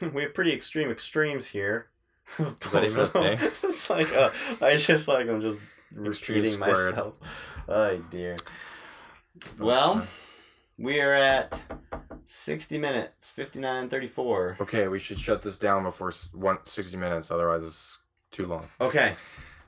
we 0.12 0.22
have 0.22 0.34
pretty 0.34 0.52
extreme 0.52 0.90
extremes 0.90 1.48
here. 1.48 1.88
That 2.72 2.84
even 2.84 3.00
a 3.00 3.38
it's 3.62 3.88
like 3.88 4.14
uh, 4.14 4.30
I 4.60 4.76
just 4.76 5.08
like 5.08 5.28
I'm 5.28 5.40
just 5.40 5.58
Extreme 6.06 6.38
repeating 6.38 6.58
myself. 6.60 7.18
Oh 7.66 7.96
dear. 8.10 8.36
Well, 9.58 10.06
we 10.76 11.00
are 11.00 11.14
at 11.14 11.64
60 12.26 12.76
minutes, 12.76 13.30
59 13.30 13.88
34. 13.88 14.58
Okay, 14.60 14.88
we 14.88 14.98
should 14.98 15.18
shut 15.18 15.42
this 15.42 15.56
down 15.56 15.84
before 15.84 16.12
one, 16.32 16.58
60 16.64 16.96
minutes, 16.96 17.30
otherwise 17.30 17.64
it's 17.64 17.98
too 18.30 18.46
long. 18.46 18.68
Okay. 18.80 19.14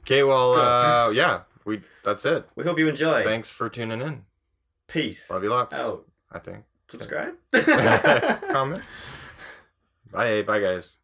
Okay, 0.02 0.22
well, 0.22 0.52
uh, 0.54 1.10
yeah, 1.10 1.42
we 1.64 1.80
that's 2.04 2.24
it. 2.24 2.46
We 2.56 2.64
hope 2.64 2.78
you 2.78 2.88
enjoy. 2.88 3.22
Thanks 3.24 3.48
for 3.48 3.68
tuning 3.68 4.02
in. 4.02 4.22
Peace. 4.86 5.30
Love 5.30 5.42
you 5.42 5.50
lots. 5.50 5.74
Out. 5.74 6.06
I 6.30 6.38
think. 6.38 6.64
Subscribe. 6.88 7.34
Comment. 8.50 8.82
Bye, 10.12 10.42
bye, 10.42 10.60
guys. 10.60 10.96